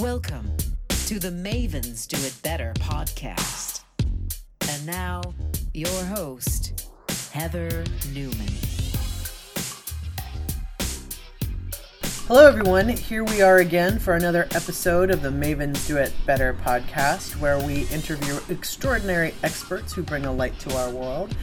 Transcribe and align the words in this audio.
Welcome 0.00 0.56
to 1.06 1.18
the 1.18 1.30
Mavens 1.30 2.06
Do 2.06 2.24
It 2.24 2.32
Better 2.44 2.72
podcast. 2.74 3.80
And 4.68 4.86
now, 4.86 5.22
your 5.74 6.04
host, 6.04 6.88
Heather 7.32 7.82
Newman. 8.12 8.46
Hello, 12.28 12.46
everyone. 12.46 12.88
Here 12.90 13.24
we 13.24 13.42
are 13.42 13.56
again 13.56 13.98
for 13.98 14.14
another 14.14 14.44
episode 14.52 15.10
of 15.10 15.20
the 15.20 15.30
Mavens 15.30 15.88
Do 15.88 15.96
It 15.96 16.12
Better 16.24 16.54
podcast, 16.54 17.40
where 17.40 17.58
we 17.58 17.88
interview 17.88 18.38
extraordinary 18.48 19.34
experts 19.42 19.92
who 19.92 20.04
bring 20.04 20.26
a 20.26 20.32
light 20.32 20.56
to 20.60 20.76
our 20.76 20.90
world. 20.90 21.34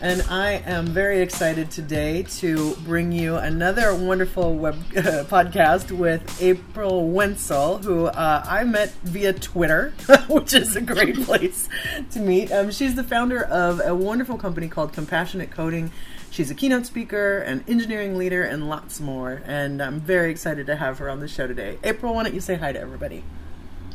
And 0.00 0.22
I 0.22 0.62
am 0.66 0.86
very 0.86 1.20
excited 1.20 1.70
today 1.70 2.24
to 2.24 2.74
bring 2.84 3.12
you 3.12 3.36
another 3.36 3.94
wonderful 3.94 4.54
web 4.54 4.74
uh, 4.96 5.24
podcast 5.24 5.92
with 5.92 6.42
April 6.42 7.08
Wensel, 7.10 7.82
who 7.82 8.06
uh, 8.06 8.44
I 8.46 8.64
met 8.64 8.90
via 9.04 9.32
Twitter, 9.32 9.94
which 10.28 10.52
is 10.52 10.76
a 10.76 10.80
great 10.80 11.22
place 11.24 11.68
to 12.10 12.20
meet. 12.20 12.52
Um, 12.52 12.70
she's 12.70 12.96
the 12.96 13.04
founder 13.04 13.42
of 13.44 13.80
a 13.84 13.94
wonderful 13.94 14.36
company 14.36 14.68
called 14.68 14.92
Compassionate 14.92 15.50
Coding. 15.50 15.90
She's 16.30 16.50
a 16.50 16.54
keynote 16.54 16.86
speaker, 16.86 17.38
an 17.38 17.64
engineering 17.68 18.18
leader, 18.18 18.42
and 18.42 18.68
lots 18.68 19.00
more. 19.00 19.42
And 19.46 19.80
I'm 19.80 20.00
very 20.00 20.30
excited 20.30 20.66
to 20.66 20.76
have 20.76 20.98
her 20.98 21.08
on 21.08 21.20
the 21.20 21.28
show 21.28 21.46
today. 21.46 21.78
April, 21.84 22.14
why 22.14 22.24
don't 22.24 22.34
you 22.34 22.40
say 22.40 22.56
hi 22.56 22.72
to 22.72 22.80
everybody? 22.80 23.22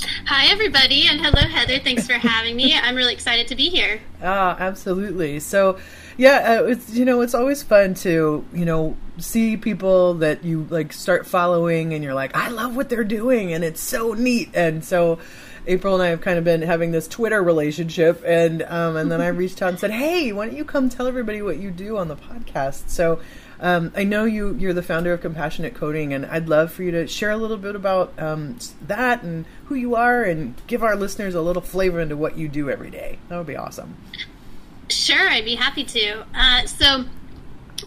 Hi, 0.02 0.52
everybody, 0.52 1.08
and 1.08 1.20
hello, 1.20 1.41
Heather. 1.41 1.80
Thanks 1.80 2.08
for 2.08 2.13
having 2.13 2.55
me. 2.55 2.73
I'm 2.73 2.95
really 2.95 3.13
excited 3.13 3.48
to 3.48 3.55
be 3.55 3.70
here. 3.70 3.99
Ah, 4.22 4.58
absolutely. 4.59 5.39
So, 5.39 5.80
yeah, 6.17 6.59
uh, 6.59 6.63
it's 6.66 6.94
you 6.94 7.05
know, 7.05 7.22
it's 7.22 7.34
always 7.34 7.63
fun 7.63 7.94
to 7.95 8.45
you 8.53 8.66
know 8.66 8.98
see 9.17 9.55
people 9.55 10.16
that 10.16 10.44
you 10.44 10.67
like 10.70 10.91
start 10.91 11.25
following, 11.25 11.94
and 11.94 12.03
you're 12.03 12.13
like, 12.13 12.35
I 12.35 12.49
love 12.49 12.75
what 12.75 12.89
they're 12.89 13.05
doing, 13.05 13.53
and 13.53 13.63
it's 13.63 13.80
so 13.80 14.12
neat. 14.13 14.49
And 14.53 14.83
so, 14.83 15.19
April 15.67 15.94
and 15.94 16.03
I 16.03 16.08
have 16.08 16.19
kind 16.19 16.38
of 16.38 16.44
been 16.44 16.61
having 16.61 16.91
this 16.91 17.08
Twitter 17.08 17.41
relationship, 17.41 18.22
and 18.25 18.61
um, 18.63 18.97
and 18.97 19.09
then 19.09 19.22
I 19.22 19.28
reached 19.44 19.61
out 19.61 19.69
and 19.69 19.80
said, 19.80 19.91
Hey, 19.91 20.34
why 20.34 20.47
don't 20.47 20.58
you 20.58 20.66
come 20.66 20.89
tell 20.89 21.08
everybody 21.08 21.41
what 21.41 21.58
you 21.59 21.72
do 21.72 21.97
on 21.97 22.09
the 22.09 22.17
podcast? 22.17 22.89
So. 22.89 23.19
Um, 23.61 23.91
I 23.95 24.03
know 24.03 24.23
you 24.23 24.55
you're 24.55 24.73
the 24.73 24.83
founder 24.83 25.13
of 25.13 25.21
Compassionate 25.21 25.75
Coding, 25.75 26.13
and 26.13 26.25
I'd 26.25 26.47
love 26.47 26.71
for 26.71 26.83
you 26.83 26.91
to 26.91 27.07
share 27.07 27.31
a 27.31 27.38
little 27.38 27.57
bit 27.57 27.75
about 27.75 28.17
um, 28.17 28.57
that 28.81 29.21
and 29.23 29.45
who 29.66 29.75
you 29.75 29.95
are, 29.95 30.23
and 30.23 30.55
give 30.67 30.83
our 30.83 30.95
listeners 30.95 31.35
a 31.35 31.41
little 31.41 31.61
flavor 31.61 31.99
into 31.99 32.16
what 32.16 32.38
you 32.38 32.47
do 32.47 32.69
every 32.69 32.89
day. 32.89 33.19
That 33.27 33.38
would 33.38 33.47
be 33.47 33.57
awesome. 33.57 33.97
Sure, 34.89 35.29
I'd 35.29 35.45
be 35.45 35.55
happy 35.55 35.83
to. 35.83 36.25
Uh, 36.33 36.66
so, 36.66 37.05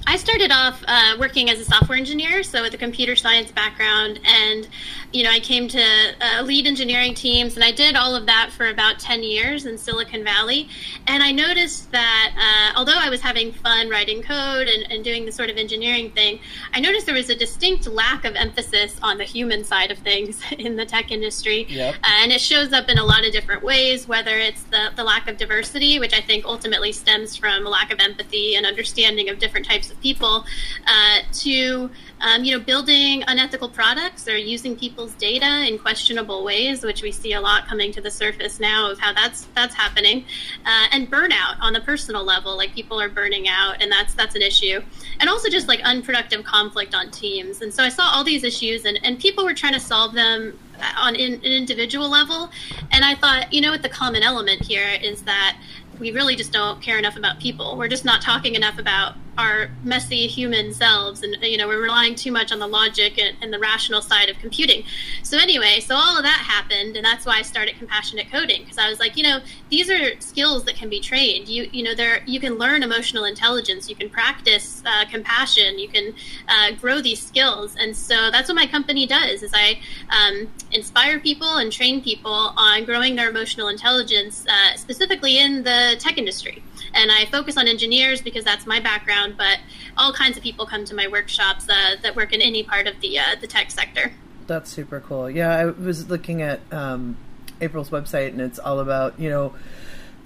I 0.04 0.16
started 0.16 0.50
off 0.50 0.82
uh, 0.86 1.16
working 1.18 1.48
as 1.48 1.60
a 1.60 1.64
software 1.64 1.96
engineer, 1.96 2.42
so 2.42 2.62
with 2.62 2.74
a 2.74 2.76
computer 2.78 3.14
science 3.16 3.50
background, 3.52 4.20
and 4.24 4.68
you 5.12 5.22
know, 5.22 5.30
I 5.30 5.40
came 5.40 5.68
to 5.68 5.82
uh, 6.20 6.42
lead 6.42 6.66
engineering 6.66 7.14
teams, 7.14 7.54
and 7.54 7.62
I 7.64 7.70
did 7.70 7.94
all 7.96 8.16
of 8.16 8.26
that 8.26 8.50
for 8.50 8.68
about 8.68 8.98
ten 8.98 9.22
years 9.22 9.64
in 9.66 9.78
Silicon 9.78 10.24
Valley. 10.24 10.68
And 11.06 11.22
I 11.22 11.30
noticed 11.30 11.92
that 11.92 12.32
uh, 12.74 12.78
although 12.78 12.96
I 12.98 13.10
was 13.10 13.20
having 13.20 13.52
fun 13.52 13.88
writing 13.90 14.22
code 14.22 14.68
and, 14.68 14.90
and 14.90 15.04
doing 15.04 15.24
the 15.24 15.32
sort 15.32 15.50
of 15.50 15.56
engineering 15.56 16.10
thing, 16.10 16.40
I 16.72 16.80
noticed 16.80 17.06
there 17.06 17.14
was 17.14 17.30
a 17.30 17.34
distinct 17.36 17.86
lack 17.86 18.24
of 18.24 18.34
emphasis 18.34 18.98
on 19.02 19.18
the 19.18 19.24
human 19.24 19.64
side 19.64 19.90
of 19.90 19.98
things 19.98 20.42
in 20.58 20.76
the 20.76 20.84
tech 20.86 21.10
industry, 21.12 21.66
Yep. 21.68 21.94
and 22.02 22.32
it 22.32 22.40
shows 22.40 22.72
up 22.72 22.88
in 22.88 22.98
a 22.98 23.04
lot 23.04 23.24
of 23.24 23.32
different 23.32 23.62
ways. 23.62 24.08
Whether 24.08 24.36
it's 24.38 24.64
the 24.64 24.90
the 24.96 25.04
lack 25.04 25.28
of 25.28 25.36
diversity, 25.36 26.00
which 26.00 26.12
I 26.12 26.20
think 26.20 26.44
ultimately 26.44 26.90
stems 26.90 27.36
from 27.36 27.66
a 27.66 27.70
lack 27.70 27.92
of 27.92 28.00
empathy 28.00 28.56
and 28.56 28.66
understanding 28.66 29.28
of 29.28 29.38
different 29.38 29.66
types 29.66 29.91
of 29.92 30.00
people, 30.00 30.44
uh, 30.86 31.18
to 31.32 31.90
um, 32.20 32.44
you 32.44 32.56
know 32.56 32.64
building 32.64 33.22
unethical 33.26 33.68
products 33.68 34.28
or 34.28 34.36
using 34.36 34.76
people's 34.76 35.14
data 35.14 35.66
in 35.68 35.78
questionable 35.78 36.44
ways, 36.44 36.82
which 36.82 37.02
we 37.02 37.12
see 37.12 37.32
a 37.34 37.40
lot 37.40 37.66
coming 37.66 37.92
to 37.92 38.00
the 38.00 38.10
surface 38.10 38.60
now 38.60 38.90
of 38.90 38.98
how 38.98 39.12
that's 39.12 39.46
that's 39.54 39.74
happening, 39.74 40.24
uh, 40.64 40.86
and 40.92 41.10
burnout 41.10 41.56
on 41.60 41.72
the 41.72 41.80
personal 41.80 42.24
level, 42.24 42.56
like 42.56 42.74
people 42.74 43.00
are 43.00 43.08
burning 43.08 43.48
out, 43.48 43.80
and 43.82 43.90
that's 43.90 44.14
that's 44.14 44.34
an 44.34 44.42
issue, 44.42 44.80
and 45.20 45.28
also 45.28 45.48
just 45.48 45.68
like 45.68 45.80
unproductive 45.80 46.44
conflict 46.44 46.94
on 46.94 47.10
teams. 47.10 47.60
And 47.62 47.72
so 47.72 47.82
I 47.82 47.88
saw 47.88 48.04
all 48.04 48.24
these 48.24 48.44
issues, 48.44 48.84
and 48.84 48.98
and 49.02 49.18
people 49.18 49.44
were 49.44 49.54
trying 49.54 49.74
to 49.74 49.80
solve 49.80 50.14
them 50.14 50.58
on 50.96 51.14
in, 51.14 51.34
an 51.34 51.42
individual 51.42 52.08
level, 52.08 52.50
and 52.90 53.04
I 53.04 53.14
thought, 53.14 53.52
you 53.52 53.60
know 53.60 53.70
what, 53.70 53.82
the 53.82 53.88
common 53.88 54.22
element 54.22 54.62
here 54.64 54.88
is 55.00 55.22
that 55.22 55.58
we 55.98 56.10
really 56.10 56.34
just 56.34 56.52
don't 56.52 56.82
care 56.82 56.98
enough 56.98 57.16
about 57.16 57.38
people. 57.38 57.76
We're 57.76 57.88
just 57.88 58.04
not 58.04 58.22
talking 58.22 58.54
enough 58.54 58.78
about 58.78 59.14
our 59.38 59.70
messy 59.82 60.26
human 60.26 60.72
selves, 60.72 61.22
and 61.22 61.36
you 61.42 61.56
know, 61.56 61.66
we're 61.66 61.82
relying 61.82 62.14
too 62.14 62.30
much 62.30 62.52
on 62.52 62.58
the 62.58 62.66
logic 62.66 63.18
and, 63.18 63.36
and 63.40 63.52
the 63.52 63.58
rational 63.58 64.02
side 64.02 64.28
of 64.28 64.38
computing. 64.38 64.84
So 65.22 65.38
anyway, 65.38 65.80
so 65.80 65.94
all 65.94 66.16
of 66.16 66.22
that 66.22 66.44
happened, 66.46 66.96
and 66.96 67.04
that's 67.04 67.24
why 67.24 67.38
I 67.38 67.42
started 67.42 67.76
compassionate 67.76 68.30
coding 68.30 68.62
because 68.62 68.78
I 68.78 68.88
was 68.88 69.00
like, 69.00 69.16
you 69.16 69.22
know, 69.22 69.40
these 69.70 69.90
are 69.90 70.20
skills 70.20 70.64
that 70.64 70.74
can 70.74 70.88
be 70.88 71.00
trained. 71.00 71.48
You 71.48 71.68
you 71.72 71.82
know, 71.82 71.94
there 71.94 72.22
you 72.26 72.40
can 72.40 72.58
learn 72.58 72.82
emotional 72.82 73.24
intelligence, 73.24 73.88
you 73.88 73.96
can 73.96 74.10
practice 74.10 74.82
uh, 74.84 75.06
compassion, 75.06 75.78
you 75.78 75.88
can 75.88 76.14
uh, 76.48 76.72
grow 76.72 77.00
these 77.00 77.24
skills, 77.24 77.74
and 77.78 77.96
so 77.96 78.30
that's 78.30 78.48
what 78.48 78.56
my 78.56 78.66
company 78.66 79.06
does. 79.06 79.42
Is 79.42 79.52
I 79.54 79.80
um, 80.10 80.48
inspire 80.72 81.18
people 81.20 81.56
and 81.56 81.72
train 81.72 82.02
people 82.02 82.52
on 82.56 82.84
growing 82.84 83.16
their 83.16 83.30
emotional 83.30 83.68
intelligence, 83.68 84.44
uh, 84.48 84.76
specifically 84.76 85.38
in 85.38 85.62
the 85.62 85.96
tech 85.98 86.18
industry. 86.18 86.62
And 86.94 87.10
I 87.10 87.26
focus 87.26 87.56
on 87.56 87.66
engineers 87.68 88.22
because 88.22 88.44
that's 88.44 88.66
my 88.66 88.80
background, 88.80 89.36
but 89.36 89.58
all 89.96 90.12
kinds 90.12 90.36
of 90.36 90.42
people 90.42 90.66
come 90.66 90.84
to 90.86 90.94
my 90.94 91.06
workshops 91.08 91.68
uh, 91.68 91.96
that 92.02 92.16
work 92.16 92.32
in 92.32 92.40
any 92.40 92.62
part 92.62 92.86
of 92.86 92.98
the 93.00 93.18
uh, 93.18 93.36
the 93.40 93.46
tech 93.46 93.70
sector. 93.70 94.12
That's 94.46 94.70
super 94.70 95.00
cool. 95.00 95.30
Yeah, 95.30 95.50
I 95.50 95.66
was 95.66 96.08
looking 96.10 96.42
at 96.42 96.60
um, 96.72 97.16
April's 97.60 97.90
website, 97.90 98.28
and 98.28 98.40
it's 98.40 98.58
all 98.58 98.80
about 98.80 99.18
you 99.18 99.30
know 99.30 99.54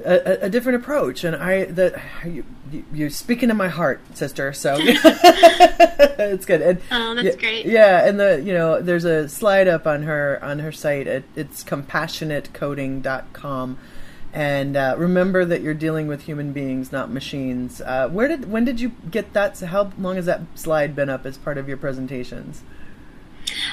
a, 0.04 0.46
a 0.46 0.50
different 0.50 0.82
approach. 0.82 1.24
And 1.24 1.36
I 1.36 1.64
that 1.66 2.00
you, 2.24 2.44
you're 2.92 3.10
speaking 3.10 3.48
to 3.48 3.54
my 3.54 3.68
heart, 3.68 4.00
sister. 4.14 4.52
So 4.52 4.76
it's 4.80 6.46
good. 6.46 6.62
And, 6.62 6.80
Oh, 6.90 7.14
that's 7.14 7.26
yeah, 7.26 7.36
great. 7.36 7.66
Yeah, 7.66 8.08
and 8.08 8.18
the 8.18 8.42
you 8.42 8.52
know 8.52 8.80
there's 8.80 9.04
a 9.04 9.28
slide 9.28 9.68
up 9.68 9.86
on 9.86 10.02
her 10.04 10.42
on 10.42 10.60
her 10.60 10.72
site. 10.72 11.06
It, 11.06 11.24
it's 11.34 11.62
compassionatecoding.com. 11.64 13.78
And 14.36 14.76
uh, 14.76 14.96
remember 14.98 15.46
that 15.46 15.62
you're 15.62 15.72
dealing 15.72 16.08
with 16.08 16.24
human 16.24 16.52
beings, 16.52 16.92
not 16.92 17.10
machines. 17.10 17.80
Uh, 17.80 18.10
where 18.10 18.28
did 18.28 18.50
when 18.50 18.66
did 18.66 18.82
you 18.82 18.92
get 19.10 19.32
that? 19.32 19.58
How 19.58 19.92
long 19.96 20.16
has 20.16 20.26
that 20.26 20.42
slide 20.54 20.94
been 20.94 21.08
up 21.08 21.24
as 21.24 21.38
part 21.38 21.56
of 21.56 21.68
your 21.68 21.78
presentations? 21.78 22.62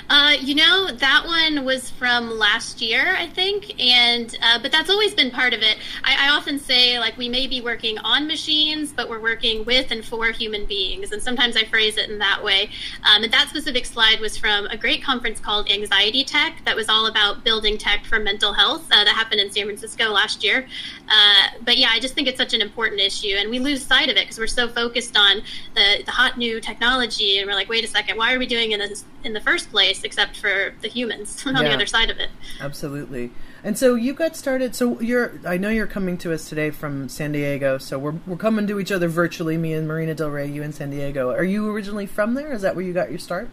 Uh, 0.10 0.34
you 0.40 0.56
know, 0.56 0.92
that 0.92 1.26
one 1.26 1.66
was 1.66 1.90
from 1.90 2.30
last 2.30 2.82
year, 2.82 3.16
I 3.18 3.28
think, 3.28 3.80
and 3.82 4.36
uh, 4.42 4.60
but 4.62 4.72
that's 4.72 4.90
always 4.90 5.14
been 5.14 5.32
part 5.32 5.54
of 5.54 5.62
it. 5.62 5.78
I, 6.04 6.28
I 6.28 6.30
often 6.36 6.60
say 6.60 7.00
like 7.00 7.18
we 7.18 7.30
may 7.30 7.48
be 7.48 7.62
working 7.62 7.98
on 8.00 8.28
machines, 8.28 8.92
but 8.92 9.10
we're 9.10 9.22
working 9.22 9.66
with 9.66 9.92
and 9.92 10.04
for 10.04 10.28
human 10.28 10.66
beings, 10.66 11.12
and 11.12 11.22
sometimes 11.22 11.56
I 11.58 11.64
phrase 11.64 11.98
it 11.98 12.10
in 12.10 12.20
that 12.20 12.44
way. 12.44 12.70
Um, 13.04 13.24
and 13.24 13.34
that 13.34 13.50
specific 13.50 13.86
slide 13.86 14.20
was 14.20 14.38
from 14.38 14.66
a 14.68 14.78
great 14.78 15.04
conference 15.04 15.40
called 15.40 15.70
Anxiety 15.70 16.24
Tech 16.24 16.64
that 16.66 16.76
was 16.76 16.90
all 16.90 17.08
about 17.08 17.44
building 17.44 17.78
tech 17.78 18.06
for 18.06 18.20
mental 18.20 18.54
health 18.54 18.86
uh, 18.92 19.04
that 19.04 19.16
happened 19.16 19.42
in 19.42 19.52
San 19.52 19.66
Francisco 19.66 20.10
last 20.12 20.44
year. 20.44 20.68
Uh, 21.08 21.48
but 21.64 21.78
yeah, 21.78 21.90
I 21.92 22.00
just 22.00 22.14
think 22.14 22.28
it's 22.28 22.38
such 22.38 22.54
an 22.54 22.62
important 22.62 23.02
issue, 23.02 23.36
and 23.38 23.50
we 23.50 23.60
lose 23.60 23.84
sight 23.84 24.10
of 24.10 24.18
it 24.18 24.22
because 24.22 24.38
we're 24.38 24.48
so 24.48 24.68
focused 24.68 25.18
on 25.18 25.42
the, 25.76 26.04
the 26.06 26.12
hot 26.12 26.38
new 26.38 26.60
technology, 26.60 27.40
and 27.40 27.48
we're 27.48 27.56
like, 27.56 27.70
wait 27.70 27.84
a 27.84 27.88
second, 27.88 28.18
why 28.18 28.34
are 28.34 28.40
we 28.40 28.46
doing 28.46 28.72
this 28.72 29.06
in 29.24 29.34
the 29.34 29.42
first 29.42 29.62
place 29.66 30.03
except 30.03 30.38
for 30.38 30.74
the 30.81 30.88
humans 30.88 31.44
on 31.46 31.53
the 31.56 31.72
other 31.72 31.85
side 31.85 32.09
of 32.09 32.18
it? 32.19 32.29
Absolutely. 32.59 33.31
And 33.63 33.78
so 33.78 33.96
you 33.96 34.13
got 34.13 34.35
started. 34.35 34.75
So 34.75 35.00
you're. 35.00 35.40
I 35.46 35.57
know 35.57 35.69
you're 35.69 35.88
coming 35.88 36.18
to 36.19 36.34
us 36.34 36.50
today 36.50 36.69
from 36.69 37.07
San 37.09 37.31
Diego. 37.31 37.78
So 37.78 37.97
we're 37.97 38.16
we're 38.28 38.38
coming 38.38 38.68
to 38.68 38.79
each 38.79 38.91
other 38.91 39.07
virtually. 39.07 39.57
Me 39.57 39.74
and 39.74 39.88
Marina 39.88 40.13
Del 40.13 40.29
Rey. 40.29 40.47
You 40.47 40.63
in 40.63 40.74
San 40.74 40.90
Diego. 40.90 41.31
Are 41.31 41.44
you 41.44 41.69
originally 41.69 42.06
from 42.06 42.34
there? 42.34 42.51
Is 42.51 42.62
that 42.62 42.75
where 42.75 42.84
you 42.84 42.94
got 42.94 43.09
your 43.09 43.19
start? 43.19 43.50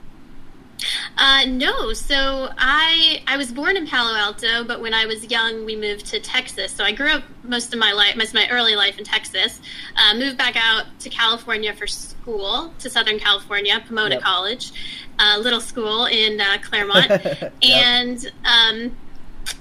Uh, 1.17 1.45
no, 1.47 1.93
so 1.93 2.51
I 2.57 3.23
I 3.27 3.37
was 3.37 3.53
born 3.53 3.77
in 3.77 3.87
Palo 3.87 4.15
Alto, 4.17 4.65
but 4.65 4.81
when 4.81 4.95
I 4.95 5.07
was 5.07 5.31
young, 5.31 5.65
we 5.65 5.77
moved 5.77 6.07
to 6.07 6.21
Texas. 6.21 6.73
So 6.73 6.85
I 6.85 6.93
grew 6.93 7.09
up 7.11 7.25
most 7.43 7.73
of 7.73 7.79
my 7.79 7.93
life, 7.93 8.17
most 8.17 8.29
of 8.29 8.35
my 8.35 8.49
early 8.51 8.75
life 8.77 8.99
in 8.99 9.05
Texas. 9.05 9.61
Uh, 9.97 10.15
moved 10.15 10.37
back 10.39 10.57
out 10.57 10.87
to 11.01 11.11
California 11.11 11.75
for 11.75 11.87
school 11.87 12.73
to 12.79 12.89
Southern 12.91 13.19
California, 13.19 13.83
Pomona 13.87 14.15
Yep. 14.17 14.23
College, 14.23 14.73
uh, 15.19 15.39
little 15.41 15.61
school 15.61 16.07
in 16.07 16.41
uh, 16.41 16.59
Claremont, 16.63 17.09
Yep. 17.25 17.53
and 17.63 18.33
um, 18.45 18.97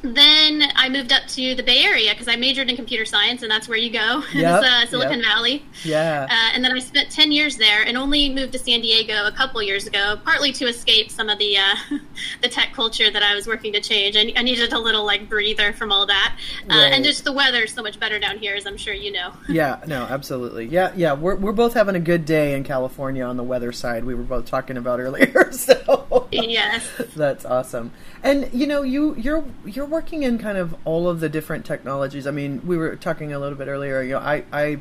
then 0.01 0.63
I 0.75 0.89
moved 0.89 1.11
up 1.11 1.27
to 1.29 1.55
the 1.55 1.63
Bay 1.63 1.83
Area 1.83 2.11
because 2.13 2.27
I 2.27 2.35
majored 2.35 2.69
in 2.69 2.75
computer 2.75 3.05
science, 3.05 3.41
and 3.41 3.51
that's 3.51 3.67
where 3.67 3.77
you 3.77 3.91
go, 3.91 4.23
Yep, 4.33 4.63
uh, 4.63 4.85
Silicon 4.87 5.19
yep. 5.19 5.27
Valley. 5.27 5.65
Yeah. 5.83 6.27
Uh, 6.29 6.55
and 6.55 6.63
then 6.63 6.71
I 6.71 6.79
spent 6.79 7.11
10 7.11 7.31
years 7.31 7.57
there 7.57 7.83
and 7.83 7.97
only 7.97 8.29
moved 8.29 8.53
to 8.53 8.59
San 8.59 8.81
Diego 8.81 9.25
a 9.25 9.31
couple 9.31 9.61
years 9.61 9.87
ago, 9.87 10.17
partly 10.23 10.51
to 10.53 10.67
escape 10.67 11.11
some 11.11 11.29
of 11.29 11.37
the 11.37 11.57
uh, 11.57 11.75
the 12.41 12.49
tech 12.49 12.73
culture 12.73 13.11
that 13.11 13.23
I 13.23 13.35
was 13.35 13.47
working 13.47 13.73
to 13.73 13.81
change. 13.81 14.15
I, 14.15 14.31
I 14.35 14.43
needed 14.43 14.73
a 14.73 14.79
little 14.79 15.05
like 15.05 15.27
breather 15.29 15.73
from 15.73 15.91
all 15.91 16.05
that. 16.05 16.37
Uh, 16.69 16.79
Right. 16.79 16.93
And 16.93 17.03
just 17.03 17.23
the 17.25 17.33
weather 17.33 17.63
is 17.63 17.73
so 17.73 17.83
much 17.83 17.99
better 17.99 18.19
down 18.19 18.37
here, 18.37 18.55
as 18.55 18.65
I'm 18.65 18.77
sure 18.77 18.93
you 18.93 19.11
know. 19.11 19.33
Yeah, 19.49 19.81
no, 19.87 20.03
absolutely. 20.03 20.67
Yeah, 20.67 20.93
yeah. 20.95 21.13
We're 21.13 21.35
we're 21.35 21.51
both 21.51 21.73
having 21.73 21.95
a 21.95 21.99
good 21.99 22.25
day 22.25 22.53
in 22.53 22.63
California 22.63 23.23
on 23.25 23.35
the 23.35 23.43
weather 23.43 23.71
side. 23.71 24.05
We 24.05 24.15
were 24.15 24.23
both 24.23 24.45
talking 24.45 24.77
about 24.77 24.99
earlier. 24.99 25.51
So 25.51 26.27
yes. 26.31 26.87
that's 27.15 27.43
awesome. 27.43 27.91
And 28.23 28.49
you 28.53 28.67
know, 28.67 28.83
you 28.83 29.15
you're 29.15 29.43
you're 29.65 29.78
working 29.85 30.23
in 30.23 30.37
kind 30.37 30.57
of 30.57 30.75
all 30.85 31.07
of 31.07 31.19
the 31.19 31.29
different 31.29 31.65
technologies. 31.65 32.27
I 32.27 32.31
mean, 32.31 32.61
we 32.65 32.77
were 32.77 32.95
talking 32.95 33.33
a 33.33 33.39
little 33.39 33.57
bit 33.57 33.67
earlier. 33.67 34.01
You 34.01 34.13
know, 34.13 34.19
I 34.19 34.43
I 34.51 34.79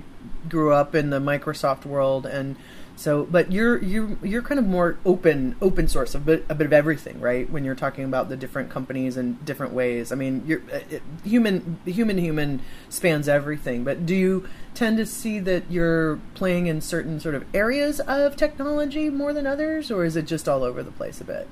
grew 0.49 0.73
up 0.73 0.95
in 0.95 1.11
the 1.11 1.21
Microsoft 1.21 1.85
world, 1.85 2.27
and 2.27 2.56
so, 2.99 3.25
but 3.31 3.53
you're 3.53 3.81
you 3.83 4.19
you're 4.25 4.43
kind 4.43 4.59
of 4.59 4.67
more 4.67 4.99
open 5.06 5.55
open 5.62 5.87
source, 5.87 6.17
a 6.17 6.19
bit 6.19 6.45
a 6.49 6.55
bit 6.55 6.67
of 6.67 6.73
everything, 6.73 7.21
right? 7.21 7.49
When 7.49 7.65
you're 7.65 7.77
talking 7.77 8.05
about 8.05 8.29
the 8.29 8.37
different 8.37 8.71
companies 8.71 9.17
and 9.17 9.45
different 9.45 9.73
ways. 9.73 10.11
I 10.11 10.17
mean, 10.17 10.43
you're 10.47 10.62
uh, 10.73 10.81
it, 10.91 11.03
human 11.23 11.79
human 11.85 12.19
human 12.19 12.61
spans 12.89 13.29
everything. 13.29 13.85
But 13.85 14.05
do 14.05 14.17
you 14.17 14.49
tend 14.75 14.97
to 14.97 15.06
see 15.06 15.39
that 15.41 15.71
you're 15.71 16.19
playing 16.35 16.67
in 16.67 16.81
certain 16.81 17.21
sort 17.21 17.37
of 17.37 17.45
areas 17.55 18.00
of 18.00 18.37
technology 18.37 19.11
more 19.11 19.33
than 19.33 19.47
others, 19.47 19.93
or 19.93 20.05
is 20.05 20.17
it 20.17 20.27
just 20.27 20.49
all 20.49 20.65
over 20.65 20.83
the 20.83 20.91
place 20.91 21.21
a 21.21 21.25
bit? 21.25 21.47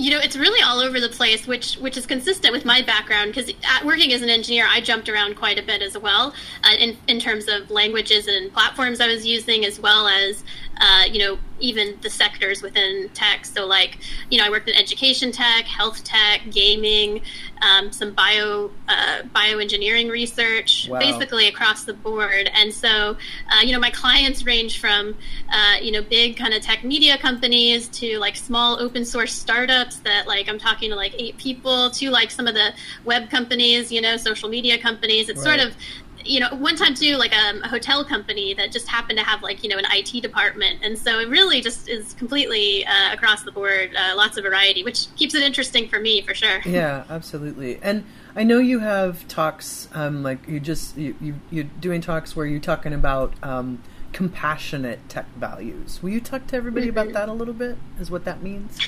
You 0.00 0.10
know, 0.12 0.18
it's 0.18 0.34
really 0.34 0.62
all 0.62 0.80
over 0.80 0.98
the 0.98 1.10
place, 1.10 1.46
which 1.46 1.74
which 1.74 1.98
is 1.98 2.06
consistent 2.06 2.54
with 2.54 2.64
my 2.64 2.80
background 2.80 3.34
because 3.34 3.52
working 3.84 4.14
as 4.14 4.22
an 4.22 4.30
engineer, 4.30 4.66
I 4.66 4.80
jumped 4.80 5.10
around 5.10 5.36
quite 5.36 5.58
a 5.58 5.62
bit 5.62 5.82
as 5.82 5.98
well 5.98 6.32
uh, 6.64 6.74
in 6.78 6.96
in 7.06 7.20
terms 7.20 7.48
of 7.48 7.70
languages 7.70 8.26
and 8.26 8.50
platforms 8.50 9.02
I 9.02 9.08
was 9.08 9.26
using, 9.26 9.66
as 9.66 9.78
well 9.78 10.08
as 10.08 10.42
uh, 10.80 11.04
you 11.10 11.18
know 11.18 11.38
even 11.60 11.98
the 12.02 12.10
sectors 12.10 12.62
within 12.62 13.10
tech. 13.14 13.44
So 13.44 13.66
like 13.66 13.98
you 14.30 14.38
know, 14.38 14.44
I 14.46 14.50
worked 14.50 14.68
in 14.68 14.74
education 14.74 15.32
tech, 15.32 15.64
health 15.66 16.02
tech, 16.04 16.42
gaming, 16.50 17.22
um, 17.62 17.92
some 17.92 18.12
bio 18.12 18.70
uh, 18.88 19.22
bioengineering 19.34 20.10
research, 20.10 20.88
Wow. 20.90 20.98
basically 20.98 21.48
across 21.48 21.84
the 21.84 21.94
board. 21.94 22.50
And 22.54 22.72
so 22.72 23.16
uh, 23.50 23.60
you 23.62 23.72
know, 23.72 23.80
my 23.80 23.90
clients 23.90 24.44
range 24.44 24.80
from 24.80 25.16
uh, 25.52 25.76
you 25.80 25.92
know 25.92 26.02
big 26.02 26.36
kind 26.36 26.54
of 26.54 26.62
tech 26.62 26.84
media 26.84 27.18
companies 27.18 27.88
to 27.88 28.18
like 28.18 28.36
small 28.36 28.80
open 28.80 29.04
source 29.04 29.32
startups 29.34 29.96
that 30.00 30.26
like 30.26 30.48
I'm 30.48 30.58
talking 30.58 30.90
to 30.90 30.96
like 30.96 31.14
eight 31.18 31.36
people 31.36 31.90
to 31.92 32.10
like 32.10 32.30
some 32.30 32.46
of 32.46 32.54
the 32.54 32.72
web 33.04 33.30
companies, 33.30 33.90
you 33.92 34.00
know, 34.00 34.16
social 34.16 34.48
media 34.48 34.78
companies. 34.78 35.28
It's 35.28 35.42
sort 35.42 35.60
of 35.60 35.76
you 36.24 36.40
know, 36.40 36.48
one 36.50 36.76
time 36.76 36.94
too, 36.94 37.16
like 37.16 37.34
um, 37.36 37.62
a 37.62 37.68
hotel 37.68 38.04
company 38.04 38.54
that 38.54 38.72
just 38.72 38.88
happened 38.88 39.18
to 39.18 39.24
have 39.24 39.42
like 39.42 39.62
you 39.62 39.70
know 39.70 39.78
an 39.78 39.84
IT 39.92 40.22
department, 40.22 40.80
and 40.82 40.98
so 40.98 41.18
it 41.18 41.28
really 41.28 41.60
just 41.60 41.88
is 41.88 42.14
completely 42.14 42.84
uh, 42.86 43.12
across 43.12 43.42
the 43.42 43.52
board, 43.52 43.94
uh, 43.96 44.14
lots 44.16 44.36
of 44.36 44.44
variety, 44.44 44.82
which 44.82 45.14
keeps 45.16 45.34
it 45.34 45.42
interesting 45.42 45.88
for 45.88 45.98
me 45.98 46.22
for 46.22 46.34
sure. 46.34 46.60
Yeah, 46.64 47.04
absolutely. 47.08 47.78
And 47.82 48.04
I 48.34 48.44
know 48.44 48.58
you 48.58 48.80
have 48.80 49.26
talks, 49.28 49.88
um, 49.92 50.22
like 50.22 50.46
you 50.48 50.60
just 50.60 50.96
you, 50.96 51.16
you 51.20 51.34
you're 51.50 51.64
doing 51.64 52.00
talks 52.00 52.36
where 52.36 52.46
you're 52.46 52.60
talking 52.60 52.92
about 52.92 53.34
um, 53.42 53.82
compassionate 54.12 55.08
tech 55.08 55.26
values. 55.36 56.02
Will 56.02 56.10
you 56.10 56.20
talk 56.20 56.46
to 56.48 56.56
everybody 56.56 56.88
about 56.88 57.12
that 57.12 57.28
a 57.28 57.32
little 57.32 57.54
bit? 57.54 57.78
Is 57.98 58.10
what 58.10 58.24
that 58.24 58.42
means? 58.42 58.78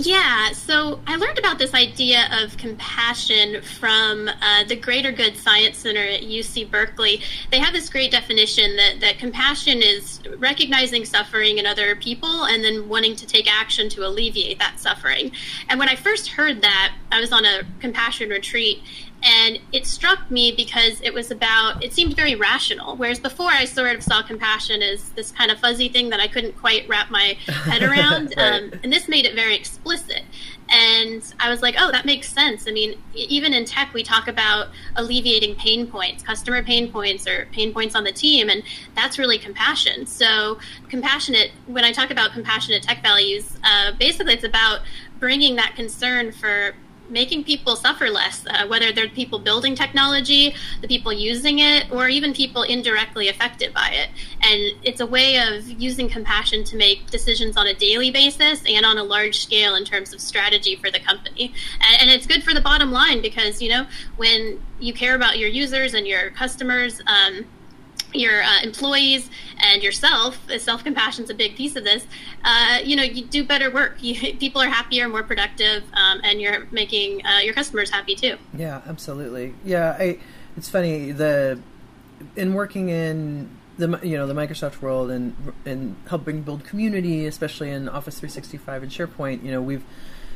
Yeah, 0.00 0.52
so 0.52 1.00
I 1.08 1.16
learned 1.16 1.40
about 1.40 1.58
this 1.58 1.74
idea 1.74 2.28
of 2.40 2.56
compassion 2.56 3.60
from 3.62 4.28
uh, 4.28 4.62
the 4.68 4.76
Greater 4.76 5.10
Good 5.10 5.36
Science 5.36 5.78
Center 5.78 6.00
at 6.00 6.20
UC 6.20 6.70
Berkeley. 6.70 7.20
They 7.50 7.58
have 7.58 7.72
this 7.72 7.90
great 7.90 8.12
definition 8.12 8.76
that, 8.76 9.00
that 9.00 9.18
compassion 9.18 9.82
is 9.82 10.20
recognizing 10.38 11.04
suffering 11.04 11.58
in 11.58 11.66
other 11.66 11.96
people 11.96 12.44
and 12.44 12.62
then 12.62 12.88
wanting 12.88 13.16
to 13.16 13.26
take 13.26 13.52
action 13.52 13.88
to 13.88 14.06
alleviate 14.06 14.60
that 14.60 14.78
suffering. 14.78 15.32
And 15.68 15.80
when 15.80 15.88
I 15.88 15.96
first 15.96 16.28
heard 16.28 16.62
that, 16.62 16.94
I 17.10 17.18
was 17.18 17.32
on 17.32 17.44
a 17.44 17.62
compassion 17.80 18.28
retreat. 18.28 18.84
And 19.22 19.58
it 19.72 19.86
struck 19.86 20.30
me 20.30 20.52
because 20.52 21.00
it 21.00 21.12
was 21.12 21.30
about, 21.30 21.82
it 21.82 21.92
seemed 21.92 22.14
very 22.14 22.34
rational. 22.34 22.96
Whereas 22.96 23.18
before 23.18 23.50
I 23.50 23.64
sort 23.64 23.96
of 23.96 24.02
saw 24.02 24.22
compassion 24.22 24.82
as 24.82 25.10
this 25.10 25.32
kind 25.32 25.50
of 25.50 25.58
fuzzy 25.58 25.88
thing 25.88 26.10
that 26.10 26.20
I 26.20 26.28
couldn't 26.28 26.56
quite 26.56 26.88
wrap 26.88 27.10
my 27.10 27.36
head 27.46 27.82
around. 27.88 28.34
Right. 28.36 28.62
um, 28.62 28.72
and 28.82 28.92
this 28.92 29.08
made 29.08 29.26
it 29.26 29.34
very 29.34 29.56
explicit. 29.56 30.22
And 30.70 31.22
I 31.40 31.48
was 31.48 31.62
like, 31.62 31.76
oh, 31.78 31.90
that 31.90 32.04
makes 32.04 32.30
sense. 32.30 32.68
I 32.68 32.72
mean, 32.72 33.00
even 33.14 33.54
in 33.54 33.64
tech, 33.64 33.94
we 33.94 34.02
talk 34.02 34.28
about 34.28 34.68
alleviating 34.96 35.56
pain 35.56 35.86
points, 35.86 36.22
customer 36.22 36.62
pain 36.62 36.92
points, 36.92 37.26
or 37.26 37.48
pain 37.52 37.72
points 37.72 37.94
on 37.94 38.04
the 38.04 38.12
team. 38.12 38.50
And 38.50 38.62
that's 38.94 39.18
really 39.18 39.38
compassion. 39.38 40.06
So, 40.06 40.58
compassionate, 40.88 41.52
when 41.66 41.84
I 41.84 41.92
talk 41.92 42.10
about 42.10 42.32
compassionate 42.32 42.82
tech 42.82 43.02
values, 43.02 43.56
uh, 43.64 43.92
basically 43.98 44.34
it's 44.34 44.44
about 44.44 44.80
bringing 45.18 45.56
that 45.56 45.74
concern 45.74 46.32
for 46.32 46.74
making 47.08 47.44
people 47.44 47.76
suffer 47.76 48.08
less, 48.08 48.44
uh, 48.46 48.66
whether 48.66 48.92
they're 48.92 49.08
people 49.08 49.38
building 49.38 49.74
technology, 49.74 50.54
the 50.80 50.88
people 50.88 51.12
using 51.12 51.58
it, 51.58 51.90
or 51.90 52.08
even 52.08 52.32
people 52.32 52.62
indirectly 52.62 53.28
affected 53.28 53.72
by 53.72 53.88
it. 53.90 54.10
And 54.42 54.78
it's 54.84 55.00
a 55.00 55.06
way 55.06 55.38
of 55.38 55.68
using 55.68 56.08
compassion 56.08 56.64
to 56.64 56.76
make 56.76 57.10
decisions 57.10 57.56
on 57.56 57.66
a 57.66 57.74
daily 57.74 58.10
basis 58.10 58.62
and 58.66 58.84
on 58.84 58.98
a 58.98 59.02
large 59.02 59.40
scale 59.40 59.74
in 59.74 59.84
terms 59.84 60.12
of 60.12 60.20
strategy 60.20 60.76
for 60.76 60.90
the 60.90 61.00
company. 61.00 61.52
And, 61.80 62.02
and 62.02 62.10
it's 62.10 62.26
good 62.26 62.42
for 62.42 62.54
the 62.54 62.60
bottom 62.60 62.92
line 62.92 63.22
because, 63.22 63.62
you 63.62 63.70
know, 63.70 63.86
when 64.16 64.62
you 64.80 64.92
care 64.92 65.14
about 65.14 65.38
your 65.38 65.48
users 65.48 65.94
and 65.94 66.06
your 66.06 66.30
customers, 66.30 67.00
um, 67.06 67.46
your 68.14 68.42
uh, 68.42 68.62
employees 68.62 69.30
and 69.58 69.82
yourself 69.82 70.38
self-compassion 70.58 71.24
is 71.24 71.30
a 71.30 71.34
big 71.34 71.54
piece 71.56 71.76
of 71.76 71.84
this 71.84 72.06
uh, 72.44 72.78
you 72.82 72.96
know 72.96 73.02
you 73.02 73.24
do 73.24 73.44
better 73.44 73.70
work 73.70 73.96
you, 74.02 74.34
people 74.34 74.60
are 74.62 74.68
happier 74.68 75.08
more 75.08 75.22
productive 75.22 75.82
um, 75.92 76.20
and 76.24 76.40
you're 76.40 76.66
making 76.70 77.24
uh, 77.26 77.38
your 77.38 77.54
customers 77.54 77.90
happy 77.90 78.14
too 78.14 78.38
Yeah, 78.54 78.82
absolutely. 78.86 79.54
Yeah, 79.64 79.96
I. 79.98 80.18
It's 80.56 80.68
funny 80.68 81.12
the 81.12 81.60
in 82.34 82.54
working 82.54 82.88
in 82.88 83.48
the 83.76 84.00
you 84.02 84.16
know 84.16 84.26
the 84.26 84.34
Microsoft 84.34 84.82
world 84.82 85.10
and 85.10 85.36
and 85.64 85.96
helping 86.08 86.42
build 86.42 86.64
community, 86.64 87.26
especially 87.26 87.70
in 87.70 87.88
Office 87.88 88.18
365 88.18 88.82
and 88.82 88.92
SharePoint. 88.92 89.44
You 89.44 89.52
know, 89.52 89.62
we've 89.62 89.84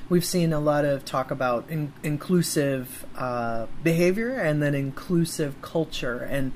we've 0.09 0.25
seen 0.25 0.53
a 0.53 0.61
lot 0.61 0.85
of 0.85 1.05
talk 1.05 1.31
about 1.31 1.69
in, 1.69 1.93
inclusive 2.05 3.05
uh, 3.17 3.67
behavior 3.83 4.35
and 4.35 4.63
then 4.63 4.75
inclusive 4.75 5.61
culture, 5.61 6.19
and 6.19 6.53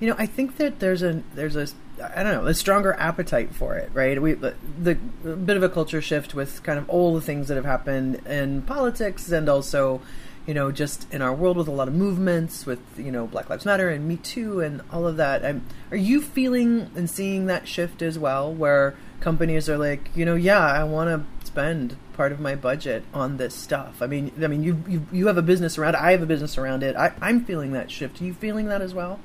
you 0.00 0.08
know, 0.08 0.16
I 0.18 0.26
think 0.26 0.56
that 0.56 0.80
there's 0.80 1.02
a 1.02 1.22
there's 1.34 1.56
a 1.56 1.68
I 2.02 2.22
don't 2.22 2.32
know 2.32 2.46
a 2.46 2.54
stronger 2.54 2.94
appetite 2.94 3.54
for 3.54 3.76
it, 3.76 3.90
right? 3.92 4.20
We 4.20 4.32
the, 4.32 4.54
the 4.82 4.94
bit 4.94 5.56
of 5.56 5.62
a 5.62 5.68
culture 5.68 6.00
shift 6.00 6.34
with 6.34 6.62
kind 6.62 6.78
of 6.78 6.88
all 6.88 7.14
the 7.14 7.20
things 7.20 7.48
that 7.48 7.56
have 7.56 7.66
happened 7.66 8.26
in 8.26 8.62
politics 8.62 9.30
and 9.30 9.48
also 9.48 10.00
you 10.46 10.54
know, 10.54 10.72
just 10.72 11.06
in 11.12 11.22
our 11.22 11.34
world 11.34 11.56
with 11.56 11.68
a 11.68 11.70
lot 11.70 11.86
of 11.86 11.94
movements, 11.94 12.66
with 12.66 12.80
you 12.96 13.12
know 13.12 13.26
Black 13.26 13.50
Lives 13.50 13.64
Matter 13.64 13.88
and 13.88 14.08
Me 14.08 14.16
Too 14.16 14.60
and 14.60 14.82
all 14.90 15.06
of 15.06 15.16
that. 15.16 15.44
Um, 15.44 15.64
are 15.90 15.96
you 15.96 16.20
feeling 16.20 16.90
and 16.96 17.08
seeing 17.08 17.46
that 17.46 17.68
shift 17.68 18.02
as 18.02 18.18
well, 18.18 18.52
where 18.52 18.96
companies 19.20 19.68
are 19.68 19.76
like, 19.76 20.10
you 20.14 20.24
know, 20.24 20.34
yeah, 20.34 20.58
I 20.58 20.82
want 20.84 21.08
to 21.08 21.46
spend 21.46 21.96
part 22.14 22.32
of 22.32 22.40
my 22.40 22.54
budget 22.54 23.04
on 23.12 23.36
this 23.36 23.54
stuff. 23.54 24.00
I 24.00 24.06
mean, 24.06 24.32
I 24.42 24.46
mean, 24.46 24.62
you 24.62 24.82
you, 24.88 25.06
you 25.12 25.26
have 25.26 25.36
a 25.36 25.42
business 25.42 25.76
around 25.76 25.94
it. 25.94 26.00
I 26.00 26.12
have 26.12 26.22
a 26.22 26.26
business 26.26 26.56
around 26.56 26.82
it. 26.82 26.96
I, 26.96 27.12
I'm 27.20 27.44
feeling 27.44 27.72
that 27.72 27.90
shift. 27.90 28.20
Are 28.20 28.24
you 28.24 28.34
feeling 28.34 28.66
that 28.66 28.80
as 28.80 28.94
well? 28.94 29.20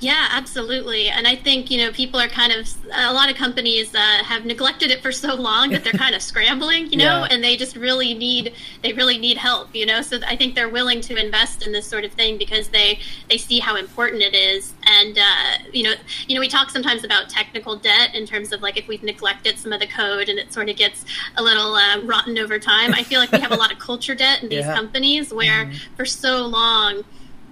Yeah, 0.00 0.28
absolutely. 0.30 1.08
And 1.08 1.26
I 1.26 1.34
think, 1.36 1.70
you 1.70 1.78
know, 1.78 1.90
people 1.92 2.20
are 2.20 2.28
kind 2.28 2.52
of, 2.52 2.68
a 2.92 3.12
lot 3.12 3.30
of 3.30 3.36
companies 3.36 3.94
uh, 3.94 3.98
have 4.24 4.44
neglected 4.44 4.90
it 4.90 5.02
for 5.02 5.10
so 5.12 5.34
long 5.34 5.70
that 5.70 5.84
they're 5.84 5.92
kind 5.92 6.14
of 6.14 6.22
scrambling, 6.30 6.90
you 6.90 6.98
know, 6.98 7.04
Yeah. 7.22 7.28
and 7.30 7.42
they 7.42 7.56
just 7.56 7.76
really 7.76 8.12
need, 8.14 8.52
they 8.82 8.92
really 8.92 9.18
need 9.18 9.36
help, 9.38 9.74
you 9.74 9.86
know. 9.86 10.02
So 10.02 10.18
I 10.26 10.36
think 10.36 10.54
they're 10.54 10.68
willing 10.68 11.00
to 11.02 11.16
invest 11.16 11.66
in 11.66 11.72
this 11.72 11.86
sort 11.86 12.04
of 12.04 12.12
thing 12.12 12.36
because 12.38 12.68
they, 12.68 12.98
they 13.30 13.38
see 13.38 13.58
how 13.58 13.76
important 13.76 14.22
it 14.22 14.34
is. 14.34 14.74
And, 14.86 15.16
uh, 15.18 15.58
you 15.72 15.82
know, 15.84 15.94
you 16.28 16.34
know, 16.34 16.40
we 16.40 16.48
talk 16.48 16.70
sometimes 16.70 17.04
about 17.04 17.28
technical 17.28 17.76
debt 17.76 18.14
in 18.14 18.26
terms 18.26 18.52
of 18.52 18.60
like 18.62 18.76
if 18.76 18.88
we've 18.88 19.02
neglected 19.02 19.58
some 19.58 19.72
of 19.72 19.80
the 19.80 19.86
code 19.86 20.28
and 20.28 20.38
it 20.38 20.52
sort 20.52 20.68
of 20.68 20.76
gets 20.76 21.04
a 21.36 21.42
little 21.42 21.74
uh, 21.74 22.00
rotten 22.02 22.38
over 22.38 22.58
time. 22.58 22.92
I 22.94 23.02
feel 23.02 23.20
like 23.20 23.32
we 23.32 23.40
have 23.40 23.50
a 23.52 23.56
lot 23.56 23.72
of 23.72 23.78
culture 23.78 24.14
debt 24.14 24.42
in 24.42 24.48
these 24.48 24.56
Yeah. 24.66 24.74
companies 24.74 25.32
where 25.32 25.70
for 25.96 26.04
so 26.04 26.46
long, 26.46 27.04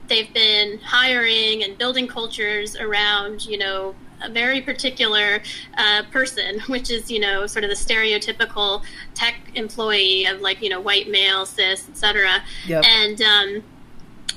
they've 0.08 0.32
been 0.32 0.78
hiring 0.78 1.64
and 1.64 1.76
building 1.78 2.06
cultures 2.06 2.76
around, 2.76 3.46
you 3.46 3.58
know, 3.58 3.94
a 4.23 4.30
very 4.30 4.61
particular 4.61 5.42
uh, 5.76 6.02
person, 6.11 6.61
which 6.66 6.90
is, 6.90 7.11
you 7.11 7.20
know, 7.20 7.46
sort 7.46 7.64
of 7.64 7.70
the 7.70 7.76
stereotypical 7.76 8.82
tech 9.14 9.34
employee 9.54 10.26
of 10.26 10.40
like, 10.40 10.62
you 10.62 10.68
know, 10.68 10.80
white 10.80 11.08
male, 11.08 11.46
cis, 11.46 11.88
etc. 11.88 12.42
Yep. 12.66 12.84
And 12.84 13.23
um, 13.23 13.62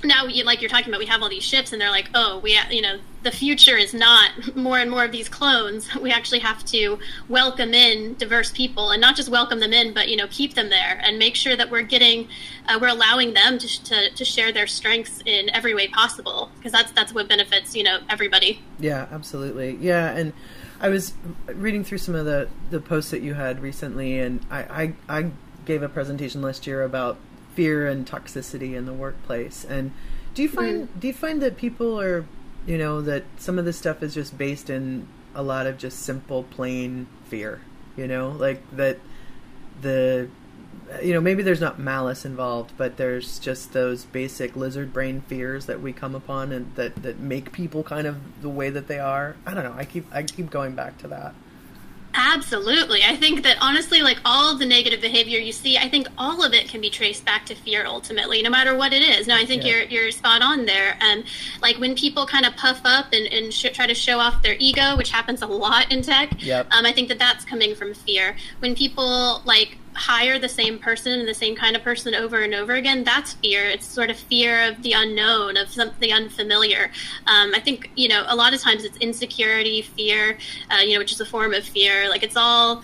now 0.03 0.25
you, 0.25 0.43
like 0.43 0.61
you're 0.61 0.69
talking 0.69 0.89
about 0.89 0.99
we 0.99 1.05
have 1.05 1.21
all 1.21 1.29
these 1.29 1.43
ships 1.43 1.71
and 1.71 1.81
they're 1.81 1.91
like 1.91 2.09
oh 2.13 2.39
we 2.39 2.57
you 2.69 2.81
know 2.81 2.99
the 3.23 3.31
future 3.31 3.75
is 3.75 3.93
not 3.93 4.31
more 4.55 4.77
and 4.79 4.89
more 4.89 5.03
of 5.03 5.11
these 5.11 5.27
clones. 5.27 5.89
We 6.07 6.11
actually 6.11 6.39
have 6.39 6.63
to 6.65 6.99
welcome 7.27 7.73
in 7.73 8.13
diverse 8.13 8.51
people 8.51 8.91
and 8.91 9.01
not 9.01 9.15
just 9.15 9.29
welcome 9.29 9.59
them 9.59 9.73
in 9.73 9.93
but 9.93 10.07
you 10.07 10.15
know 10.15 10.27
keep 10.29 10.53
them 10.53 10.69
there 10.69 11.01
and 11.03 11.19
make 11.19 11.35
sure 11.35 11.55
that 11.55 11.69
we're 11.69 11.81
getting 11.81 12.29
uh, 12.67 12.77
we're 12.79 12.87
allowing 12.87 13.33
them 13.33 13.57
to, 13.57 13.83
to, 13.83 14.09
to 14.11 14.23
share 14.23 14.53
their 14.53 14.67
strengths 14.67 15.21
in 15.25 15.49
every 15.49 15.73
way 15.73 15.87
possible 15.87 16.49
because 16.57 16.71
that's 16.71 16.91
that's 16.91 17.13
what 17.13 17.27
benefits 17.27 17.75
you 17.75 17.83
know 17.83 17.99
everybody. 18.09 18.61
Yeah 18.79 19.07
absolutely. 19.11 19.75
Yeah 19.81 20.15
and 20.15 20.33
i 20.79 20.89
was 20.89 21.13
reading 21.47 21.83
through 21.83 21.97
some 21.97 22.13
of 22.15 22.25
the 22.25 22.47
the 22.69 22.79
posts 22.79 23.11
that 23.11 23.21
you 23.21 23.33
had 23.33 23.59
recently 23.61 24.19
and 24.19 24.45
i 24.51 24.93
i, 25.09 25.19
I 25.19 25.31
gave 25.65 25.83
a 25.83 25.89
presentation 25.89 26.41
last 26.41 26.65
year 26.65 26.83
about 26.83 27.17
fear 27.57 27.87
and 27.87 28.05
toxicity 28.05 28.75
in 28.75 28.85
the 28.85 28.93
workplace. 28.93 29.65
And 29.65 29.91
do 30.35 30.43
you 30.43 30.47
find 30.47 30.87
mm. 30.87 30.99
do 30.99 31.07
you 31.07 31.13
find 31.13 31.41
that 31.41 31.57
people 31.57 31.99
are, 31.99 32.23
you 32.67 32.77
know, 32.77 33.01
that 33.01 33.23
some 33.37 33.57
of 33.57 33.65
this 33.65 33.79
stuff 33.79 34.03
is 34.03 34.13
just 34.13 34.37
based 34.37 34.69
in 34.69 35.07
a 35.33 35.41
lot 35.41 35.65
of 35.65 35.79
just 35.79 36.03
simple, 36.03 36.43
plain 36.43 37.07
fear? 37.25 37.61
You 37.95 38.05
know, 38.05 38.29
like 38.29 38.61
that 38.77 38.99
the 39.81 40.29
you 41.01 41.13
know 41.13 41.19
maybe 41.19 41.41
there's 41.41 41.59
not 41.59 41.77
malice 41.77 42.23
involved 42.23 42.71
but 42.77 42.95
there's 42.95 43.39
just 43.39 43.73
those 43.73 44.05
basic 44.05 44.55
lizard 44.55 44.93
brain 44.93 45.19
fears 45.19 45.65
that 45.65 45.81
we 45.81 45.91
come 45.91 46.15
upon 46.15 46.53
and 46.53 46.73
that 46.75 46.95
that 47.03 47.19
make 47.19 47.51
people 47.51 47.83
kind 47.83 48.07
of 48.07 48.41
the 48.41 48.47
way 48.47 48.69
that 48.69 48.87
they 48.87 48.97
are 48.97 49.35
i 49.45 49.53
don't 49.53 49.65
know 49.65 49.75
i 49.75 49.83
keep 49.83 50.05
i 50.13 50.23
keep 50.23 50.49
going 50.49 50.75
back 50.75 50.97
to 50.97 51.05
that 51.05 51.35
Absolutely. 52.17 53.03
I 53.03 53.15
think 53.15 53.43
that 53.43 53.57
honestly, 53.61 54.01
like 54.01 54.17
all 54.25 54.57
the 54.57 54.65
negative 54.65 55.01
behavior 55.01 55.37
you 55.37 55.51
see, 55.51 55.77
I 55.77 55.87
think 55.87 56.07
all 56.17 56.43
of 56.43 56.53
it 56.53 56.67
can 56.67 56.81
be 56.81 56.89
traced 56.89 57.23
back 57.23 57.45
to 57.45 57.55
fear 57.55 57.85
ultimately, 57.85 58.41
no 58.41 58.49
matter 58.49 58.75
what 58.75 58.91
it 58.91 59.03
is. 59.03 59.27
Now, 59.27 59.37
I 59.37 59.45
think 59.45 59.63
yeah. 59.63 59.69
you're, 59.69 59.83
you're 59.83 60.11
spot 60.11 60.41
on 60.41 60.65
there. 60.65 60.97
And 60.99 61.25
like 61.61 61.77
when 61.77 61.95
people 61.95 62.25
kind 62.25 62.45
of 62.45 62.55
puff 62.55 62.81
up 62.85 63.13
and, 63.13 63.27
and 63.27 63.53
sh- 63.53 63.71
try 63.71 63.85
to 63.85 63.93
show 63.93 64.17
off 64.17 64.41
their 64.41 64.55
ego, 64.57 64.97
which 64.97 65.11
happens 65.11 65.43
a 65.43 65.47
lot 65.47 65.91
in 65.91 66.01
tech, 66.01 66.43
yep. 66.43 66.67
um, 66.71 66.85
I 66.85 66.91
think 66.91 67.07
that 67.09 67.19
that's 67.19 67.45
coming 67.45 67.75
from 67.75 67.93
fear. 67.93 68.35
When 68.59 68.75
people 68.75 69.43
like 69.45 69.77
hire 69.97 70.37
the 70.37 70.47
same 70.47 70.77
person 70.77 71.19
and 71.19 71.27
the 71.27 71.33
same 71.33 71.55
kind 71.55 71.75
of 71.75 71.81
person 71.81 72.13
over 72.13 72.41
and 72.41 72.53
over 72.53 72.75
again, 72.75 73.03
that's 73.03 73.33
fear. 73.33 73.65
It's 73.65 73.85
sort 73.85 74.09
of 74.09 74.17
fear 74.17 74.69
of 74.69 74.83
the 74.83 74.93
unknown, 74.93 75.57
of 75.57 75.69
something 75.69 76.13
unfamiliar. 76.13 76.91
Um, 77.25 77.53
I 77.55 77.59
think, 77.59 77.89
you 77.95 78.07
know, 78.07 78.23
a 78.27 78.35
lot 78.35 78.53
of 78.53 78.61
times 78.61 78.83
it's 78.83 78.97
insecurity, 78.97 79.81
fear, 79.81 80.37
uh, 80.69 80.81
you 80.81 80.93
know, 80.93 80.99
which 80.99 81.11
is 81.11 81.19
a 81.19 81.25
form 81.25 81.53
of 81.53 81.63
fear. 81.63 82.09
Like 82.09 82.23
it's 82.23 82.37
all 82.37 82.83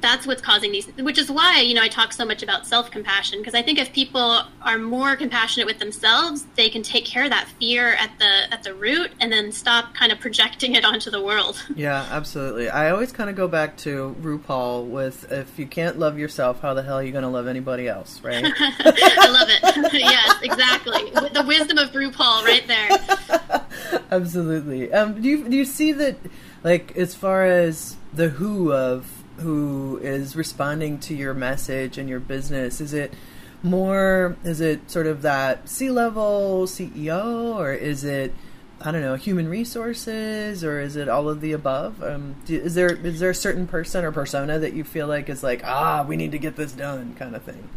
that's 0.00 0.26
what's 0.26 0.42
causing 0.42 0.72
these 0.72 0.86
which 0.98 1.18
is 1.18 1.30
why 1.30 1.60
you 1.60 1.74
know 1.74 1.82
i 1.82 1.88
talk 1.88 2.12
so 2.12 2.24
much 2.24 2.42
about 2.42 2.66
self-compassion 2.66 3.38
because 3.38 3.54
i 3.54 3.62
think 3.62 3.78
if 3.78 3.92
people 3.92 4.42
are 4.62 4.78
more 4.78 5.16
compassionate 5.16 5.66
with 5.66 5.78
themselves 5.78 6.46
they 6.56 6.68
can 6.68 6.82
take 6.82 7.04
care 7.04 7.24
of 7.24 7.30
that 7.30 7.48
fear 7.58 7.94
at 7.94 8.10
the 8.18 8.52
at 8.52 8.62
the 8.62 8.74
root 8.74 9.12
and 9.20 9.32
then 9.32 9.52
stop 9.52 9.94
kind 9.94 10.12
of 10.12 10.18
projecting 10.20 10.74
it 10.74 10.84
onto 10.84 11.10
the 11.10 11.22
world. 11.22 11.62
Yeah 11.76 12.06
absolutely. 12.10 12.68
I 12.68 12.90
always 12.90 13.10
kind 13.12 13.30
of 13.30 13.36
go 13.36 13.48
back 13.48 13.76
to 13.78 14.14
rupaul 14.20 14.86
with 14.86 15.30
if 15.32 15.58
you 15.58 15.66
can't 15.66 15.98
love 15.98 16.18
yourself 16.18 16.60
how 16.60 16.74
the 16.74 16.82
hell 16.82 16.96
are 16.96 17.02
you 17.02 17.12
going 17.12 17.22
to 17.22 17.30
love 17.30 17.46
anybody 17.46 17.88
else? 17.88 18.20
Right? 18.22 18.44
I 18.58 19.30
love 19.30 19.48
it. 19.48 19.92
Yes 20.00 20.36
exactly. 20.42 21.10
The 21.10 21.44
wisdom 21.46 21.78
of 21.78 21.90
rupaul 21.92 22.44
right 22.44 22.66
there. 22.66 24.00
Absolutely. 24.10 24.92
Um, 24.92 25.20
do 25.20 25.28
you 25.28 25.48
do 25.48 25.56
you 25.56 25.64
see 25.64 25.92
that 25.92 26.16
like 26.62 26.96
as 26.96 27.14
far 27.14 27.44
as 27.44 27.96
the 28.12 28.28
who 28.28 28.72
of 28.72 29.19
who 29.40 29.98
is 30.02 30.36
responding 30.36 30.98
to 31.00 31.14
your 31.14 31.34
message 31.34 31.98
and 31.98 32.08
your 32.08 32.20
business? 32.20 32.80
Is 32.80 32.92
it 32.92 33.12
more, 33.62 34.36
is 34.44 34.60
it 34.60 34.90
sort 34.90 35.06
of 35.06 35.22
that 35.22 35.68
C 35.68 35.90
level 35.90 36.66
CEO 36.66 37.54
or 37.54 37.72
is 37.72 38.04
it, 38.04 38.34
I 38.80 38.92
don't 38.92 39.02
know, 39.02 39.16
human 39.16 39.48
resources 39.48 40.64
or 40.64 40.80
is 40.80 40.96
it 40.96 41.08
all 41.08 41.28
of 41.28 41.40
the 41.40 41.52
above? 41.52 42.02
Um, 42.02 42.36
do, 42.46 42.58
is 42.58 42.74
there 42.74 42.94
is 42.94 43.20
there 43.20 43.30
a 43.30 43.34
certain 43.34 43.66
person 43.66 44.04
or 44.04 44.12
persona 44.12 44.58
that 44.58 44.72
you 44.72 44.84
feel 44.84 45.06
like 45.06 45.28
is 45.28 45.42
like, 45.42 45.62
ah, 45.64 46.04
we 46.06 46.16
need 46.16 46.32
to 46.32 46.38
get 46.38 46.56
this 46.56 46.72
done 46.72 47.14
kind 47.14 47.36
of 47.36 47.42
thing? 47.42 47.68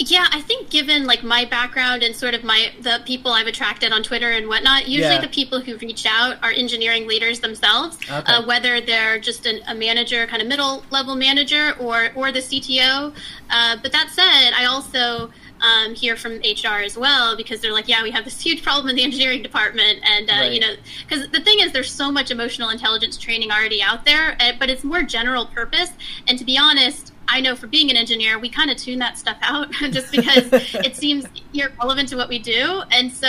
Yeah, 0.00 0.26
I 0.30 0.40
think 0.40 0.70
given 0.70 1.06
like 1.06 1.24
my 1.24 1.44
background 1.44 2.02
and 2.04 2.14
sort 2.14 2.34
of 2.34 2.44
my 2.44 2.70
the 2.80 3.02
people 3.04 3.32
I've 3.32 3.48
attracted 3.48 3.92
on 3.92 4.02
Twitter 4.02 4.30
and 4.30 4.48
whatnot, 4.48 4.86
usually 4.86 5.14
yeah. 5.14 5.20
the 5.20 5.28
people 5.28 5.60
who 5.60 5.76
reach 5.78 6.06
out 6.06 6.36
are 6.42 6.52
engineering 6.52 7.08
leaders 7.08 7.40
themselves, 7.40 7.98
okay. 8.04 8.32
uh, 8.32 8.46
whether 8.46 8.80
they're 8.80 9.18
just 9.18 9.44
an, 9.46 9.60
a 9.66 9.74
manager, 9.74 10.26
kind 10.26 10.40
of 10.40 10.46
middle 10.46 10.84
level 10.90 11.16
manager, 11.16 11.74
or 11.80 12.10
or 12.14 12.30
the 12.30 12.38
CTO. 12.38 13.12
Uh, 13.50 13.76
but 13.82 13.90
that 13.90 14.10
said, 14.10 14.52
I 14.54 14.66
also 14.66 15.30
um, 15.60 15.94
hear 15.94 16.16
from 16.16 16.34
HR 16.38 16.82
as 16.84 16.96
well 16.96 17.36
because 17.36 17.60
they're 17.60 17.72
like, 17.72 17.88
yeah, 17.88 18.02
we 18.02 18.10
have 18.10 18.24
this 18.24 18.40
huge 18.40 18.62
problem 18.62 18.88
in 18.90 18.96
the 18.96 19.02
engineering 19.02 19.42
department, 19.42 19.98
and 20.04 20.30
uh, 20.30 20.34
right. 20.34 20.52
you 20.52 20.60
know, 20.60 20.74
because 21.08 21.28
the 21.30 21.40
thing 21.40 21.58
is, 21.60 21.72
there's 21.72 21.92
so 21.92 22.10
much 22.10 22.30
emotional 22.30 22.70
intelligence 22.70 23.16
training 23.16 23.50
already 23.50 23.82
out 23.82 24.04
there, 24.04 24.36
uh, 24.40 24.52
but 24.58 24.70
it's 24.70 24.84
more 24.84 25.02
general 25.02 25.46
purpose. 25.46 25.90
And 26.26 26.38
to 26.38 26.44
be 26.44 26.56
honest, 26.56 27.12
I 27.28 27.40
know 27.40 27.54
for 27.54 27.66
being 27.66 27.90
an 27.90 27.96
engineer, 27.96 28.38
we 28.38 28.48
kind 28.48 28.70
of 28.70 28.76
tune 28.76 28.98
that 29.00 29.18
stuff 29.18 29.38
out 29.42 29.70
just 29.90 30.10
because 30.10 30.48
it 30.52 30.96
seems 30.96 31.26
irrelevant 31.54 32.08
to 32.10 32.16
what 32.16 32.28
we 32.28 32.38
do. 32.38 32.82
And 32.90 33.12
so 33.12 33.28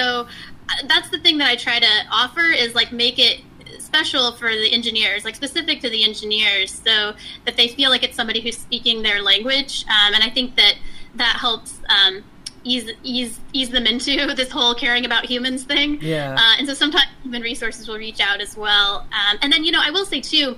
uh, 0.70 0.88
that's 0.88 1.10
the 1.10 1.20
thing 1.20 1.38
that 1.40 1.50
I 1.50 1.56
try 1.56 1.80
to 1.80 1.92
offer 2.12 2.42
is 2.42 2.76
like 2.76 2.92
make 2.92 3.20
it 3.20 3.42
special 3.80 4.32
for 4.34 4.50
the 4.50 4.72
engineers, 4.72 5.26
like 5.26 5.36
specific 5.36 5.82
to 5.82 5.90
the 5.90 6.04
engineers, 6.04 6.72
so 6.72 7.14
that 7.46 7.58
they 7.58 7.68
feel 7.68 7.90
like 7.90 8.04
it's 8.04 8.16
somebody 8.16 8.42
who's 8.42 8.58
speaking 8.58 9.04
their 9.04 9.22
language. 9.22 9.86
Um, 9.86 10.14
and 10.14 10.24
I 10.24 10.30
think 10.30 10.56
that 10.56 10.76
that 11.16 11.38
helps. 11.40 11.80
Um, 11.90 12.24
ease 12.66 12.92
ease 13.04 13.40
ease 13.54 13.70
them 13.70 13.86
into 13.86 14.34
this 14.36 14.52
whole 14.52 14.76
caring 14.76 15.06
about 15.06 15.26
humans 15.26 15.64
thing. 15.64 15.98
Yeah. 16.02 16.36
Uh, 16.38 16.56
and 16.58 16.68
so 16.68 16.74
sometimes 16.74 17.08
human 17.24 17.42
resources 17.42 17.88
will 17.88 17.98
reach 17.98 18.20
out 18.20 18.42
as 18.42 18.58
well. 18.58 19.08
Um, 19.14 19.40
and 19.42 19.52
then 19.52 19.64
you 19.64 19.72
know 19.72 19.82
I 19.82 19.92
will 19.92 20.06
say 20.06 20.20
too, 20.22 20.58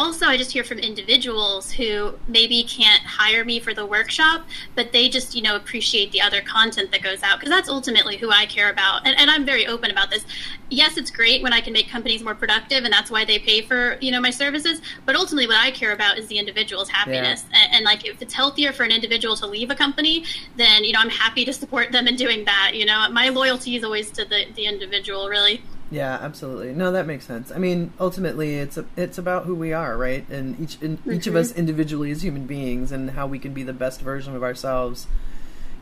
also 0.00 0.26
i 0.26 0.36
just 0.36 0.50
hear 0.50 0.64
from 0.64 0.78
individuals 0.78 1.70
who 1.70 2.14
maybe 2.26 2.62
can't 2.62 3.02
hire 3.02 3.44
me 3.44 3.60
for 3.60 3.74
the 3.74 3.84
workshop 3.84 4.46
but 4.74 4.92
they 4.92 5.08
just 5.10 5.34
you 5.34 5.42
know 5.42 5.56
appreciate 5.56 6.10
the 6.10 6.20
other 6.22 6.40
content 6.40 6.90
that 6.90 7.02
goes 7.02 7.22
out 7.22 7.38
because 7.38 7.50
that's 7.50 7.68
ultimately 7.68 8.16
who 8.16 8.30
i 8.30 8.46
care 8.46 8.70
about. 8.70 9.06
And, 9.06 9.14
and, 9.18 9.30
i'm 9.30 9.44
very 9.44 9.66
open 9.66 9.90
about 9.90 10.10
this. 10.10 10.24
Yes 10.70 10.96
it's 10.96 11.10
great 11.10 11.42
when 11.42 11.52
i 11.52 11.60
can 11.60 11.72
make 11.72 11.88
companies 11.88 12.22
more 12.22 12.34
productive 12.34 12.84
and 12.84 12.92
that's 12.92 13.10
why 13.10 13.24
they 13.24 13.38
pay 13.38 13.60
for 13.60 13.98
you 14.00 14.10
know 14.10 14.20
my 14.20 14.30
services 14.30 14.80
but 15.04 15.14
ultimately 15.14 15.46
what 15.46 15.58
i 15.58 15.70
care 15.70 15.92
about 15.92 16.18
is 16.18 16.26
the 16.28 16.38
individual's 16.38 16.88
happiness. 16.88 17.44
Yeah. 17.50 17.64
and, 17.64 17.74
and, 17.74 17.84
like 17.84 18.06
if 18.06 18.22
it's 18.22 18.32
healthier 18.32 18.72
for 18.72 18.84
an 18.84 18.92
individual 18.92 19.36
to 19.36 19.46
leave 19.46 19.70
a 19.70 19.74
company 19.74 20.24
then 20.56 20.82
you 20.84 20.92
know 20.92 21.00
i'm 21.00 21.10
happy 21.10 21.44
to 21.44 21.52
support 21.52 21.92
them 21.92 22.06
in 22.06 22.16
doing 22.16 22.44
that 22.46 22.72
you 22.74 22.86
know? 22.86 23.08
My 23.10 23.28
loyalty 23.28 23.76
is 23.76 23.84
always 23.84 24.10
to 24.12 24.24
the, 24.24 24.46
the 24.54 24.64
individual 24.64 25.28
really 25.28 25.62
yeah, 25.90 26.18
absolutely. 26.20 26.72
No, 26.72 26.92
that 26.92 27.06
makes 27.06 27.26
sense. 27.26 27.50
I 27.50 27.58
mean, 27.58 27.92
ultimately, 27.98 28.56
it's 28.58 28.76
a, 28.76 28.84
it's 28.96 29.18
about 29.18 29.44
who 29.44 29.56
we 29.56 29.72
are, 29.72 29.96
right? 29.96 30.28
And 30.28 30.58
each 30.60 30.80
in, 30.80 30.98
mm-hmm. 30.98 31.12
each 31.12 31.26
of 31.26 31.34
us 31.34 31.52
individually 31.52 32.12
as 32.12 32.22
human 32.22 32.46
beings, 32.46 32.92
and 32.92 33.10
how 33.10 33.26
we 33.26 33.40
can 33.40 33.52
be 33.52 33.64
the 33.64 33.72
best 33.72 34.00
version 34.00 34.36
of 34.36 34.42
ourselves. 34.42 35.08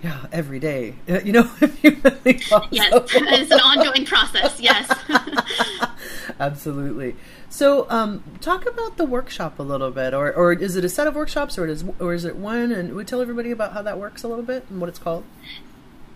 Yeah, 0.03 0.27
every 0.33 0.61
day. 0.61 0.95
You 1.25 1.33
know, 1.33 1.51
yes, 1.61 1.73
it's 2.25 3.51
an 3.51 3.61
ongoing 3.61 4.07
process. 4.07 4.61
Yes, 4.61 4.91
absolutely. 6.41 7.17
So, 7.51 7.91
um, 7.91 8.23
talk 8.41 8.65
about 8.67 8.97
the 8.97 9.05
workshop 9.05 9.59
a 9.59 9.63
little 9.63 9.91
bit, 9.91 10.15
or 10.15 10.33
or 10.33 10.53
is 10.53 10.77
it 10.77 10.85
a 10.85 10.89
set 10.89 11.07
of 11.07 11.17
workshops, 11.17 11.59
or 11.59 11.67
is 11.67 11.85
or 11.99 12.15
is 12.15 12.25
it 12.25 12.37
one? 12.37 12.73
And 12.73 12.95
we 12.95 13.05
tell 13.05 13.21
everybody 13.21 13.51
about 13.51 13.73
how 13.73 13.83
that 13.83 13.99
works 13.99 14.23
a 14.23 14.29
little 14.29 14.45
bit 14.45 14.65
and 14.71 14.81
what 14.81 14.89
it's 14.89 14.99
called. 14.99 15.25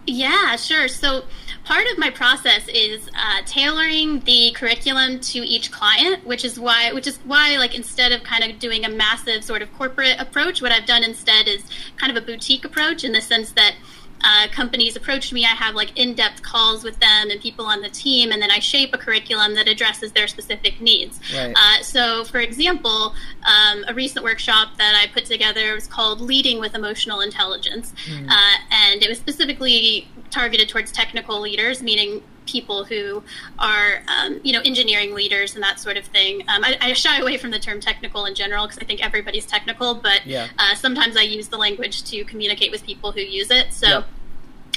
Yeah, 0.07 0.57
sure. 0.57 0.89
So 0.89 1.25
part 1.65 1.87
of 1.87 1.97
my 1.97 2.11
process 2.11 2.67
is 2.69 3.09
uh, 3.17 3.43
tailoring 3.47 4.21
the 4.21 4.51
curriculum 4.51 5.21
to 5.21 5.39
each 5.39 5.71
client, 5.71 6.27
which 6.27 6.45
is 6.45 6.59
why, 6.59 6.93
which 6.93 7.07
is 7.07 7.19
why, 7.25 7.57
like 7.57 7.77
instead 7.77 8.11
of 8.11 8.25
kind 8.25 8.43
of 8.43 8.59
doing 8.59 8.85
a 8.85 8.89
massive 8.89 9.45
sort 9.45 9.63
of 9.63 9.73
corporate 9.75 10.21
approach, 10.21 10.61
what 10.61 10.73
I've 10.73 10.87
done 10.87 11.05
instead 11.05 11.47
is 11.47 11.63
kind 11.97 12.15
of 12.15 12.21
a 12.21 12.27
boutique 12.27 12.65
approach 12.65 13.05
in 13.05 13.13
the 13.13 13.21
sense 13.21 13.53
that 13.53 13.77
uh, 14.23 14.49
companies 14.53 14.97
approach 14.97 15.33
me, 15.33 15.45
I 15.45 15.49
have 15.49 15.75
like 15.75 15.99
in 15.99 16.15
depth 16.15 16.43
calls 16.43 16.85
with 16.85 16.99
them 17.01 17.31
and 17.31 17.41
people 17.41 17.65
on 17.65 17.81
the 17.81 17.89
team, 17.91 18.33
and 18.33 18.41
then 18.41 18.51
I 18.51 18.59
shape 18.59 18.95
a 18.95 18.99
curriculum 18.99 19.55
that 19.55 19.69
addresses 19.69 20.13
their 20.13 20.27
specific 20.27 20.81
needs. 20.81 21.21
Right. 21.35 21.55
Uh, 21.57 21.83
so, 21.83 22.25
for 22.25 22.39
example, 22.39 23.15
um, 23.45 23.85
a 23.89 23.95
recent 23.95 24.25
workshop 24.25 24.77
that 24.79 24.95
I 24.95 25.13
put 25.13 25.25
together 25.27 25.75
was 25.75 25.87
called 25.87 26.21
Leading 26.21 26.61
with 26.61 26.75
Emotional 26.75 27.21
Intelligence, 27.21 27.93
mm. 28.07 28.29
uh, 28.29 28.59
and 28.71 29.03
it 29.03 29.09
was 29.09 29.19
specifically 29.19 30.09
targeted 30.31 30.69
towards 30.69 30.91
technical 30.93 31.41
leaders, 31.41 31.83
meaning 31.83 32.23
people 32.47 32.85
who 32.85 33.23
are, 33.59 34.03
um, 34.09 34.41
you 34.43 34.53
know, 34.53 34.61
engineering 34.65 35.15
leaders 35.15 35.55
and 35.55 35.63
that 35.63 35.79
sort 35.79 35.97
of 35.97 36.05
thing. 36.05 36.43
Um, 36.49 36.65
I, 36.65 36.77
I, 36.81 36.93
shy 36.93 37.19
away 37.19 37.37
from 37.37 37.51
the 37.51 37.59
term 37.59 37.81
technical 37.81 38.27
in 38.27 38.35
general 38.35 38.67
because 38.67 38.79
I 38.79 38.85
think 38.85 39.05
everybody's 39.05 39.47
technical, 39.47 39.95
but 39.95 40.27
yeah. 40.27 40.49
uh, 40.59 40.75
sometimes 40.75 41.17
I 41.17 41.23
use 41.23 41.49
the 41.49 41.57
language 41.57 42.03
to 42.05 42.25
communicate 42.25 42.71
with 42.71 42.85
people 42.85 43.13
who 43.13 43.21
use 43.21 43.51
it. 43.51 43.73
So 43.73 43.87
yep. 43.89 44.07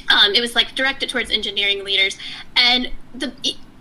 um, 0.09 0.33
it 0.33 0.41
was 0.41 0.55
like 0.55 0.75
directed 0.75 1.09
towards 1.09 1.31
engineering 1.31 1.83
leaders, 1.83 2.17
and 2.55 2.91
the 3.13 3.33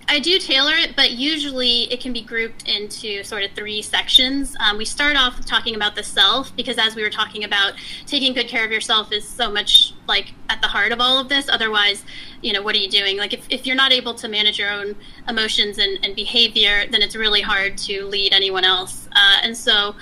I 0.09 0.19
do 0.19 0.39
tailor 0.39 0.75
it, 0.75 0.97
but 0.97 1.13
usually 1.13 1.93
it 1.93 2.01
can 2.01 2.13
be 2.13 2.21
grouped 2.21 2.69
into 2.69 3.23
sort 3.25 3.43
of 3.43 3.53
three 3.53 3.83
sections. 3.83 4.55
Um, 4.61 4.77
we 4.77 4.85
start 4.85 5.17
off 5.17 5.45
talking 5.47 5.75
about 5.75 5.95
the 5.95 6.03
self 6.03 6.55
because, 6.57 6.79
as 6.79 6.95
we 6.95 7.03
were 7.03 7.11
talking 7.11 7.45
about, 7.45 7.75
taking 8.07 8.35
good 8.35 8.49
care 8.49 8.65
of 8.65 8.71
yourself 8.71 9.13
is 9.13 9.27
so 9.27 9.51
much 9.51 9.95
like 10.07 10.35
at 10.49 10.61
the 10.61 10.69
heart 10.69 10.93
of 10.93 11.01
all 11.01 11.19
of 11.19 11.29
this. 11.29 11.49
Otherwise, 11.49 12.05
you 12.43 12.53
know, 12.53 12.63
what 12.63 12.75
are 12.75 12.79
you 12.79 12.91
doing? 12.91 13.17
Like, 13.17 13.33
if, 13.33 13.47
if 13.49 13.67
you're 13.67 13.77
not 13.77 13.93
able 13.93 14.15
to 14.15 14.29
manage 14.29 14.59
your 14.59 14.71
own 14.71 14.95
emotions 15.29 15.79
and, 15.79 16.05
and 16.05 16.15
behavior, 16.15 16.85
then 16.91 17.01
it's 17.03 17.17
really 17.17 17.41
hard 17.41 17.79
to 17.79 18.05
lead 18.07 18.33
anyone 18.33 18.65
else. 18.65 19.09
Uh, 19.13 19.39
and 19.43 19.57
so, 19.57 19.95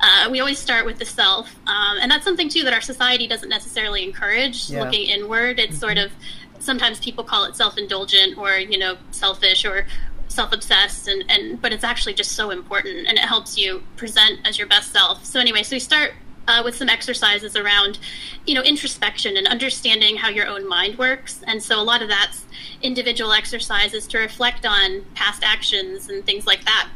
uh, 0.00 0.28
we 0.30 0.38
always 0.38 0.58
start 0.58 0.86
with 0.86 0.98
the 0.98 1.04
self, 1.04 1.56
um, 1.66 1.98
and 2.00 2.10
that's 2.10 2.24
something 2.24 2.48
too 2.48 2.62
that 2.62 2.72
our 2.72 2.80
society 2.80 3.26
doesn't 3.26 3.48
necessarily 3.48 4.04
encourage. 4.04 4.70
Yeah. 4.70 4.84
Looking 4.84 5.08
inward, 5.08 5.58
it's 5.58 5.72
mm-hmm. 5.72 5.80
sort 5.80 5.98
of 5.98 6.12
sometimes 6.60 7.00
people 7.00 7.24
call 7.24 7.44
it 7.44 7.56
self-indulgent 7.56 8.36
or 8.38 8.56
you 8.58 8.78
know 8.78 8.96
selfish 9.10 9.64
or 9.64 9.86
self-obsessed 10.28 11.08
and, 11.08 11.24
and 11.30 11.60
but 11.60 11.72
it's 11.72 11.84
actually 11.84 12.14
just 12.14 12.32
so 12.32 12.50
important 12.50 13.06
and 13.08 13.18
it 13.18 13.24
helps 13.24 13.56
you 13.56 13.82
present 13.96 14.40
as 14.44 14.58
your 14.58 14.66
best 14.66 14.92
self. 14.92 15.24
So 15.24 15.40
anyway 15.40 15.62
so 15.62 15.76
we 15.76 15.80
start 15.80 16.12
uh, 16.46 16.62
with 16.64 16.74
some 16.74 16.88
exercises 16.88 17.56
around 17.56 17.98
you 18.46 18.54
know 18.54 18.62
introspection 18.62 19.36
and 19.36 19.46
understanding 19.46 20.16
how 20.16 20.28
your 20.28 20.46
own 20.46 20.68
mind 20.68 20.98
works. 20.98 21.42
And 21.46 21.62
so 21.62 21.80
a 21.80 21.84
lot 21.84 22.02
of 22.02 22.08
that's 22.08 22.44
individual 22.82 23.32
exercises 23.32 24.06
to 24.08 24.18
reflect 24.18 24.66
on 24.66 25.04
past 25.14 25.42
actions 25.42 26.08
and 26.08 26.24
things 26.24 26.46
like 26.46 26.64
that. 26.64 26.88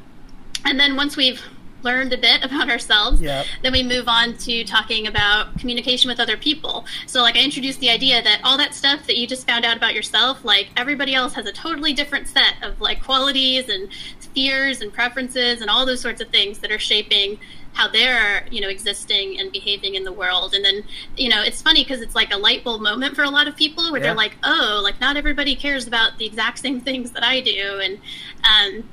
And 0.65 0.79
then 0.79 0.97
once 0.97 1.17
we've 1.17 1.43
learned 1.83 2.13
a 2.13 2.19
bit 2.19 2.45
about 2.45 2.71
ourselves, 2.71 3.21
yep. 3.21 3.47
then 3.63 3.73
we 3.73 3.83
move 3.83 4.09
on 4.09 4.37
to 4.39 4.65
talking 4.65 5.07
about 5.07 5.59
communication 5.59 6.09
with 6.09 6.21
other 6.21 6.37
people. 6.37 6.85
So, 7.07 7.23
like, 7.23 7.37
I 7.37 7.41
introduced 7.41 7.81
the 7.81 7.91
idea 7.91 8.23
that 8.23 8.41
all 8.45 8.57
that 8.59 8.75
stuff 8.75 9.07
that 9.07 9.17
you 9.17 9.27
just 9.27 9.47
found 9.47 9.65
out 9.65 9.77
about 9.77 9.95
yourself, 9.95 10.45
like, 10.45 10.71
everybody 10.77 11.15
else 11.15 11.35
has 11.35 11.47
a 11.47 11.53
totally 11.53 11.93
different 11.93 12.29
set 12.29 12.55
of 12.63 12.81
like 12.81 13.03
qualities 13.03 13.69
and 13.69 13.89
fears 14.35 14.81
and 14.81 14.93
preferences 14.93 15.61
and 15.61 15.71
all 15.71 15.85
those 15.85 16.01
sorts 16.01 16.21
of 16.21 16.29
things 16.29 16.59
that 16.61 16.71
are 16.71 16.79
shaping 16.79 17.39
how 17.75 17.89
they're 17.89 18.47
you 18.51 18.61
know 18.61 18.69
existing 18.69 19.39
and 19.39 19.51
behaving 19.53 19.95
in 19.95 20.05
the 20.05 20.13
world 20.13 20.55
and 20.55 20.65
then 20.65 20.85
you 21.17 21.29
know 21.29 21.43
it's 21.43 21.63
funny 21.63 21.83
because 21.83 22.01
it's 22.01 22.15
like 22.15 22.33
a 22.33 22.37
light 22.37 22.63
bulb 22.65 22.83
moment 22.83 23.15
for 23.15 23.23
a 23.23 23.31
lot 23.31 23.49
of 23.49 23.57
people 23.57 23.91
where 23.91 24.01
yeah. 24.01 24.09
they're 24.09 24.17
like 24.17 24.37
oh 24.45 24.81
like 24.83 25.01
not 25.01 25.17
everybody 25.17 25.57
cares 25.57 25.87
about 25.87 26.19
the 26.19 26.27
exact 26.27 26.59
same 26.59 26.81
things 26.81 27.13
that 27.13 27.25
i 27.25 27.41
do 27.41 27.81
and 27.83 27.99
um, 28.45 28.85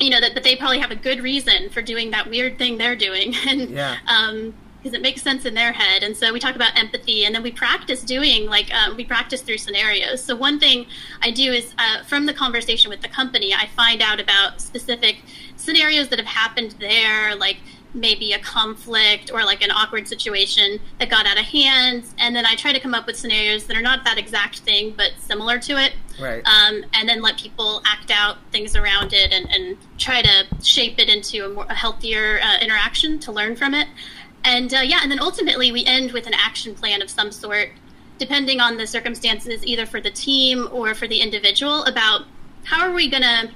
you 0.00 0.10
know 0.10 0.20
that, 0.20 0.34
that 0.34 0.42
they 0.42 0.56
probably 0.56 0.78
have 0.78 0.90
a 0.90 0.96
good 0.96 1.20
reason 1.20 1.70
for 1.70 1.82
doing 1.82 2.10
that 2.10 2.28
weird 2.28 2.58
thing 2.58 2.78
they're 2.78 2.96
doing. 2.96 3.34
And 3.46 3.70
yeah. 3.70 3.96
um 4.06 4.54
because 4.82 4.98
it 4.98 5.00
makes 5.00 5.22
sense 5.22 5.46
in 5.46 5.54
their 5.54 5.72
head. 5.72 6.02
And 6.02 6.14
so 6.14 6.30
we 6.30 6.38
talk 6.38 6.54
about 6.56 6.78
empathy 6.78 7.24
and 7.24 7.34
then 7.34 7.42
we 7.42 7.50
practice 7.50 8.02
doing 8.02 8.44
like 8.44 8.70
um, 8.74 8.98
we 8.98 9.04
practice 9.06 9.40
through 9.40 9.56
scenarios. 9.56 10.22
So 10.22 10.36
one 10.36 10.60
thing 10.60 10.84
i 11.22 11.30
do 11.30 11.52
is 11.52 11.74
uh, 11.78 12.02
from 12.04 12.26
the 12.26 12.34
conversation 12.34 12.90
with 12.90 13.00
the 13.00 13.08
company 13.08 13.54
i 13.54 13.66
find 13.68 14.02
out 14.02 14.20
about 14.20 14.60
specific 14.60 15.16
scenarios 15.56 16.08
that 16.08 16.18
have 16.18 16.28
happened 16.28 16.74
there 16.80 17.34
like 17.36 17.56
maybe 17.94 18.32
a 18.32 18.38
conflict 18.40 19.30
or 19.32 19.44
like 19.44 19.62
an 19.62 19.70
awkward 19.70 20.06
situation 20.08 20.80
that 20.98 21.08
got 21.08 21.26
out 21.26 21.38
of 21.38 21.44
hand. 21.44 22.04
And 22.18 22.34
then 22.34 22.44
i 22.44 22.54
try 22.56 22.72
to 22.72 22.80
come 22.80 22.94
up 22.94 23.06
with 23.06 23.16
scenarios 23.16 23.64
that 23.66 23.76
are 23.76 23.82
not 23.82 24.04
that 24.04 24.18
exact 24.18 24.60
thing 24.60 24.94
but 24.96 25.12
similar 25.18 25.58
to 25.60 25.82
it. 25.82 25.92
Right. 26.20 26.42
Um, 26.46 26.84
and 26.94 27.08
then 27.08 27.22
let 27.22 27.38
people 27.38 27.82
act 27.86 28.10
out 28.10 28.38
things 28.52 28.76
around 28.76 29.12
it 29.12 29.32
and, 29.32 29.50
and 29.50 29.76
try 29.98 30.22
to 30.22 30.46
shape 30.62 30.98
it 30.98 31.08
into 31.08 31.46
a, 31.46 31.48
more, 31.48 31.66
a 31.68 31.74
healthier 31.74 32.40
uh, 32.42 32.58
interaction 32.60 33.18
to 33.20 33.32
learn 33.32 33.56
from 33.56 33.74
it. 33.74 33.88
And 34.44 34.74
uh, 34.74 34.80
yeah 34.80 35.00
and 35.02 35.10
then 35.10 35.20
ultimately 35.20 35.72
we 35.72 35.84
end 35.84 36.12
with 36.12 36.26
an 36.26 36.34
action 36.34 36.74
plan 36.74 37.00
of 37.00 37.08
some 37.08 37.30
sort 37.32 37.70
depending 38.18 38.60
on 38.60 38.76
the 38.76 38.86
circumstances 38.86 39.64
either 39.66 39.86
for 39.86 40.00
the 40.00 40.10
team 40.10 40.68
or 40.70 40.94
for 40.94 41.08
the 41.08 41.20
individual 41.20 41.84
about 41.84 42.22
how 42.64 42.86
are 42.86 42.92
we 42.92 43.08
going 43.08 43.22
to 43.22 43.50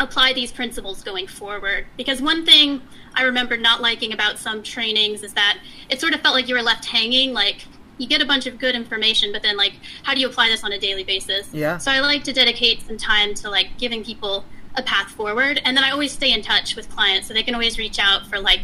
apply 0.00 0.32
these 0.32 0.52
principles 0.52 1.02
going 1.02 1.26
forward? 1.26 1.86
Because 1.96 2.20
one 2.20 2.44
thing 2.44 2.82
I 3.14 3.22
remember 3.22 3.56
not 3.56 3.80
liking 3.80 4.12
about 4.12 4.38
some 4.38 4.62
trainings 4.62 5.22
is 5.22 5.34
that 5.34 5.58
it 5.88 6.00
sort 6.00 6.14
of 6.14 6.20
felt 6.20 6.34
like 6.34 6.48
you 6.48 6.54
were 6.54 6.62
left 6.62 6.84
hanging. 6.84 7.32
Like 7.32 7.66
you 7.98 8.08
get 8.08 8.20
a 8.20 8.26
bunch 8.26 8.46
of 8.46 8.58
good 8.58 8.74
information, 8.74 9.32
but 9.32 9.42
then 9.42 9.56
like 9.56 9.74
how 10.02 10.14
do 10.14 10.20
you 10.20 10.28
apply 10.28 10.48
this 10.48 10.64
on 10.64 10.72
a 10.72 10.78
daily 10.78 11.04
basis? 11.04 11.48
Yeah. 11.52 11.78
So 11.78 11.90
I 11.90 12.00
like 12.00 12.24
to 12.24 12.32
dedicate 12.32 12.82
some 12.86 12.96
time 12.96 13.34
to 13.34 13.50
like 13.50 13.78
giving 13.78 14.04
people 14.04 14.44
a 14.76 14.82
path 14.82 15.10
forward, 15.10 15.60
and 15.64 15.76
then 15.76 15.84
I 15.84 15.90
always 15.90 16.12
stay 16.12 16.32
in 16.32 16.42
touch 16.42 16.74
with 16.74 16.90
clients 16.90 17.28
so 17.28 17.34
they 17.34 17.44
can 17.44 17.54
always 17.54 17.78
reach 17.78 17.98
out 17.98 18.26
for 18.26 18.40
like 18.40 18.60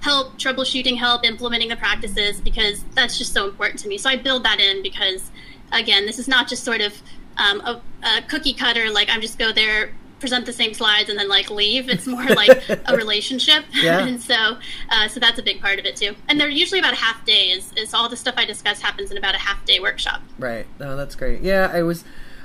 help, 0.00 0.38
troubleshooting 0.38 0.98
help, 0.98 1.24
implementing 1.24 1.70
the 1.70 1.76
practices 1.76 2.40
because 2.40 2.84
that's 2.94 3.16
just 3.16 3.32
so 3.32 3.48
important 3.48 3.80
to 3.80 3.88
me. 3.88 3.96
So 3.96 4.10
I 4.10 4.16
build 4.16 4.44
that 4.44 4.60
in 4.60 4.82
because 4.82 5.30
again, 5.72 6.04
this 6.04 6.18
is 6.18 6.28
not 6.28 6.48
just 6.48 6.64
sort 6.64 6.82
of 6.82 6.94
um, 7.38 7.60
a, 7.62 7.80
a 8.02 8.22
cookie 8.22 8.52
cutter 8.52 8.90
like 8.90 9.08
I'm 9.10 9.20
just 9.20 9.38
go 9.38 9.52
there 9.52 9.92
present 10.24 10.46
the 10.46 10.54
same 10.54 10.72
slides 10.72 11.10
and 11.10 11.18
then 11.18 11.28
like 11.28 11.50
leave. 11.50 11.90
It's 11.90 12.06
more 12.06 12.24
like 12.28 12.66
a 12.68 12.96
relationship, 12.96 13.62
yeah. 13.74 13.98
and 14.06 14.20
so 14.22 14.56
uh, 14.88 15.06
so 15.06 15.20
that's 15.20 15.38
a 15.38 15.42
big 15.42 15.60
part 15.60 15.78
of 15.78 15.84
it 15.84 15.96
too. 15.96 16.16
And 16.28 16.40
they're 16.40 16.48
usually 16.48 16.78
about 16.78 16.94
a 16.94 16.96
half 16.96 17.24
day. 17.26 17.50
Is, 17.50 17.92
all 17.92 18.08
the 18.08 18.16
stuff 18.16 18.34
I 18.38 18.46
discuss 18.46 18.80
happens 18.80 19.10
in 19.10 19.18
about 19.18 19.34
a 19.34 19.38
half 19.38 19.62
day 19.66 19.80
workshop. 19.80 20.22
Right. 20.38 20.66
No, 20.80 20.96
that's 20.96 21.14
great. 21.14 21.42
Yeah, 21.42 21.70
I 21.72 21.82
was. 21.82 22.04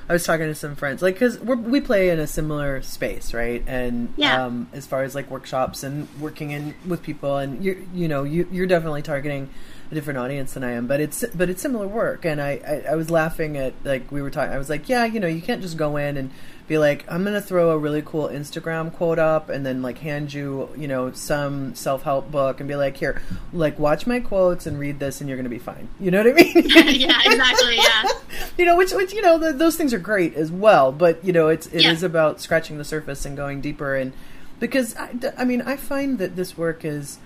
I 0.09 0.13
was 0.13 0.25
talking 0.25 0.48
to 0.48 0.55
some 0.55 0.75
friends, 0.75 1.03
like, 1.03 1.13
because 1.13 1.39
we 1.39 1.81
play 1.81 2.09
in 2.09 2.17
a 2.17 2.25
similar 2.25 2.81
space, 2.81 3.31
right? 3.31 3.63
And 3.67 4.12
yeah. 4.17 4.43
um, 4.43 4.67
as 4.74 4.88
far 4.88 5.03
as 5.03 5.13
like 5.13 5.29
workshops 5.29 5.83
and 5.83 6.07
working 6.19 6.50
in 6.50 6.74
with 6.88 7.03
people, 7.03 7.38
and 7.38 7.63
you 7.63 7.88
you 7.93 8.07
know 8.07 8.24
you 8.24 8.48
you're 8.51 8.65
definitely 8.65 9.03
targeting 9.03 9.50
a 9.91 9.93
different 9.93 10.17
audience 10.17 10.53
than 10.53 10.63
I 10.63 10.71
am, 10.71 10.88
but 10.88 11.00
it's 11.00 11.24
but 11.36 11.50
it's 11.51 11.62
similar 11.62 11.88
work. 11.88 12.25
And 12.25 12.41
I, 12.41 12.59
I 12.67 12.91
I 12.91 12.95
was 12.95 13.12
laughing 13.12 13.56
at 13.56 13.73
like 13.84 14.12
we 14.12 14.23
were 14.23 14.32
talking. 14.32 14.51
I 14.51 14.58
was 14.58 14.69
like, 14.69 14.89
yeah, 14.89 15.06
you 15.06 15.19
know, 15.19 15.27
you 15.27 15.43
can't 15.43 15.62
just 15.62 15.77
go 15.77 15.95
in 15.97 16.17
and 16.17 16.32
be 16.69 16.77
like, 16.77 17.03
I'm 17.10 17.23
gonna 17.23 17.41
throw 17.41 17.71
a 17.71 17.77
really 17.77 18.03
cool 18.03 18.29
Instagram 18.29 18.93
quote 18.93 19.17
up 19.17 19.49
and 19.49 19.65
then 19.65 19.82
like 19.82 19.97
hand 19.97 20.32
you, 20.32 20.69
you 20.77 20.88
know, 20.88 21.12
some 21.12 21.73
self 21.73 22.03
help 22.03 22.32
book 22.32 22.60
and 22.60 22.69
be 22.69 22.75
like, 22.75 22.95
here, 22.95 23.21
like 23.51 23.79
watch 23.79 24.05
my 24.05 24.19
quotes 24.19 24.67
and 24.67 24.79
read 24.79 24.99
this 24.99 25.19
and 25.19 25.27
you're 25.27 25.36
gonna 25.36 25.49
be 25.49 25.60
fine. 25.60 25.89
You 25.99 26.12
know 26.12 26.23
what 26.23 26.27
I 26.27 26.34
mean? 26.34 26.53
yeah, 26.69 27.19
exactly. 27.25 27.75
Yeah. 27.75 28.03
you 28.58 28.65
know, 28.65 28.77
which 28.77 28.93
which 28.93 29.13
you 29.13 29.21
know 29.21 29.38
the, 29.38 29.51
those 29.51 29.75
things 29.75 29.93
are 29.93 29.99
great 29.99 30.36
as 30.36 30.51
well, 30.51 30.91
but 30.91 31.23
you 31.25 31.34
know, 31.34 31.49
it's 31.49 31.67
it 31.67 31.82
yeah. 31.82 31.91
is 31.91 32.03
about 32.03 32.39
scratching 32.39 32.77
the 32.77 32.86
surface 32.86 33.25
and 33.25 33.36
going 33.36 33.60
deeper 33.60 33.95
and 33.95 34.13
because 34.60 34.95
I, 34.95 35.10
I 35.38 35.45
mean 35.45 35.62
I 35.63 35.75
find 35.75 36.19
that 36.19 36.36
this 36.36 36.58
work 36.58 36.86
is 36.86 37.17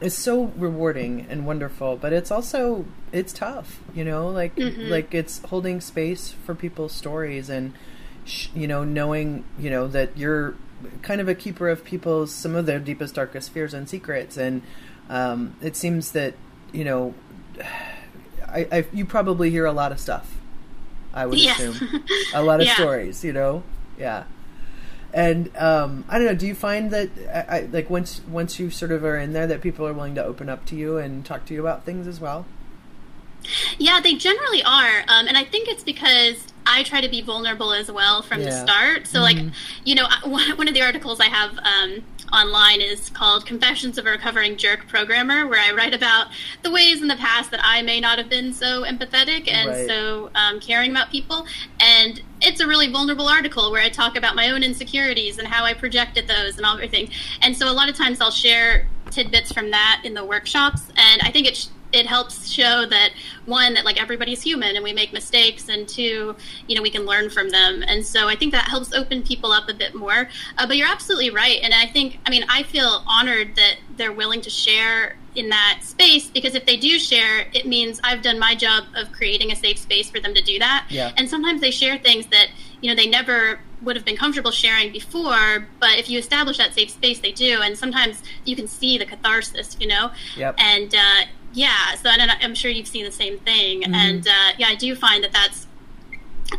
is 0.00 0.16
so 0.16 0.52
rewarding 0.56 1.26
and 1.28 1.44
wonderful 1.44 1.96
but 1.96 2.12
it's 2.12 2.30
also 2.30 2.84
it's 3.10 3.32
tough 3.32 3.80
you 3.94 4.04
know 4.04 4.28
like 4.28 4.54
mm-hmm. 4.54 4.82
like 4.82 5.12
it's 5.12 5.40
holding 5.46 5.80
space 5.80 6.30
for 6.30 6.54
people's 6.54 6.92
stories 6.92 7.50
and 7.50 7.72
you 8.54 8.66
know, 8.66 8.84
knowing, 8.84 9.44
you 9.58 9.70
know, 9.70 9.86
that 9.88 10.16
you're 10.16 10.54
kind 11.02 11.20
of 11.20 11.28
a 11.28 11.34
keeper 11.34 11.68
of 11.68 11.84
people's 11.84 12.32
some 12.32 12.54
of 12.54 12.66
their 12.66 12.78
deepest, 12.78 13.14
darkest 13.14 13.50
fears 13.50 13.74
and 13.74 13.88
secrets. 13.88 14.36
And 14.36 14.62
um, 15.08 15.56
it 15.60 15.76
seems 15.76 16.12
that, 16.12 16.34
you 16.72 16.84
know, 16.84 17.14
I, 18.46 18.66
I, 18.72 18.86
you 18.94 19.04
probably 19.04 19.50
hear 19.50 19.66
a 19.66 19.72
lot 19.72 19.92
of 19.92 20.00
stuff. 20.00 20.36
I 21.12 21.26
would 21.26 21.38
yeah. 21.38 21.52
assume 21.52 22.04
a 22.34 22.42
lot 22.42 22.60
of 22.60 22.66
yeah. 22.66 22.74
stories. 22.74 23.24
You 23.24 23.32
know, 23.32 23.62
yeah. 23.98 24.24
And 25.12 25.54
um, 25.56 26.04
I 26.08 26.18
don't 26.18 26.26
know. 26.26 26.34
Do 26.34 26.46
you 26.46 26.54
find 26.54 26.90
that, 26.90 27.10
I, 27.32 27.56
I, 27.56 27.60
like, 27.62 27.88
once 27.88 28.20
once 28.28 28.58
you 28.58 28.70
sort 28.70 28.92
of 28.92 29.04
are 29.04 29.16
in 29.16 29.32
there, 29.32 29.46
that 29.46 29.62
people 29.62 29.86
are 29.86 29.92
willing 29.92 30.14
to 30.16 30.24
open 30.24 30.48
up 30.48 30.66
to 30.66 30.76
you 30.76 30.98
and 30.98 31.24
talk 31.24 31.46
to 31.46 31.54
you 31.54 31.60
about 31.60 31.84
things 31.84 32.06
as 32.06 32.20
well? 32.20 32.46
Yeah, 33.78 34.00
they 34.00 34.14
generally 34.14 34.62
are, 34.62 35.00
um, 35.08 35.26
and 35.26 35.36
I 35.36 35.44
think 35.44 35.68
it's 35.68 35.82
because 35.82 36.44
I 36.68 36.82
try 36.82 37.00
to 37.00 37.08
be 37.08 37.22
vulnerable 37.22 37.72
as 37.72 37.90
well 37.90 38.20
from 38.20 38.40
yeah. 38.40 38.50
the 38.50 38.62
start. 38.62 39.06
So, 39.06 39.20
mm-hmm. 39.20 39.46
like, 39.46 39.54
you 39.84 39.94
know, 39.94 40.06
one 40.24 40.68
of 40.68 40.74
the 40.74 40.82
articles 40.82 41.18
I 41.18 41.26
have 41.26 41.58
um, 41.58 42.04
online 42.30 42.82
is 42.82 43.08
called 43.08 43.46
Confessions 43.46 43.96
of 43.96 44.06
a 44.06 44.10
Recovering 44.10 44.56
Jerk 44.58 44.86
Programmer, 44.86 45.46
where 45.46 45.60
I 45.60 45.74
write 45.74 45.94
about 45.94 46.28
the 46.62 46.70
ways 46.70 47.00
in 47.00 47.08
the 47.08 47.16
past 47.16 47.50
that 47.52 47.60
I 47.64 47.80
may 47.80 48.00
not 48.00 48.18
have 48.18 48.28
been 48.28 48.52
so 48.52 48.84
empathetic 48.84 49.50
and 49.50 49.70
right. 49.70 49.86
so 49.86 50.30
um, 50.34 50.60
caring 50.60 50.90
about 50.90 51.10
people. 51.10 51.46
And 51.80 52.20
it's 52.42 52.60
a 52.60 52.66
really 52.66 52.92
vulnerable 52.92 53.28
article 53.28 53.70
where 53.70 53.82
I 53.82 53.88
talk 53.88 54.16
about 54.16 54.36
my 54.36 54.50
own 54.50 54.62
insecurities 54.62 55.38
and 55.38 55.48
how 55.48 55.64
I 55.64 55.72
projected 55.72 56.28
those 56.28 56.58
and 56.58 56.66
all 56.66 56.74
of 56.74 56.80
everything. 56.80 57.10
And 57.40 57.56
so, 57.56 57.70
a 57.70 57.72
lot 57.72 57.88
of 57.88 57.96
times 57.96 58.20
I'll 58.20 58.30
share 58.30 58.86
tidbits 59.10 59.52
from 59.52 59.70
that 59.70 60.02
in 60.04 60.12
the 60.12 60.24
workshops. 60.24 60.82
And 60.96 61.22
I 61.22 61.30
think 61.30 61.46
it 61.46 61.68
it 61.92 62.06
helps 62.06 62.48
show 62.48 62.84
that 62.86 63.10
one 63.46 63.74
that 63.74 63.84
like 63.84 64.00
everybody's 64.00 64.42
human 64.42 64.76
and 64.76 64.84
we 64.84 64.92
make 64.92 65.12
mistakes 65.12 65.68
and 65.68 65.88
two 65.88 66.36
you 66.66 66.76
know 66.76 66.82
we 66.82 66.90
can 66.90 67.04
learn 67.06 67.30
from 67.30 67.48
them. 67.50 67.82
And 67.86 68.04
so 68.04 68.28
i 68.28 68.36
think 68.36 68.52
that 68.52 68.68
helps 68.68 68.92
open 68.92 69.22
people 69.22 69.52
up 69.52 69.68
a 69.68 69.74
bit 69.74 69.94
more. 69.94 70.28
Uh, 70.56 70.66
but 70.66 70.76
you're 70.76 70.88
absolutely 70.88 71.30
right. 71.30 71.60
And 71.62 71.72
i 71.74 71.86
think 71.86 72.18
i 72.26 72.30
mean 72.30 72.44
i 72.48 72.62
feel 72.62 73.02
honored 73.06 73.56
that 73.56 73.76
they're 73.96 74.12
willing 74.12 74.40
to 74.42 74.50
share 74.50 75.16
in 75.34 75.48
that 75.50 75.80
space 75.82 76.28
because 76.28 76.54
if 76.54 76.66
they 76.66 76.76
do 76.76 76.98
share 76.98 77.46
it 77.52 77.66
means 77.66 78.00
i've 78.02 78.22
done 78.22 78.38
my 78.38 78.54
job 78.54 78.84
of 78.96 79.12
creating 79.12 79.52
a 79.52 79.56
safe 79.56 79.78
space 79.78 80.10
for 80.10 80.20
them 80.20 80.34
to 80.34 80.42
do 80.42 80.58
that. 80.58 80.86
Yeah. 80.90 81.12
and 81.16 81.28
sometimes 81.28 81.60
they 81.60 81.70
share 81.70 81.96
things 81.98 82.26
that 82.28 82.48
you 82.80 82.88
know 82.90 82.96
they 82.96 83.08
never 83.08 83.60
would 83.82 83.94
have 83.94 84.04
been 84.04 84.16
comfortable 84.16 84.50
sharing 84.50 84.90
before 84.92 85.68
but 85.78 85.98
if 85.98 86.10
you 86.10 86.18
establish 86.18 86.58
that 86.58 86.74
safe 86.74 86.90
space 86.90 87.20
they 87.20 87.32
do. 87.32 87.60
And 87.62 87.78
sometimes 87.78 88.22
you 88.44 88.56
can 88.56 88.66
see 88.66 88.98
the 88.98 89.06
catharsis 89.06 89.76
you 89.80 89.86
know? 89.86 90.10
Yep. 90.36 90.56
and 90.58 90.94
uh, 90.94 91.22
yeah 91.58 91.94
so 91.96 92.08
and 92.08 92.30
i'm 92.30 92.54
sure 92.54 92.70
you've 92.70 92.88
seen 92.88 93.04
the 93.04 93.12
same 93.12 93.38
thing 93.40 93.82
mm-hmm. 93.82 93.94
and 93.94 94.28
uh, 94.28 94.52
yeah 94.58 94.68
i 94.68 94.74
do 94.74 94.94
find 94.94 95.24
that 95.24 95.32
that's 95.32 95.66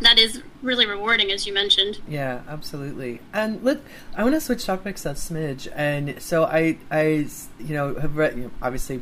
that 0.02 0.18
is 0.18 0.42
really 0.62 0.86
rewarding, 0.86 1.32
as 1.32 1.46
you 1.46 1.52
mentioned. 1.52 1.98
Yeah, 2.08 2.42
absolutely. 2.48 3.20
And 3.32 3.62
let 3.62 3.80
I 4.14 4.22
want 4.22 4.34
to 4.34 4.40
switch 4.40 4.64
topics 4.64 5.04
a 5.04 5.10
smidge. 5.10 5.68
And 5.74 6.20
so 6.22 6.44
I, 6.44 6.78
I, 6.90 7.26
you 7.58 7.74
know, 7.74 7.94
have 7.94 8.16
read 8.16 8.36
you 8.36 8.44
know, 8.44 8.50
obviously 8.62 9.00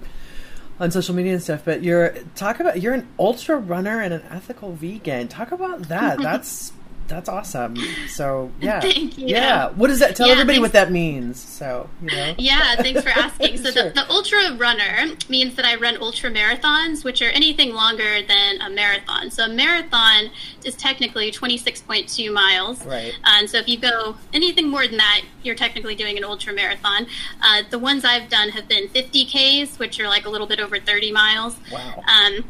on 0.80 0.90
social 0.90 1.14
media 1.14 1.34
and 1.34 1.42
stuff. 1.42 1.64
But 1.64 1.82
you're 1.82 2.14
talk 2.34 2.61
about 2.61 2.80
you're 2.80 2.94
an 2.94 3.08
ultra 3.18 3.56
runner 3.56 4.00
and 4.00 4.14
an 4.14 4.22
ethical 4.30 4.72
vegan. 4.72 5.28
Talk 5.28 5.52
about 5.52 5.88
that. 5.88 6.18
That's 6.22 6.72
that's 7.09 7.29
awesome. 7.29 7.75
So 8.09 8.53
yeah, 8.61 8.81
Thank 8.81 9.18
you. 9.18 9.27
yeah. 9.27 9.71
What 9.71 9.88
does 9.88 9.99
that 9.99 10.14
tell 10.14 10.27
Yeah, 10.27 10.35
everybody 10.35 10.59
thanks- 10.59 10.62
what 10.62 10.73
that 10.75 10.92
means? 10.92 11.40
So 11.40 11.88
you 12.03 12.09
know, 12.16 12.35
Yeah, 12.38 12.77
thanks 12.77 13.03
for 13.03 13.09
asking. 13.09 13.57
So 13.59 13.71
Sure. 13.73 13.85
the, 13.85 13.90
the 13.90 14.11
ultra 14.11 14.55
runner 14.57 15.09
means 15.29 15.55
that 15.57 15.64
I 15.64 15.75
run 15.77 15.97
ultra 16.01 16.31
marathons, 16.31 17.05
which 17.05 17.21
are 17.23 17.31
anything 17.31 17.73
longer 17.75 18.23
than 18.23 18.61
a 18.61 18.71
marathon. 18.71 19.31
So 19.31 19.44
a 19.44 19.49
marathon 19.49 20.31
is 20.64 20.75
technically 20.77 21.31
26.2 21.33 22.33
miles. 22.33 22.85
Right. 22.87 23.14
And 23.25 23.49
so 23.51 23.59
if 23.59 23.68
you 23.68 23.79
go 23.79 24.16
anything 24.33 24.68
more 24.68 24.87
than 24.87 24.99
that, 24.99 25.23
you're 25.42 25.55
technically 25.55 25.94
doing 25.94 26.16
an 26.18 26.25
ultra 26.25 26.53
marathon. 26.53 27.07
Uh, 27.42 27.62
the 27.71 27.79
ones 27.79 28.05
I've 28.05 28.29
done 28.29 28.51
have 28.51 28.68
been 28.68 28.88
50 28.88 29.25
Ks, 29.64 29.79
which 29.79 29.99
are 30.01 30.09
like 30.09 30.27
a 30.27 30.31
little 30.31 30.47
bit 30.47 30.61
over 30.61 30.79
30 30.79 31.12
miles. 31.12 31.57
wow. 31.73 32.03
Um, 32.07 32.44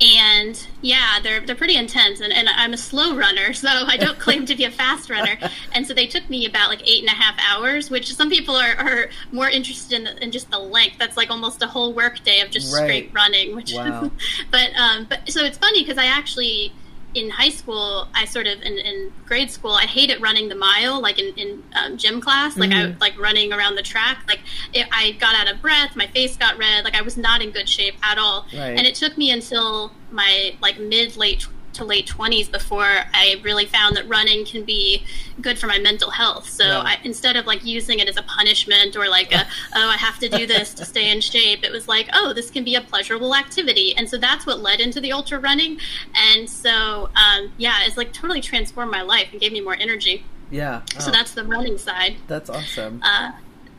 and 0.00 0.66
yeah, 0.80 1.18
they're 1.22 1.40
they're 1.40 1.56
pretty 1.56 1.76
intense, 1.76 2.20
and, 2.20 2.32
and 2.32 2.48
I'm 2.48 2.72
a 2.72 2.76
slow 2.76 3.16
runner, 3.16 3.52
so 3.64 3.68
I 3.68 3.96
don't 3.96 4.18
claim 4.18 4.46
to 4.46 4.54
be 4.54 4.64
a 4.64 4.70
fast 4.70 5.10
runner. 5.10 5.38
And 5.72 5.86
so 5.86 5.94
they 5.94 6.06
took 6.06 6.28
me 6.30 6.46
about 6.46 6.70
like 6.70 6.82
eight 6.88 7.00
and 7.00 7.08
a 7.08 7.12
half 7.14 7.36
hours, 7.40 7.90
which 7.90 8.12
some 8.14 8.30
people 8.30 8.56
are, 8.56 8.74
are 8.76 9.10
more 9.32 9.48
interested 9.48 10.00
in, 10.00 10.06
in 10.18 10.30
just 10.32 10.50
the 10.50 10.58
length. 10.58 10.96
That's 10.98 11.16
like 11.16 11.30
almost 11.30 11.62
a 11.62 11.66
whole 11.66 11.92
work 11.92 12.22
day 12.24 12.40
of 12.40 12.50
just 12.50 12.72
Right. 12.74 12.84
straight 12.84 13.10
running. 13.14 13.54
Which, 13.54 13.72
Wow. 13.74 14.10
but 14.50 14.70
um, 14.76 15.06
but 15.08 15.30
so 15.30 15.44
it's 15.44 15.58
funny 15.58 15.82
because 15.82 15.98
I 15.98 16.06
actually 16.06 16.72
in 17.14 17.30
high 17.30 17.48
school, 17.48 18.06
I 18.14 18.26
sort 18.26 18.46
of 18.46 18.60
in, 18.62 18.74
in 18.78 19.12
grade 19.26 19.50
school, 19.50 19.72
I 19.72 19.84
hated 19.84 20.20
running 20.20 20.48
the 20.48 20.54
mile, 20.54 21.00
like 21.00 21.18
in, 21.18 21.34
in 21.36 21.62
um, 21.74 21.96
gym 21.96 22.20
class, 22.20 22.56
like 22.56 22.70
I 22.70 22.84
Mhm. 22.86 23.00
like 23.00 23.18
running 23.18 23.52
around 23.52 23.76
the 23.76 23.82
track. 23.82 24.24
Like 24.28 24.40
it, 24.74 24.86
I 24.92 25.12
got 25.12 25.34
out 25.34 25.50
of 25.50 25.62
breath, 25.62 25.96
my 25.96 26.06
face 26.08 26.36
got 26.36 26.58
red, 26.58 26.84
like 26.84 26.94
I 26.94 27.02
was 27.02 27.16
not 27.16 27.40
in 27.42 27.50
good 27.50 27.68
shape 27.68 27.94
at 28.02 28.18
all. 28.18 28.46
Right. 28.52 28.76
And 28.76 28.86
it 28.86 28.94
took 28.94 29.16
me 29.16 29.30
until 29.30 29.92
my 30.10 30.54
like 30.60 30.78
mid 30.78 31.16
late 31.16 31.46
to 31.78 31.84
late 31.84 32.06
20s 32.06 32.50
before 32.50 32.84
I 33.14 33.40
really 33.42 33.66
found 33.66 33.96
that 33.96 34.06
running 34.08 34.44
can 34.44 34.64
be 34.64 35.04
good 35.40 35.58
for 35.58 35.66
my 35.66 35.78
mental 35.78 36.10
health. 36.10 36.48
So 36.48 36.64
Yeah. 36.64 36.80
I, 36.80 36.98
instead 37.04 37.36
of 37.36 37.46
like 37.46 37.64
using 37.64 37.98
it 38.00 38.08
as 38.08 38.16
a 38.16 38.22
punishment 38.22 38.96
or 38.96 39.08
like 39.08 39.32
a, 39.32 39.40
oh, 39.74 39.88
I 39.88 39.96
have 39.96 40.18
to 40.20 40.28
do 40.28 40.46
this 40.46 40.74
to 40.74 40.84
stay 40.84 41.10
in 41.10 41.20
shape, 41.20 41.64
it 41.64 41.72
was 41.72 41.88
like, 41.88 42.08
oh, 42.12 42.32
this 42.32 42.50
can 42.50 42.64
be 42.64 42.74
a 42.74 42.80
pleasurable 42.80 43.34
activity. 43.34 43.94
And 43.96 44.08
so 44.08 44.16
that's 44.18 44.46
what 44.46 44.60
led 44.60 44.80
into 44.80 45.00
the 45.00 45.12
ultra 45.12 45.38
running. 45.38 45.78
And 46.14 46.48
so, 46.48 47.08
um, 47.16 47.52
yeah, 47.56 47.84
it's 47.86 47.96
like 47.96 48.12
totally 48.12 48.40
transformed 48.40 48.90
my 48.90 49.02
life 49.02 49.28
and 49.32 49.40
gave 49.40 49.52
me 49.52 49.60
more 49.60 49.76
energy. 49.76 50.24
Yeah. 50.50 50.82
So 50.98 51.08
Oh, 51.08 51.12
that's 51.12 51.32
the 51.32 51.44
running 51.44 51.78
side. 51.78 52.16
that's 52.26 52.50
awesome. 52.50 53.00
Uh, 53.02 53.32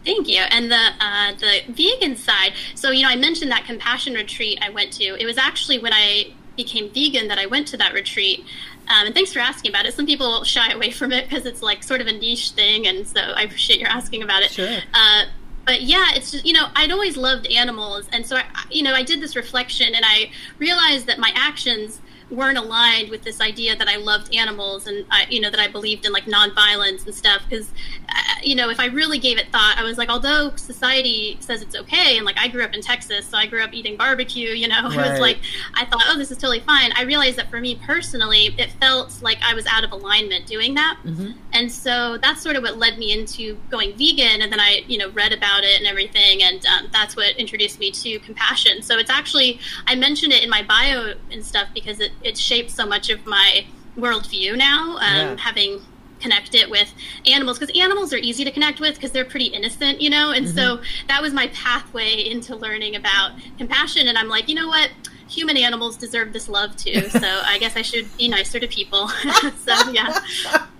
Thank 0.05 0.29
you. 0.29 0.37
And 0.39 0.71
the 0.71 0.79
uh, 1.01 1.33
the 1.33 1.61
vegan 1.73 2.15
side. 2.15 2.53
So 2.73 2.89
you 2.89 3.03
know, 3.03 3.09
I 3.09 3.17
mentioned 3.17 3.51
that 3.51 3.65
compassion 3.65 4.13
retreat 4.13 4.57
I 4.61 4.69
went 4.69 4.93
to. 4.93 5.03
It 5.21 5.25
was 5.25 5.37
actually 5.37 5.77
when 5.77 5.91
I 5.91 6.31
became 6.63 6.89
vegan 6.89 7.29
that 7.29 7.39
I 7.39 7.45
went 7.45 7.67
to 7.69 7.77
that 7.77 7.93
retreat. 7.93 8.43
Um, 8.89 9.05
and 9.07 9.15
thanks 9.15 9.31
for 9.31 9.39
asking 9.39 9.71
about 9.71 9.85
it. 9.85 9.93
Some 9.93 10.05
people 10.05 10.43
shy 10.43 10.71
away 10.71 10.91
from 10.91 11.11
it 11.11 11.29
because 11.29 11.45
it's 11.45 11.61
like 11.61 11.83
sort 11.83 12.01
of 12.01 12.07
a 12.07 12.11
niche 12.11 12.51
thing, 12.51 12.85
and 12.85 13.07
so 13.07 13.21
I 13.21 13.43
appreciate 13.43 13.79
your 13.79 13.89
asking 13.89 14.23
about 14.23 14.41
it. 14.41 14.51
Sure. 14.51 14.77
Uh, 14.93 15.25
but 15.65 15.83
yeah, 15.83 16.15
it's 16.15 16.31
just 16.31 16.45
you 16.45 16.53
know 16.53 16.67
I'd 16.75 16.91
always 16.91 17.15
loved 17.15 17.47
animals, 17.47 18.07
and 18.11 18.25
so 18.25 18.35
I, 18.37 18.43
you 18.69 18.83
know 18.83 18.93
I 18.93 19.03
did 19.03 19.21
this 19.21 19.35
reflection, 19.35 19.93
and 19.95 20.03
I 20.05 20.31
realized 20.57 21.05
that 21.07 21.19
my 21.19 21.31
actions 21.35 22.01
weren't 22.31 22.57
aligned 22.57 23.09
with 23.09 23.23
this 23.23 23.41
idea 23.41 23.75
that 23.75 23.87
I 23.87 23.95
loved 23.95 24.33
animals 24.35 24.85
and 24.87 25.05
I, 25.09 25.25
you 25.29 25.39
know 25.41 25.49
that 25.49 25.59
I 25.59 25.67
believed 25.67 26.05
in 26.05 26.11
like 26.11 26.25
nonviolence 26.25 27.05
and 27.05 27.15
stuff 27.15 27.41
because 27.49 27.71
uh, 28.09 28.13
you 28.43 28.55
know 28.55 28.69
if 28.69 28.79
I 28.79 28.85
really 28.85 29.17
gave 29.19 29.37
it 29.37 29.51
thought 29.51 29.75
I 29.77 29.83
was 29.83 29.97
like 29.97 30.09
although 30.09 30.55
society 30.55 31.37
says 31.39 31.61
it's 31.61 31.75
okay 31.75 32.17
and 32.17 32.25
like 32.25 32.37
I 32.37 32.47
grew 32.47 32.63
up 32.63 32.73
in 32.73 32.81
Texas 32.81 33.25
so 33.27 33.37
I 33.37 33.45
grew 33.47 33.61
up 33.63 33.73
eating 33.73 33.97
barbecue 33.97 34.49
you 34.49 34.67
know 34.67 34.89
it 34.91 34.97
was 34.97 35.19
like 35.19 35.39
I 35.73 35.85
thought 35.85 36.03
oh 36.07 36.17
this 36.17 36.29
is 36.31 36.37
totally 36.37 36.59
fine. 36.59 36.91
I 36.95 37.03
realized 37.03 37.37
that 37.37 37.49
for 37.49 37.59
me 37.59 37.75
personally 37.83 38.53
it 38.57 38.71
felt 38.79 39.21
like 39.21 39.39
I 39.41 39.53
was 39.53 39.65
out 39.65 39.83
of 39.83 39.91
alignment 39.91 40.45
doing 40.45 40.75
that. 40.75 40.97
Mhm. 41.05 41.35
and 41.53 41.71
so 41.71 42.17
that's 42.17 42.41
sort 42.41 42.55
of 42.55 42.63
what 42.63 42.77
led 42.77 42.97
me 42.99 43.11
into 43.11 43.57
going 43.69 43.95
vegan 43.97 44.41
and 44.41 44.51
then 44.51 44.59
i 44.59 44.83
you 44.87 44.97
know 44.97 45.09
read 45.11 45.31
about 45.33 45.63
it 45.63 45.77
and 45.79 45.87
everything 45.87 46.43
and 46.43 46.65
um, 46.65 46.87
that's 46.91 47.15
what 47.15 47.35
introduced 47.37 47.79
me 47.79 47.89
to 47.91 48.19
compassion. 48.19 48.81
So 48.81 48.97
it's 48.97 49.09
actually 49.09 49.59
i 49.87 49.95
mention 49.95 50.31
it 50.31 50.43
in 50.43 50.49
my 50.49 50.61
bio 50.63 51.13
and 51.31 51.43
stuff 51.43 51.67
because 51.73 51.99
it, 51.99 52.11
it 52.23 52.37
shapes 52.37 52.73
so 52.73 52.85
much 52.85 53.09
of 53.09 53.25
my 53.25 53.65
worldview 53.97 54.57
now 54.57 54.93
um, 54.97 54.99
Yeah. 54.99 55.37
having 55.37 55.81
connected 56.21 56.69
with 56.69 56.93
animals 57.31 57.57
because 57.57 57.73
animals 57.79 58.11
are 58.13 58.17
easy 58.17 58.43
to 58.43 58.51
connect 58.51 58.79
with 58.81 58.95
because 58.95 59.11
they're 59.11 59.23
pretty 59.25 59.45
innocent 59.45 60.01
you 60.01 60.09
know? 60.09 60.31
And 60.31 60.49
so 60.49 60.81
that 61.07 61.21
was 61.21 61.31
my 61.33 61.47
pathway 61.47 62.29
into 62.29 62.55
learning 62.57 62.95
about 62.97 63.31
compassion 63.57 64.07
and 64.07 64.17
i'm 64.17 64.27
like 64.27 64.49
you 64.49 64.55
know 64.55 64.67
what? 64.67 64.89
Human 65.29 65.57
animals 65.57 65.95
deserve 65.95 66.33
this 66.33 66.49
love 66.49 66.75
too 66.75 67.07
so 67.09 67.41
i 67.45 67.57
guess 67.59 67.75
i 67.77 67.81
should 67.81 68.05
be 68.17 68.27
nicer 68.27 68.59
to 68.59 68.67
people. 68.67 69.09
So 69.65 69.91
yeah. 69.91 70.19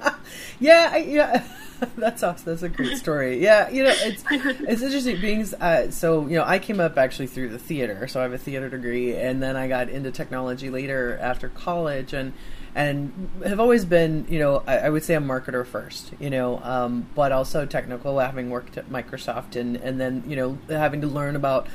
Yeah, 0.60 0.89
I, 0.91 0.97
yeah. 0.97 1.47
That's 1.97 2.23
awesome. 2.23 2.45
That's 2.45 2.63
a 2.63 2.69
great 2.69 2.97
story. 2.97 3.41
Yeah, 3.41 3.69
you 3.69 3.83
know, 3.83 3.93
it's 3.93 4.23
it's 4.31 4.81
interesting 4.81 5.19
being 5.21 5.45
uh, 5.59 5.91
so. 5.91 6.27
You 6.27 6.37
know, 6.37 6.43
I 6.45 6.59
came 6.59 6.79
up 6.79 6.97
actually 6.97 7.27
through 7.27 7.49
the 7.49 7.59
theater, 7.59 8.07
so 8.07 8.19
I 8.19 8.23
have 8.23 8.33
a 8.33 8.37
theater 8.37 8.69
degree, 8.69 9.15
and 9.15 9.41
then 9.41 9.55
I 9.55 9.67
got 9.67 9.89
into 9.89 10.11
technology 10.11 10.69
later 10.69 11.17
after 11.21 11.49
college, 11.49 12.13
and 12.13 12.33
and 12.75 13.29
have 13.45 13.59
always 13.59 13.85
been, 13.85 14.25
you 14.29 14.39
know, 14.39 14.63
I, 14.67 14.77
I 14.77 14.89
would 14.89 15.03
say 15.03 15.15
a 15.15 15.19
marketer 15.19 15.65
first, 15.65 16.11
you 16.19 16.29
know, 16.29 16.59
um, 16.63 17.07
but 17.15 17.31
also 17.31 17.65
technical, 17.65 18.19
having 18.19 18.49
worked 18.49 18.77
at 18.77 18.89
Microsoft, 18.89 19.55
and 19.55 19.77
and 19.77 19.99
then 19.99 20.23
you 20.27 20.35
know 20.35 20.57
having 20.69 21.01
to 21.01 21.07
learn 21.07 21.35
about 21.35 21.67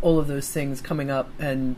all 0.00 0.18
of 0.18 0.26
those 0.26 0.50
things 0.50 0.80
coming 0.80 1.10
up 1.10 1.30
and 1.38 1.76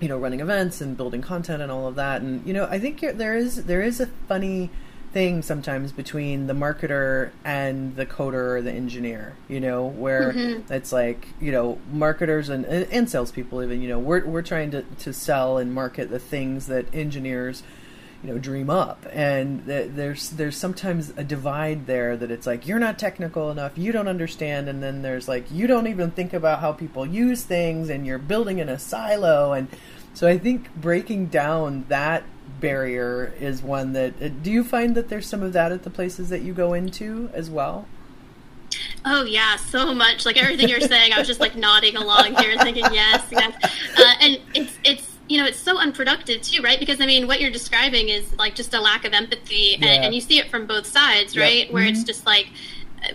you 0.00 0.08
know 0.08 0.18
running 0.18 0.40
events 0.40 0.80
and 0.80 0.96
building 0.96 1.22
content 1.22 1.62
and 1.62 1.70
all 1.70 1.86
of 1.86 1.94
that 1.94 2.22
and 2.22 2.44
you 2.46 2.54
know 2.54 2.64
i 2.70 2.78
think 2.78 3.00
there 3.00 3.36
is 3.36 3.64
there 3.66 3.82
is 3.82 4.00
a 4.00 4.06
funny 4.26 4.70
thing 5.12 5.42
sometimes 5.42 5.92
between 5.92 6.46
the 6.46 6.52
marketer 6.52 7.30
and 7.44 7.96
the 7.96 8.06
coder 8.06 8.56
or 8.56 8.62
the 8.62 8.72
engineer 8.72 9.34
you 9.48 9.58
know 9.58 9.86
where 9.86 10.32
mm-hmm. 10.32 10.72
it's 10.72 10.92
like 10.92 11.28
you 11.40 11.50
know 11.50 11.78
marketers 11.92 12.48
and, 12.48 12.64
and 12.64 12.86
and 12.92 13.10
salespeople 13.10 13.62
even 13.62 13.82
you 13.82 13.88
know 13.88 13.98
we're, 13.98 14.24
we're 14.24 14.42
trying 14.42 14.70
to, 14.70 14.82
to 14.98 15.12
sell 15.12 15.58
and 15.58 15.74
market 15.74 16.10
the 16.10 16.18
things 16.18 16.66
that 16.66 16.86
engineers 16.94 17.62
you 18.22 18.30
know 18.30 18.38
dream 18.38 18.68
up. 18.68 19.06
And 19.12 19.64
th- 19.66 19.92
there's 19.94 20.30
there's 20.30 20.56
sometimes 20.56 21.10
a 21.16 21.24
divide 21.24 21.86
there 21.86 22.16
that 22.16 22.30
it's 22.30 22.46
like 22.46 22.66
you're 22.66 22.78
not 22.78 22.98
technical 22.98 23.50
enough 23.50 23.78
you 23.78 23.92
don't 23.92 24.08
understand. 24.08 24.68
And 24.68 24.82
then 24.82 25.02
there's 25.02 25.26
like 25.26 25.50
you 25.50 25.66
don't 25.66 25.86
even 25.86 26.10
think 26.10 26.32
about 26.32 26.60
how 26.60 26.72
people 26.72 27.06
use 27.06 27.42
things 27.42 27.88
and 27.88 28.06
you're 28.06 28.18
building 28.18 28.58
in 28.58 28.68
a 28.68 28.78
silo. 28.78 29.52
And 29.52 29.68
so 30.14 30.26
i 30.26 30.38
think 30.38 30.74
breaking 30.74 31.26
down 31.26 31.84
that 31.88 32.24
barrier 32.60 33.32
is 33.40 33.62
one 33.62 33.92
that 33.94 34.12
uh, 34.22 34.28
do 34.42 34.50
you 34.50 34.62
find 34.62 34.94
that 34.94 35.08
there's 35.08 35.26
some 35.26 35.42
of 35.42 35.52
that 35.52 35.72
at 35.72 35.82
the 35.82 35.90
places 35.90 36.28
that 36.28 36.42
you 36.42 36.52
go 36.52 36.74
into 36.74 37.30
as 37.32 37.48
well 37.50 37.86
Oh 39.04 39.24
yeah, 39.24 39.56
so 39.56 39.92
much. 39.94 40.24
Like 40.24 40.36
everything 40.40 40.68
you're 40.68 40.80
saying, 40.80 41.12
I 41.12 41.18
was 41.18 41.26
just 41.26 41.40
like 41.40 41.56
nodding 41.56 41.96
along 41.96 42.36
here, 42.36 42.56
thinking 42.58 42.84
yes, 42.92 43.24
yes. 43.32 43.52
Uh, 43.98 44.12
and 44.20 44.38
it's 44.54 44.72
it's 44.84 45.16
you 45.28 45.38
know 45.38 45.46
it's 45.46 45.58
so 45.58 45.76
unproductive 45.78 46.40
too, 46.42 46.62
right? 46.62 46.78
Because 46.78 47.00
I 47.00 47.06
mean, 47.06 47.26
what 47.26 47.40
you're 47.40 47.50
describing 47.50 48.10
is 48.10 48.32
like 48.38 48.54
just 48.54 48.72
a 48.72 48.80
lack 48.80 49.04
of 49.04 49.12
empathy, 49.12 49.76
Yeah. 49.80 49.86
and, 49.88 50.04
and 50.06 50.14
you 50.14 50.20
see 50.20 50.38
it 50.38 50.50
from 50.50 50.66
both 50.66 50.86
sides, 50.86 51.34
Yep. 51.34 51.42
right? 51.42 51.72
Where 51.72 51.82
it's 51.84 52.04
Mhm. 52.04 52.06
just 52.06 52.26
like 52.26 52.46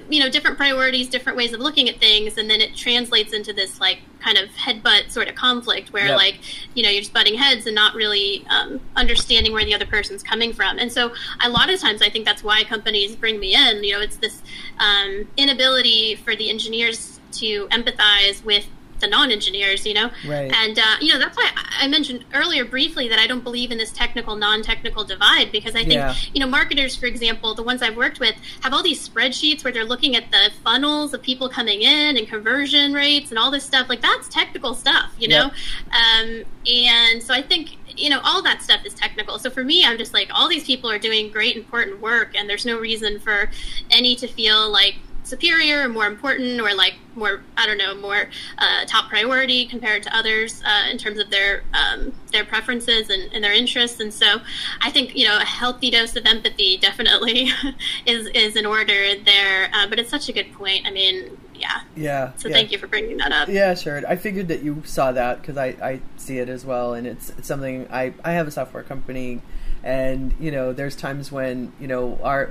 you 0.10 0.20
know 0.20 0.30
different 0.30 0.58
priorities, 0.58 1.08
different 1.08 1.38
ways 1.38 1.54
of 1.54 1.60
looking 1.60 1.90
at 1.90 2.00
things, 2.00 2.38
and 2.38 2.50
then 2.50 2.62
it 2.62 2.76
translates 2.76 3.34
into 3.34 3.54
this 3.54 3.80
like 3.80 4.00
kind 4.20 4.38
of 4.38 4.50
headbutt 4.50 5.12
sort 5.12 5.28
of 5.28 5.36
conflict 5.36 5.94
where 5.94 6.08
Yep. 6.08 6.18
like 6.18 6.40
you 6.76 6.82
know 6.82 6.90
you're 6.90 7.02
just 7.02 7.14
butting 7.14 7.36
heads 7.36 7.68
and 7.68 7.76
not 7.76 7.94
really 7.94 8.46
um, 8.50 8.80
understanding 8.96 9.54
where 9.54 9.64
the 9.64 9.74
other 9.74 9.86
person's 9.86 10.24
coming 10.24 10.52
from 10.52 10.80
and 10.80 10.92
so 10.92 11.14
a 11.44 11.50
lot 11.50 11.70
of 11.70 11.80
times 11.80 12.02
i 12.02 12.10
think 12.10 12.26
that's 12.26 12.44
why 12.44 12.64
companies 12.64 13.16
bring 13.16 13.40
me 13.40 13.54
in 13.54 13.84
you 13.84 13.94
know 13.94 14.02
it's 14.02 14.18
this 14.18 14.42
um, 14.80 15.28
inability 15.38 16.16
for 16.16 16.36
the 16.36 16.50
engineers 16.50 17.20
to 17.32 17.68
empathize 17.68 18.44
with 18.44 18.68
the 19.00 19.08
non-engineers 19.08 19.86
you 19.86 19.94
know? 19.94 20.10
Right. 20.28 20.52
and 20.54 20.78
uh, 20.80 20.84
you 21.02 21.12
know 21.14 21.20
that's 21.20 21.36
why 21.38 21.50
I- 21.80 21.88
mentioned 21.88 22.26
earlier 22.34 22.66
briefly 22.66 23.08
that 23.10 23.20
i 23.20 23.28
don't 23.28 23.44
believe 23.44 23.72
in 23.72 23.78
this 23.78 23.92
technical 23.92 24.36
non-technical 24.36 25.04
divide 25.04 25.52
because 25.52 25.76
i 25.76 25.80
think 25.80 25.94
Yeah. 25.94 26.16
you 26.34 26.40
know 26.40 26.48
marketers 26.48 26.96
for 26.96 27.06
example 27.06 27.54
the 27.54 27.64
ones 27.64 27.82
i've 27.82 27.96
worked 27.96 28.20
with 28.20 28.36
have 28.62 28.74
all 28.74 28.82
these 28.84 29.08
spreadsheets 29.08 29.64
where 29.64 29.72
they're 29.72 29.86
looking 29.86 30.16
at 30.16 30.32
the 30.32 30.50
funnels 30.64 31.14
of 31.14 31.22
people 31.22 31.48
coming 31.50 31.82
in 31.82 32.18
and 32.18 32.28
conversion 32.28 32.94
rates 32.94 33.30
and 33.30 33.38
all 33.40 33.52
this 33.52 33.64
stuff. 33.64 33.88
Like 33.90 34.02
that's 34.02 34.28
technical 34.30 34.74
stuff 34.74 35.14
you 35.20 35.28
know? 35.28 35.52
Um, 35.92 36.44
and 36.72 37.22
so 37.22 37.34
i 37.34 37.42
think 37.42 37.78
you 37.98 38.10
know 38.10 38.20
all 38.24 38.42
that 38.42 38.62
stuff 38.62 38.86
is 38.86 38.94
technical. 38.94 39.38
So 39.40 39.50
for 39.50 39.64
me 39.64 39.86
i'm 39.86 39.98
just 39.98 40.14
like 40.14 40.30
all 40.34 40.50
these 40.50 40.66
people 40.66 40.90
are 40.90 41.00
doing 41.00 41.32
great 41.32 41.56
important 41.56 42.02
work 42.02 42.36
and 42.36 42.50
there's 42.50 42.66
no 42.66 42.78
reason 42.80 43.20
for 43.20 43.50
any 43.92 44.16
to 44.16 44.28
feel 44.28 44.70
like 44.72 44.96
superior 45.26 45.82
or 45.82 45.90
more 45.90 46.06
important 46.06 46.62
or 46.62 46.74
like 46.74 46.94
more 47.16 47.42
I 47.58 47.66
don't 47.66 47.78
know 47.78 47.96
more 47.96 48.30
uh, 48.58 48.86
top 48.86 49.10
priority 49.10 49.66
compared 49.66 50.04
to 50.04 50.16
others 50.16 50.62
uh, 50.66 50.90
in 50.90 50.98
terms 50.98 51.20
of 51.20 51.30
their 51.30 51.64
um, 51.74 52.14
their 52.32 52.46
preferences 52.46 53.10
and, 53.10 53.34
and, 53.34 53.44
their 53.44 53.54
interests. 53.54 54.00
And 54.00 54.14
so 54.14 54.40
I 54.82 54.92
think 54.92 55.16
you 55.16 55.26
know 55.26 55.38
a 55.38 55.46
healthy 55.46 55.90
dose 55.90 56.16
of 56.16 56.26
empathy 56.26 56.78
definitely 56.78 57.50
is 58.06 58.28
is 58.28 58.56
in 58.56 58.66
order 58.66 59.16
there. 59.24 59.70
Uh, 59.74 59.88
but 59.88 60.00
it's 60.00 60.10
such 60.10 60.30
a 60.30 60.34
good 60.34 60.54
point. 60.54 60.86
I 60.86 60.92
mean. 60.92 61.38
Yeah. 61.58 61.82
Yeah. 61.96 62.34
So 62.38 62.48
yeah. 62.48 62.56
thank 62.56 62.72
you 62.72 62.78
for 62.78 62.88
bringing 62.88 63.18
that 63.18 63.32
up. 63.32 63.48
Yeah, 63.48 63.74
sure. 63.74 64.02
I 64.08 64.16
figured 64.16 64.48
that 64.50 64.62
you 64.64 64.84
saw 64.86 65.12
that 65.12 65.42
because 65.42 65.58
I, 65.58 65.68
I 65.82 66.02
see 66.18 66.40
it 66.40 66.50
as 66.50 66.66
well, 66.66 66.94
and 66.94 67.08
it's, 67.08 67.30
it's 67.32 67.48
something 67.48 67.88
I, 67.92 68.14
I 68.24 68.32
have 68.34 68.48
a 68.48 68.52
software 68.52 68.84
company 68.84 69.42
and 69.86 70.34
you 70.40 70.52
know 70.52 70.74
there's 70.74 70.96
times 70.96 71.32
when 71.32 71.72
you 71.80 71.88
know 71.88 72.20
our 72.24 72.50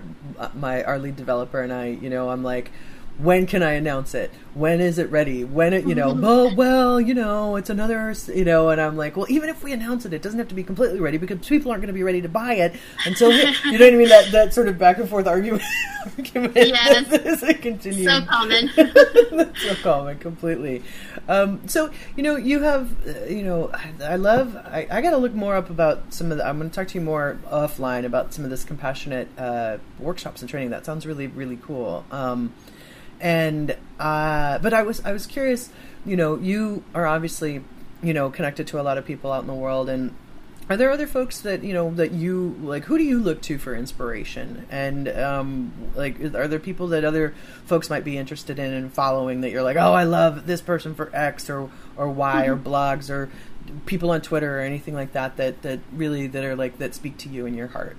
my 0.54 0.84
our 0.84 1.00
lead 1.00 1.16
developer 1.16 1.60
and 1.60 1.72
I 1.72 1.86
you 1.86 2.08
know 2.08 2.30
I'm 2.30 2.44
like 2.44 2.70
when 3.18 3.46
can 3.46 3.62
I 3.62 3.72
announce 3.72 4.14
it? 4.14 4.32
When 4.54 4.80
is 4.80 4.98
it 4.98 5.10
ready? 5.10 5.44
When 5.44 5.72
it, 5.72 5.86
you 5.86 5.94
know, 5.94 6.12
well, 6.14 6.54
well, 6.54 7.00
you 7.00 7.14
know, 7.14 7.56
it's 7.56 7.70
another, 7.70 8.14
you 8.34 8.44
know, 8.44 8.70
and 8.70 8.80
I'm 8.80 8.96
like, 8.96 9.16
well, 9.16 9.26
even 9.28 9.48
if 9.48 9.62
we 9.62 9.72
announce 9.72 10.04
it, 10.04 10.12
it 10.12 10.22
doesn't 10.22 10.38
have 10.38 10.48
to 10.48 10.54
be 10.54 10.64
completely 10.64 11.00
ready 11.00 11.18
because 11.18 11.46
people 11.46 11.70
aren't 11.70 11.82
going 11.82 11.88
to 11.88 11.94
be 11.94 12.02
ready 12.02 12.20
to 12.22 12.28
buy 12.28 12.54
it 12.54 12.74
until, 13.06 13.32
you 13.32 13.44
know 13.78 13.84
what 13.84 13.94
I 13.94 13.96
mean? 13.96 14.08
That, 14.08 14.32
that 14.32 14.54
sort 14.54 14.68
of 14.68 14.78
back 14.78 14.98
and 14.98 15.08
forth 15.08 15.26
argument. 15.26 15.62
argument 16.18 16.56
yes. 16.56 17.12
is 17.12 17.42
a 17.42 17.54
continuing. 17.54 18.08
So 18.08 18.26
common. 18.26 18.68
So 19.56 19.74
common, 19.82 20.18
completely. 20.18 20.82
Um, 21.28 21.66
so, 21.68 21.90
you 22.16 22.22
know, 22.22 22.36
you 22.36 22.62
have, 22.62 22.92
uh, 23.06 23.24
you 23.26 23.42
know, 23.42 23.70
I, 23.72 23.92
I 24.02 24.16
love, 24.16 24.56
I, 24.56 24.86
I 24.90 25.00
got 25.00 25.10
to 25.10 25.18
look 25.18 25.34
more 25.34 25.54
up 25.54 25.70
about 25.70 26.12
some 26.12 26.32
of 26.32 26.38
the, 26.38 26.46
I'm 26.46 26.58
going 26.58 26.68
to 26.68 26.74
talk 26.74 26.88
to 26.88 26.98
you 26.98 27.04
more 27.04 27.38
offline 27.46 28.04
about 28.04 28.34
some 28.34 28.44
of 28.44 28.50
this 28.50 28.64
compassionate 28.64 29.28
uh, 29.38 29.78
workshops 29.98 30.42
and 30.42 30.50
training. 30.50 30.70
That 30.70 30.84
sounds 30.84 31.06
really, 31.06 31.28
really 31.28 31.58
cool. 31.62 32.04
Um, 32.10 32.52
and 33.24 33.74
uh, 33.98 34.58
but 34.58 34.72
I 34.74 34.82
was 34.82 35.04
I 35.04 35.12
was 35.12 35.26
curious. 35.26 35.70
You 36.04 36.16
know, 36.16 36.36
you 36.36 36.84
are 36.94 37.06
obviously 37.06 37.64
you 38.02 38.12
know 38.12 38.30
connected 38.30 38.66
to 38.68 38.80
a 38.80 38.82
lot 38.82 38.98
of 38.98 39.06
people 39.06 39.32
out 39.32 39.40
in 39.40 39.46
the 39.48 39.54
world, 39.54 39.88
and 39.88 40.14
are 40.68 40.76
there 40.76 40.90
other 40.90 41.06
folks 41.06 41.40
that 41.40 41.64
you 41.64 41.72
know 41.72 41.90
that 41.94 42.12
you 42.12 42.54
like? 42.62 42.84
Who 42.84 42.98
do 42.98 43.02
you 43.02 43.18
look 43.18 43.40
to 43.42 43.56
for 43.56 43.74
inspiration? 43.74 44.66
And 44.70 45.08
um, 45.08 45.72
like, 45.96 46.20
are 46.34 46.46
there 46.46 46.60
people 46.60 46.88
that 46.88 47.02
other 47.02 47.34
folks 47.64 47.88
might 47.88 48.04
be 48.04 48.18
interested 48.18 48.58
in 48.58 48.72
and 48.74 48.92
following 48.92 49.40
that 49.40 49.50
you're 49.50 49.62
like, 49.62 49.78
oh, 49.78 49.94
I 49.94 50.04
love 50.04 50.46
this 50.46 50.60
person 50.60 50.94
for 50.94 51.10
X 51.16 51.48
or 51.48 51.70
or 51.96 52.10
Y 52.10 52.44
or 52.46 52.56
mm-hmm. 52.56 52.68
blogs 52.68 53.08
or 53.08 53.30
people 53.86 54.10
on 54.10 54.20
Twitter 54.20 54.58
or 54.58 54.60
anything 54.60 54.92
like 54.92 55.12
that 55.12 55.38
that 55.38 55.62
that 55.62 55.80
really 55.92 56.26
that 56.26 56.44
are 56.44 56.54
like 56.54 56.76
that 56.76 56.94
speak 56.94 57.16
to 57.18 57.30
you 57.30 57.46
in 57.46 57.54
your 57.54 57.68
heart? 57.68 57.96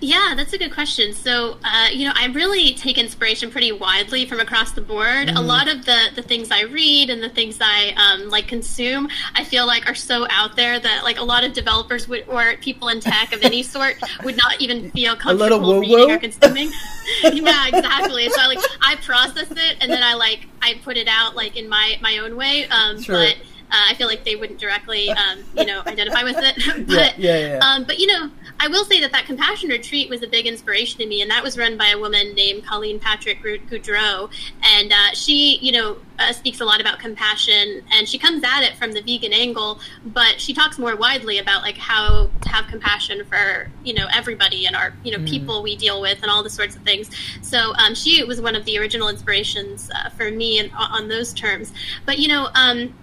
Yeah, 0.00 0.34
that's 0.36 0.52
a 0.52 0.58
good 0.58 0.72
question. 0.72 1.12
So, 1.12 1.58
uh, 1.64 1.88
you 1.92 2.06
know, 2.06 2.12
I 2.14 2.26
really 2.26 2.74
take 2.74 2.98
inspiration 2.98 3.50
pretty 3.50 3.72
widely 3.72 4.26
from 4.26 4.40
across 4.40 4.72
the 4.72 4.80
board. 4.80 5.28
Mm. 5.28 5.36
A 5.36 5.40
lot 5.40 5.68
of 5.68 5.84
the, 5.84 6.10
the 6.14 6.22
things 6.22 6.50
I 6.50 6.62
read 6.62 7.10
and 7.10 7.22
the 7.22 7.28
things 7.28 7.58
I 7.60 7.94
um, 7.96 8.28
like 8.28 8.48
consume, 8.48 9.08
I 9.34 9.44
feel 9.44 9.66
like 9.66 9.88
are 9.88 9.94
so 9.94 10.26
out 10.30 10.56
there 10.56 10.78
that 10.78 11.04
like 11.04 11.18
a 11.18 11.24
lot 11.24 11.44
of 11.44 11.52
developers 11.52 12.08
would, 12.08 12.24
or 12.28 12.56
people 12.60 12.88
in 12.88 13.00
tech 13.00 13.32
of 13.32 13.42
any 13.42 13.62
sort 13.62 13.96
would 14.24 14.36
not 14.36 14.60
even 14.60 14.90
feel 14.90 15.16
comfortable 15.16 15.80
reading 15.80 16.10
or 16.10 16.18
consuming. 16.18 16.70
yeah, 17.22 17.68
exactly. 17.68 18.28
So 18.30 18.40
like 18.48 18.58
I 18.80 18.96
process 18.96 19.50
it 19.50 19.76
and 19.80 19.90
then 19.90 20.02
I 20.02 20.14
like 20.14 20.46
I 20.60 20.74
put 20.82 20.96
it 20.96 21.08
out 21.08 21.36
like 21.36 21.56
in 21.56 21.68
my 21.68 21.98
my 22.00 22.18
own 22.18 22.36
way. 22.36 22.66
Um, 22.68 23.00
sure. 23.00 23.16
But 23.16 23.36
uh, 23.72 23.86
I 23.88 23.94
feel 23.94 24.06
like 24.06 24.22
they 24.24 24.36
wouldn't 24.36 24.58
directly, 24.58 25.08
um, 25.08 25.38
you 25.56 25.64
know, 25.64 25.82
identify 25.86 26.22
with 26.22 26.36
it. 26.38 26.86
but, 26.86 27.18
yeah, 27.18 27.38
yeah, 27.38 27.38
yeah. 27.38 27.58
Um, 27.58 27.84
but 27.84 27.98
you 27.98 28.06
know, 28.06 28.30
I 28.60 28.68
will 28.68 28.84
say 28.84 29.00
that 29.00 29.12
that 29.12 29.26
compassion 29.26 29.70
retreat 29.70 30.08
was 30.08 30.22
a 30.22 30.26
big 30.26 30.46
inspiration 30.46 31.00
to 31.00 31.06
me, 31.06 31.22
and 31.22 31.30
that 31.30 31.42
was 31.42 31.58
run 31.58 31.76
by 31.76 31.88
a 31.88 31.98
woman 31.98 32.34
named 32.34 32.64
Colleen 32.64 33.00
Patrick 33.00 33.42
Goudreau, 33.42 34.30
and 34.62 34.92
uh, 34.92 35.10
she, 35.14 35.58
you 35.58 35.72
know, 35.72 35.96
uh, 36.18 36.32
speaks 36.32 36.60
a 36.60 36.64
lot 36.64 36.80
about 36.80 36.98
compassion, 36.98 37.82
and 37.92 38.08
she 38.08 38.18
comes 38.18 38.44
at 38.44 38.62
it 38.62 38.76
from 38.76 38.92
the 38.92 39.00
vegan 39.00 39.32
angle, 39.32 39.80
but 40.06 40.40
she 40.40 40.54
talks 40.54 40.78
more 40.78 40.96
widely 40.96 41.38
about 41.38 41.62
like 41.62 41.76
how 41.76 42.30
to 42.42 42.48
have 42.48 42.66
compassion 42.68 43.24
for 43.24 43.70
you 43.84 43.94
know 43.94 44.06
everybody 44.14 44.66
and 44.66 44.76
our 44.76 44.94
you 45.02 45.10
know 45.10 45.18
mm. 45.18 45.28
people 45.28 45.62
we 45.62 45.76
deal 45.76 46.00
with 46.00 46.22
and 46.22 46.30
all 46.30 46.42
the 46.42 46.50
sorts 46.50 46.76
of 46.76 46.82
things. 46.82 47.10
So 47.42 47.74
um, 47.74 47.94
she 47.94 48.22
was 48.24 48.40
one 48.40 48.54
of 48.54 48.64
the 48.64 48.78
original 48.78 49.08
inspirations 49.08 49.90
uh, 49.94 50.10
for 50.10 50.30
me 50.30 50.58
and 50.58 50.70
on 50.74 51.08
those 51.08 51.32
terms. 51.32 51.72
But 52.06 52.18
you 52.18 52.28
know. 52.28 52.48
Um, 52.54 52.94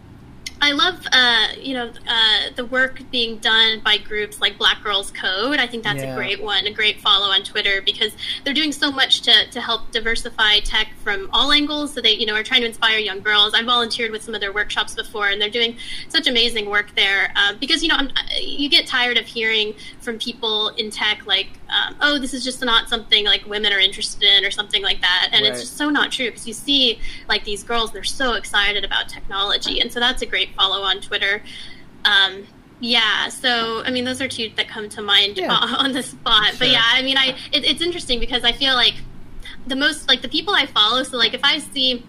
I 0.61 0.71
love, 0.71 1.05
uh, 1.11 1.47
you 1.59 1.73
know, 1.73 1.91
uh, 2.07 2.49
the 2.55 2.65
work 2.65 3.01
being 3.11 3.37
done 3.37 3.79
by 3.79 3.97
groups 3.97 4.41
like 4.41 4.57
Black 4.57 4.83
Girls 4.83 5.11
Code. 5.11 5.57
I 5.57 5.67
think 5.67 5.83
that's 5.83 6.03
yeah. 6.03 6.13
a 6.13 6.15
great 6.15 6.41
one, 6.41 6.65
a 6.65 6.71
great 6.71 6.99
follow 6.99 7.27
on 7.27 7.43
Twitter 7.43 7.81
because 7.81 8.13
they're 8.43 8.53
doing 8.53 8.71
so 8.71 8.91
much 8.91 9.21
to, 9.21 9.49
to 9.51 9.61
help 9.61 9.91
diversify 9.91 10.59
tech 10.59 10.89
from 11.03 11.29
all 11.31 11.51
angles. 11.51 11.93
So 11.93 12.01
they, 12.01 12.11
you 12.11 12.25
know, 12.25 12.35
are 12.35 12.43
trying 12.43 12.61
to 12.61 12.67
inspire 12.67 12.97
young 12.99 13.21
girls. 13.21 13.53
I 13.53 13.63
volunteered 13.63 14.11
with 14.11 14.21
some 14.21 14.35
of 14.35 14.41
their 14.41 14.51
workshops 14.51 14.95
before, 14.95 15.29
and 15.29 15.41
they're 15.41 15.49
doing 15.49 15.77
such 16.09 16.27
amazing 16.27 16.69
work 16.69 16.93
there. 16.95 17.31
Uh, 17.35 17.53
because 17.59 17.81
you 17.81 17.89
know, 17.89 17.95
I'm, 17.95 18.09
you 18.39 18.69
get 18.69 18.85
tired 18.85 19.17
of 19.17 19.25
hearing 19.25 19.73
from 20.01 20.19
people 20.19 20.69
in 20.69 20.91
tech 20.91 21.25
like, 21.25 21.47
um, 21.69 21.95
"Oh, 22.01 22.19
this 22.19 22.33
is 22.33 22.43
just 22.43 22.63
not 22.63 22.89
something 22.89 23.25
like 23.25 23.45
women 23.45 23.71
are 23.71 23.79
interested 23.79 24.23
in," 24.23 24.43
or 24.43 24.51
something 24.51 24.83
like 24.83 25.01
that, 25.01 25.29
and 25.31 25.43
right. 25.43 25.51
it's 25.51 25.61
just 25.61 25.77
so 25.77 25.89
not 25.89 26.11
true. 26.11 26.27
Because 26.27 26.47
you 26.47 26.53
see, 26.53 26.99
like 27.29 27.45
these 27.45 27.63
girls, 27.63 27.91
they're 27.93 28.03
so 28.03 28.33
excited 28.33 28.83
about 28.83 29.07
technology, 29.07 29.79
and 29.79 29.91
so 29.91 29.99
that's 29.99 30.21
a 30.21 30.25
great 30.25 30.48
follow 30.55 30.81
on 30.81 31.01
Twitter. 31.01 31.41
Um, 32.05 32.47
yeah, 32.79 33.29
so 33.29 33.83
I 33.83 33.91
mean, 33.91 34.05
those 34.05 34.21
are 34.21 34.27
two 34.27 34.51
that 34.55 34.67
come 34.67 34.89
to 34.89 35.01
mind 35.01 35.38
yeah. 35.38 35.51
on 35.77 35.91
the 35.91 36.03
spot. 36.03 36.47
Sure. 36.47 36.59
But 36.59 36.69
yeah, 36.69 36.83
I 36.85 37.01
mean, 37.01 37.17
I 37.17 37.35
it, 37.51 37.65
it's 37.65 37.81
interesting 37.81 38.19
because 38.19 38.43
I 38.43 38.51
feel 38.51 38.75
like 38.75 38.95
the 39.67 39.75
most 39.75 40.07
like 40.07 40.21
the 40.21 40.29
people 40.29 40.53
I 40.53 40.65
follow. 40.65 41.03
So 41.03 41.17
like 41.17 41.33
if 41.33 41.43
I 41.43 41.59
see 41.59 42.05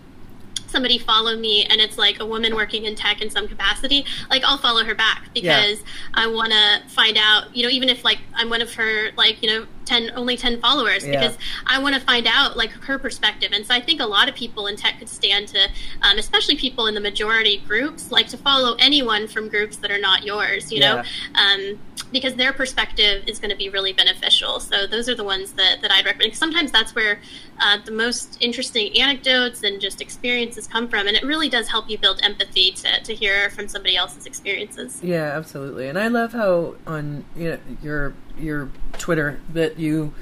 somebody 0.71 0.99
follow 0.99 1.37
me 1.37 1.65
and 1.65 1.81
it's 1.81 1.99
like 1.99 2.21
a 2.21 2.27
woman 2.27 2.55
working 2.55 2.85
in 2.85 2.95
tech 2.95 3.21
in 3.21 3.31
some 3.31 3.49
capacity, 3.49 4.05
like 4.31 4.43
I'll 4.45 4.59
follow 4.59 4.85
her 4.85 4.95
back 4.95 5.31
because 5.35 5.81
yeah. 5.81 5.87
I 6.15 6.27
want 6.27 6.53
to 6.53 6.89
find 6.89 7.17
out, 7.19 7.55
you 7.55 7.63
know, 7.63 7.69
even 7.69 7.89
if 7.89 8.05
like 8.05 8.19
I'm 8.35 8.49
one 8.49 8.63
of 8.63 8.73
her 8.75 9.11
like, 9.17 9.43
you 9.43 9.49
know, 9.49 9.67
10 9.87 10.13
only 10.15 10.37
10 10.37 10.61
followers 10.61 11.05
yeah. 11.05 11.19
because 11.19 11.37
I 11.67 11.83
want 11.83 11.97
to 11.97 12.01
find 12.01 12.27
out 12.27 12.57
like 12.57 12.71
her 12.71 12.99
perspective. 12.99 13.51
And 13.53 13.67
so 13.67 13.75
I 13.75 13.81
think 13.81 14.01
a 14.01 14.07
lot 14.07 14.29
of 14.29 14.35
people 14.35 14.69
in 14.69 14.77
tech 14.77 14.99
could 14.99 15.09
stand 15.09 15.49
to 15.49 15.69
um, 16.03 16.19
especially 16.19 16.57
people 16.57 16.87
in 16.87 16.95
the 16.95 17.01
majority 17.01 17.59
groups 17.67 18.13
like 18.13 18.29
to 18.29 18.37
follow 18.37 18.77
anyone 18.79 19.27
from 19.27 19.49
groups 19.49 19.79
that 19.79 19.91
are 19.91 19.99
not 19.99 20.25
yours, 20.25 20.71
you 20.71 20.79
yeah. 20.79 21.03
know. 21.03 21.41
Um, 21.41 21.79
because 22.13 22.35
their 22.35 22.53
perspective 22.53 23.25
is 23.27 23.39
going 23.39 23.51
to 23.51 23.57
be 23.57 23.69
really 23.69 23.93
beneficial. 23.93 24.61
So 24.61 24.87
those 24.87 25.09
are 25.09 25.15
the 25.15 25.25
ones 25.25 25.53
that, 25.53 25.81
that 25.83 25.91
I'd 25.91 26.05
recommend. 26.05 26.37
Sometimes 26.37 26.73
that's 26.73 26.95
where 26.95 27.21
uh, 27.61 27.79
the 27.85 27.93
most 27.93 28.39
interesting 28.41 28.97
anecdotes 28.99 29.63
and 29.63 29.81
just 29.81 30.01
experiences 30.01 30.67
come 30.67 30.89
from, 30.89 31.07
and 31.07 31.17
it 31.17 31.25
really 31.25 31.49
does 31.49 31.69
help 31.69 31.89
you 31.89 31.99
build 31.99 32.21
empathy 32.23 32.73
to, 32.73 33.01
to 33.03 33.15
hear 33.15 33.51
from 33.51 33.69
somebody 33.69 33.97
else's 33.97 34.27
experiences. 34.27 35.01
Yeah, 35.03 35.25
absolutely. 35.37 35.89
And 35.89 35.99
I 35.99 36.09
love 36.09 36.33
how 36.33 36.77
on 36.87 37.25
you 37.37 37.51
know, 37.51 37.59
your 37.83 38.15
your 38.39 38.71
Twitter 38.99 39.41
that 39.53 39.79
you. 39.79 40.13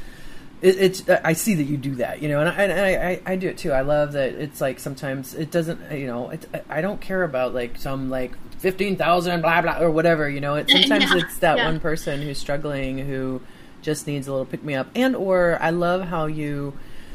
It, 0.61 0.77
it's 0.77 1.09
I 1.09 1.35
see 1.35 1.55
that 1.55 1.63
you 1.63 1.77
do 1.77 1.95
that, 1.97 2.21
you 2.21 2.29
know, 2.29 2.41
and 2.41 2.49
I, 2.49 2.63
and 2.65 2.73
I, 3.07 3.21
I 3.25 3.37
do 3.37 3.47
it 3.47 3.59
too. 3.59 3.71
I 3.71 3.83
love 3.83 4.11
that 4.15 4.33
it's 4.33 4.61
like 4.61 4.81
sometimes 4.81 5.33
it 5.33 5.53
doesn't, 5.53 5.93
you 5.93 6.09
know, 6.09 6.31
it, 6.31 6.47
I 6.69 6.81
don't 6.81 7.01
care 7.01 7.23
about 7.23 7.55
like 7.55 7.77
some 7.77 8.11
like 8.11 8.33
fifteen 8.59 8.97
thousand 8.97 9.41
blah 9.41 9.63
blah 9.63 9.81
or 9.81 9.91
whatever. 9.91 10.29
You 10.29 10.41
know, 10.41 10.55
it 10.57 10.71
sometimes 10.71 11.11
yeah, 11.11 11.19
it's 11.19 11.39
that 11.39 11.59
yeah. 11.59 11.65
one 11.65 11.81
person 11.81 12.23
who's 12.23 12.39
struggling 12.39 12.99
who 12.99 13.41
just 13.83 14.07
needs 14.07 14.27
a 14.29 14.33
little 14.33 14.47
pick 14.47 14.63
me 14.63 14.75
up. 14.75 14.89
And 14.95 15.17
or 15.17 15.59
I 15.61 15.71
love 15.71 16.03
how 16.03 16.27
you 16.27 16.75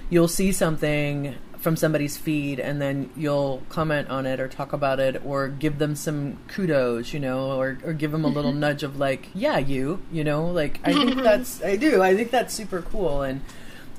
you'll 0.09 0.27
see 0.27 0.51
something 0.51 1.35
from 1.63 1.77
somebody's 1.77 2.17
feed 2.17 2.59
and 2.59 2.81
then 2.81 3.09
you'll 3.15 3.63
comment 3.69 4.09
on 4.09 4.25
it 4.25 4.37
or 4.37 4.49
talk 4.49 4.73
about 4.73 4.99
it 4.99 5.21
or 5.25 5.47
give 5.47 5.79
them 5.79 5.95
some 5.95 6.37
kudos, 6.49 7.13
you 7.13 7.19
know, 7.21 7.57
or, 7.57 7.79
or 7.85 7.93
give 7.93 8.11
them 8.11 8.25
a 8.25 8.27
little 8.27 8.51
mm-hmm. 8.51 8.59
nudge 8.59 8.83
of 8.83 8.99
like, 8.99 9.29
yeah, 9.33 9.57
you, 9.57 10.01
you 10.11 10.25
know, 10.25 10.45
like 10.47 10.81
I 10.83 10.91
think 10.91 11.15
that's 11.23 11.63
I 11.63 11.77
do. 11.77 12.01
I 12.01 12.15
think 12.15 12.31
that's 12.31 12.53
super 12.53 12.81
cool 12.81 13.21
and 13.21 13.41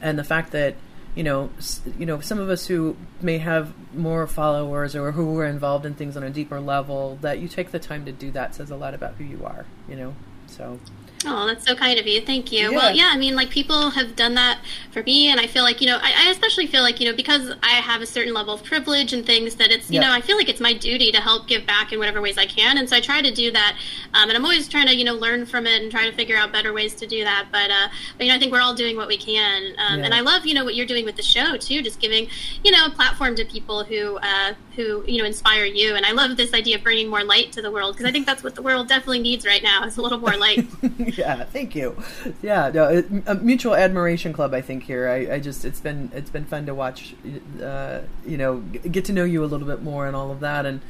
and 0.03 0.19
the 0.19 0.25
fact 0.25 0.53
that 0.53 0.77
you 1.14 1.22
know, 1.22 1.50
you 1.98 2.07
know, 2.07 2.20
some 2.20 2.40
of 2.40 2.50
us 2.50 2.66
who 2.66 2.96
may 3.20 3.38
have 3.38 3.72
more 3.94 4.27
followers 4.27 4.96
or 4.96 5.12
who 5.12 5.38
are 5.38 5.46
involved 5.46 5.87
in 5.87 5.94
things 5.94 6.16
on 6.16 6.22
a 6.22 6.31
deeper 6.31 6.61
level, 6.61 7.18
that 7.20 7.38
you 7.38 7.48
take 7.48 7.70
the 7.70 7.79
time 7.79 8.05
to 8.05 8.12
do 8.12 8.31
that 8.33 8.55
says 8.55 8.70
a 8.70 8.77
lot 8.77 8.94
about 8.94 9.14
who 9.14 9.24
you 9.24 9.44
are, 9.44 9.64
you 9.88 9.96
know. 9.96 10.14
So 10.46 10.81
Oh, 11.27 11.47
that's 11.47 11.65
so 11.65 11.75
kind 11.75 11.99
of 11.99 12.07
you. 12.07 12.21
Thank 12.21 12.53
you. 12.53 12.71
Yeah. 12.71 12.77
Well, 12.77 12.95
yeah, 12.95 13.11
I 13.13 13.17
mean, 13.17 13.35
like 13.35 13.51
people 13.51 13.91
have 13.91 14.17
done 14.17 14.35
that 14.35 14.59
for 14.91 15.03
me, 15.03 15.29
and 15.29 15.41
I 15.41 15.47
feel 15.47 15.63
like 15.63 15.81
you 15.81 15.87
know, 15.87 15.99
I, 16.01 16.27
I, 16.27 16.31
especially 16.31 16.67
feel 16.67 16.83
like 16.83 17.01
you 17.01 17.09
know, 17.09 17.17
because 17.17 17.53
I 17.63 17.73
have 17.73 18.03
a 18.03 18.07
certain 18.07 18.35
level 18.35 18.55
of 18.55 18.65
privilege 18.65 19.13
and 19.13 19.25
things 19.25 19.57
that 19.57 19.71
it's 19.71 19.91
you 19.91 20.01
yeah. 20.01 20.09
know, 20.09 20.13
I 20.13 20.21
feel 20.21 20.37
like 20.37 20.49
it's 20.49 20.61
my 20.61 20.73
duty 20.73 21.13
to 21.13 21.21
help 21.21 21.47
give 21.49 21.67
back 21.67 21.93
in 21.93 21.99
whatever 21.99 22.21
ways 22.21 22.39
I 22.39 22.47
can, 22.47 22.79
and 22.79 22.89
so 22.89 22.97
I 22.97 23.01
try 23.01 23.23
to 23.23 23.31
do 23.31 23.51
that. 23.53 23.77
Um, 24.15 24.29
and 24.29 24.37
I'm 24.37 24.45
always 24.45 24.69
trying 24.69 24.87
to 24.87 24.95
you 24.95 25.05
know 25.05 25.15
learn 25.15 25.47
from 25.47 25.67
it 25.67 25.83
and 25.83 25.91
try 25.91 26.09
to 26.09 26.13
figure 26.13 26.37
out 26.37 26.53
better 26.53 26.73
ways 26.73 26.95
to 26.97 27.07
do 27.07 27.25
that. 27.25 27.47
But, 27.51 27.71
uh, 27.71 27.89
but 28.17 28.27
you 28.27 28.33
know, 28.33 28.37
I 28.37 28.39
think 28.39 28.53
we're 28.53 28.61
all 28.61 28.75
doing 28.75 28.97
what 28.97 29.09
we 29.09 29.17
can, 29.17 29.75
um, 29.79 30.01
yeah. 30.01 30.05
and 30.07 30.15
I 30.15 30.21
love 30.21 30.47
you 30.47 30.55
know 30.55 30.65
what 30.65 30.75
you're 30.75 30.87
doing 30.87 31.05
with 31.05 31.17
the 31.17 31.23
show 31.23 31.57
too, 31.57 31.83
just 31.83 32.01
giving 32.01 32.29
you 32.63 32.71
know 32.71 32.87
a 32.87 32.91
platform 32.91 33.35
to 33.37 33.45
people 33.45 33.85
who 33.85 34.17
uh, 34.19 34.55
who 34.77 35.05
you 35.07 35.19
know 35.19 35.25
inspire 35.25 35.65
you. 35.65 35.95
And 35.95 36.05
I 36.05 36.13
love 36.13 36.37
this 36.37 36.53
idea 36.53 36.77
of 36.77 36.83
bringing 36.83 37.09
more 37.09 37.25
light 37.25 37.53
to 37.53 37.63
the 37.63 37.71
world 37.71 37.95
because 37.95 38.09
I 38.09 38.13
think 38.13 38.27
that's 38.27 38.43
what 38.43 38.55
the 38.55 38.63
world 38.63 38.89
definitely 38.89 39.21
needs 39.21 39.47
right 39.47 39.63
now 39.63 39.85
is 39.85 39.97
a 39.97 40.03
little 40.03 40.19
more 40.19 40.37
light. 40.37 40.67
yeah, 41.18 41.44
thank 41.44 41.74
you. 41.74 42.03
Yeah, 42.42 42.70
no, 42.72 43.03
a 43.27 43.35
mutual 43.35 43.74
admiration 43.74 44.33
club. 44.33 44.55
I 44.55 44.61
think 44.61 44.85
here. 44.85 45.09
I, 45.09 45.35
I 45.35 45.40
just 45.40 45.64
it's 45.64 45.81
been 45.81 46.11
it's 46.14 46.31
been 46.31 46.44
fun 46.44 46.66
to 46.66 46.74
watch. 46.74 47.14
Uh, 47.62 48.00
you 48.27 48.37
know, 48.37 48.61
get 48.61 49.05
to 49.07 49.12
know 49.12 49.24
you 49.24 49.44
a 49.44 49.46
little 49.46 49.66
bit 49.66 49.83
more 49.83 50.07
and 50.07 50.16
all 50.16 50.31
of 50.31 50.40
that. 50.40 50.66
And 50.66 50.81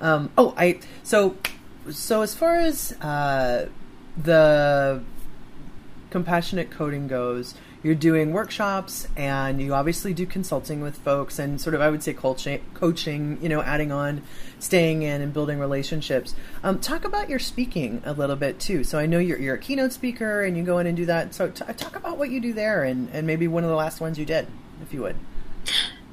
um, 0.00 0.30
oh, 0.38 0.54
I 0.56 0.80
so 1.02 1.36
so 1.90 2.22
as 2.22 2.34
far 2.34 2.56
as 2.56 2.92
uh, 3.00 3.68
the 4.16 5.02
compassionate 6.10 6.70
coding 6.70 7.08
goes 7.08 7.54
you're 7.84 7.94
doing 7.94 8.32
workshops 8.32 9.06
and 9.14 9.60
you 9.60 9.74
obviously 9.74 10.14
do 10.14 10.24
consulting 10.26 10.80
with 10.80 10.96
folks 10.96 11.38
and 11.38 11.60
sort 11.60 11.74
of 11.74 11.80
i 11.80 11.88
would 11.88 12.02
say 12.02 12.12
coaching, 12.12 13.38
you 13.40 13.48
know 13.48 13.62
adding 13.62 13.92
on 13.92 14.22
staying 14.58 15.02
in 15.02 15.20
and 15.20 15.32
building 15.32 15.58
relationships 15.58 16.34
um, 16.64 16.80
talk 16.80 17.04
about 17.04 17.28
your 17.28 17.38
speaking 17.38 18.02
a 18.04 18.12
little 18.12 18.36
bit 18.36 18.58
too 18.58 18.82
so 18.82 18.98
i 18.98 19.06
know 19.06 19.18
you're, 19.18 19.38
you're 19.38 19.54
a 19.54 19.58
keynote 19.58 19.92
speaker 19.92 20.42
and 20.42 20.56
you 20.56 20.64
go 20.64 20.78
in 20.78 20.86
and 20.86 20.96
do 20.96 21.06
that 21.06 21.34
so 21.34 21.48
t- 21.48 21.64
talk 21.74 21.94
about 21.94 22.18
what 22.18 22.30
you 22.30 22.40
do 22.40 22.52
there 22.52 22.82
and, 22.82 23.08
and 23.12 23.26
maybe 23.26 23.46
one 23.46 23.62
of 23.62 23.70
the 23.70 23.76
last 23.76 24.00
ones 24.00 24.18
you 24.18 24.24
did 24.24 24.48
if 24.82 24.92
you 24.92 25.02
would 25.02 25.16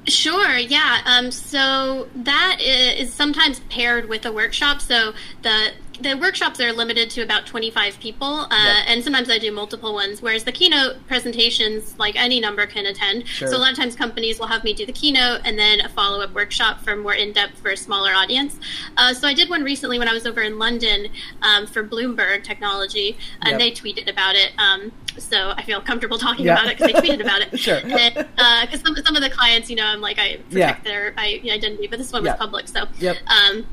Sure, 0.04 0.56
yeah. 0.56 1.00
Um, 1.06 1.30
so 1.30 2.08
that 2.16 2.58
is 2.60 3.12
sometimes 3.14 3.60
paired 3.70 4.08
with 4.08 4.26
a 4.26 4.32
workshop. 4.32 4.80
So 4.80 5.12
the 5.42 5.70
the 6.02 6.14
workshops 6.14 6.60
are 6.60 6.72
limited 6.72 7.10
to 7.10 7.22
about 7.22 7.46
25 7.46 7.98
people, 8.00 8.26
uh, 8.26 8.48
yep. 8.50 8.84
and 8.88 9.04
sometimes 9.04 9.30
I 9.30 9.38
do 9.38 9.52
multiple 9.52 9.94
ones. 9.94 10.20
Whereas 10.20 10.44
the 10.44 10.52
keynote 10.52 11.06
presentations, 11.06 11.98
like 11.98 12.16
any 12.16 12.40
number 12.40 12.66
can 12.66 12.86
attend. 12.86 13.26
Sure. 13.26 13.48
So 13.48 13.56
a 13.56 13.58
lot 13.58 13.70
of 13.70 13.76
times 13.76 13.94
companies 13.94 14.38
will 14.38 14.48
have 14.48 14.64
me 14.64 14.74
do 14.74 14.84
the 14.84 14.92
keynote 14.92 15.42
and 15.44 15.58
then 15.58 15.80
a 15.80 15.88
follow 15.88 16.20
up 16.20 16.32
workshop 16.34 16.80
for 16.80 16.96
more 16.96 17.14
in 17.14 17.32
depth 17.32 17.58
for 17.60 17.70
a 17.70 17.76
smaller 17.76 18.12
audience. 18.12 18.58
Uh, 18.96 19.14
so 19.14 19.28
I 19.28 19.34
did 19.34 19.48
one 19.48 19.62
recently 19.62 19.98
when 19.98 20.08
I 20.08 20.12
was 20.12 20.26
over 20.26 20.42
in 20.42 20.58
London 20.58 21.08
um, 21.42 21.66
for 21.66 21.84
Bloomberg 21.84 22.42
Technology, 22.42 23.16
and 23.42 23.52
yep. 23.52 23.60
they 23.60 23.70
tweeted 23.70 24.10
about 24.10 24.34
it. 24.34 24.52
Um, 24.58 24.92
so 25.18 25.52
I 25.56 25.62
feel 25.62 25.80
comfortable 25.80 26.18
talking 26.18 26.46
yeah. 26.46 26.54
about 26.54 26.66
it 26.66 26.78
because 26.78 26.92
they 26.92 27.08
tweeted 27.08 27.20
about 27.20 27.42
it. 27.42 27.58
sure. 27.58 27.80
Because 27.80 28.26
uh, 28.38 28.66
some 28.84 28.96
some 28.96 29.16
of 29.16 29.22
the 29.22 29.30
clients, 29.30 29.70
you 29.70 29.76
know, 29.76 29.86
I'm 29.86 30.00
like 30.00 30.18
I 30.18 30.36
protect 30.48 30.52
yeah. 30.52 31.12
their 31.12 31.14
identity, 31.18 31.86
but 31.86 31.98
this 31.98 32.12
one 32.12 32.24
was 32.24 32.34
public, 32.34 32.68
so. 32.68 32.86
Yep. 32.98 33.16
Um, 33.26 33.66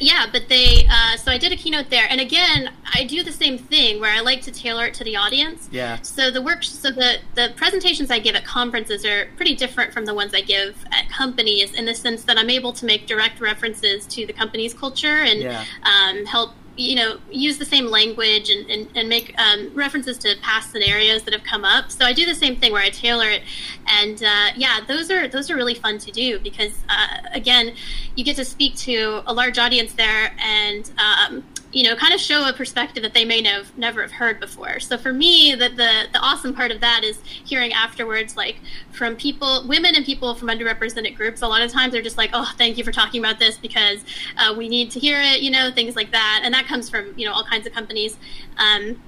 yeah, 0.00 0.26
but 0.30 0.48
they. 0.48 0.86
Uh, 0.90 1.16
so 1.16 1.30
I 1.30 1.38
did 1.38 1.52
a 1.52 1.56
keynote 1.56 1.90
there, 1.90 2.06
and 2.08 2.20
again, 2.20 2.70
I 2.92 3.04
do 3.04 3.22
the 3.22 3.32
same 3.32 3.58
thing 3.58 4.00
where 4.00 4.12
I 4.12 4.20
like 4.20 4.42
to 4.42 4.50
tailor 4.50 4.86
it 4.86 4.94
to 4.94 5.04
the 5.04 5.16
audience. 5.16 5.68
Yeah. 5.70 6.00
So 6.02 6.30
the 6.30 6.42
work, 6.42 6.64
so 6.64 6.90
the 6.90 7.18
the 7.34 7.52
presentations 7.56 8.10
I 8.10 8.18
give 8.18 8.34
at 8.34 8.44
conferences 8.44 9.04
are 9.04 9.28
pretty 9.36 9.54
different 9.54 9.92
from 9.92 10.04
the 10.04 10.14
ones 10.14 10.34
I 10.34 10.40
give 10.40 10.84
at 10.90 11.08
companies 11.08 11.74
in 11.74 11.84
the 11.84 11.94
sense 11.94 12.24
that 12.24 12.38
I'm 12.38 12.50
able 12.50 12.72
to 12.74 12.86
make 12.86 13.06
direct 13.06 13.40
references 13.40 14.06
to 14.06 14.26
the 14.26 14.32
company's 14.32 14.74
culture 14.74 15.18
and 15.18 15.40
yeah. 15.40 15.64
um, 15.84 16.26
help 16.26 16.52
you 16.76 16.96
know 16.96 17.18
use 17.30 17.58
the 17.58 17.64
same 17.64 17.86
language 17.86 18.50
and, 18.50 18.68
and, 18.70 18.88
and 18.94 19.08
make 19.08 19.34
um, 19.38 19.70
references 19.74 20.18
to 20.18 20.34
past 20.42 20.70
scenarios 20.70 21.22
that 21.24 21.32
have 21.32 21.44
come 21.44 21.64
up. 21.64 21.90
So 21.90 22.04
i 22.04 22.12
do 22.12 22.26
the 22.26 22.34
same 22.34 22.56
thing 22.56 22.72
where 22.72 22.82
i 22.82 22.90
tailor 22.90 23.28
it. 23.28 23.42
And 23.86 24.22
uh, 24.22 24.48
yeah 24.56 24.80
those 24.86 25.10
are 25.10 25.28
those 25.28 25.50
are 25.50 25.56
really 25.56 25.74
fun 25.74 25.98
to 25.98 26.10
do 26.10 26.38
because 26.38 26.72
uh, 26.88 27.18
again 27.32 27.74
you 28.16 28.24
get 28.24 28.36
to 28.36 28.44
speak 28.44 28.76
to 28.76 29.22
a 29.26 29.32
large 29.32 29.58
audience 29.58 29.92
there 29.94 30.34
and 30.38 30.90
um, 30.98 31.44
you 31.74 31.82
know, 31.82 31.96
kind 31.96 32.14
of 32.14 32.20
show 32.20 32.48
a 32.48 32.52
perspective 32.52 33.02
that 33.02 33.14
they 33.14 33.24
may 33.24 33.42
have 33.42 33.76
never 33.76 34.00
have 34.00 34.12
heard 34.12 34.38
before. 34.38 34.78
So 34.78 34.96
for 34.96 35.12
me, 35.12 35.54
the, 35.54 35.68
the, 35.68 36.04
the 36.12 36.18
awesome 36.20 36.54
part 36.54 36.70
of 36.70 36.80
that 36.80 37.02
is 37.02 37.20
hearing 37.44 37.72
afterwards, 37.72 38.36
like 38.36 38.60
from 38.92 39.16
people, 39.16 39.66
women 39.66 39.96
and 39.96 40.04
people 40.04 40.34
from 40.36 40.48
underrepresented 40.48 41.16
groups. 41.16 41.42
A 41.42 41.48
lot 41.48 41.62
of 41.62 41.72
times 41.72 41.92
they're 41.92 42.02
just 42.02 42.16
like, 42.16 42.30
oh, 42.32 42.50
thank 42.56 42.78
you 42.78 42.84
for 42.84 42.92
talking 42.92 43.20
about 43.20 43.40
this 43.40 43.58
because 43.58 44.04
uh, 44.38 44.54
we 44.56 44.68
need 44.68 44.92
to 44.92 45.00
hear 45.00 45.20
it, 45.20 45.40
you 45.40 45.50
know, 45.50 45.72
things 45.72 45.96
like 45.96 46.12
that. 46.12 46.42
And 46.44 46.54
that 46.54 46.66
comes 46.66 46.88
from, 46.88 47.12
you 47.16 47.26
know, 47.26 47.32
all 47.32 47.44
kinds 47.44 47.66
of 47.66 47.72
companies. 47.72 48.16
Um, 48.56 49.02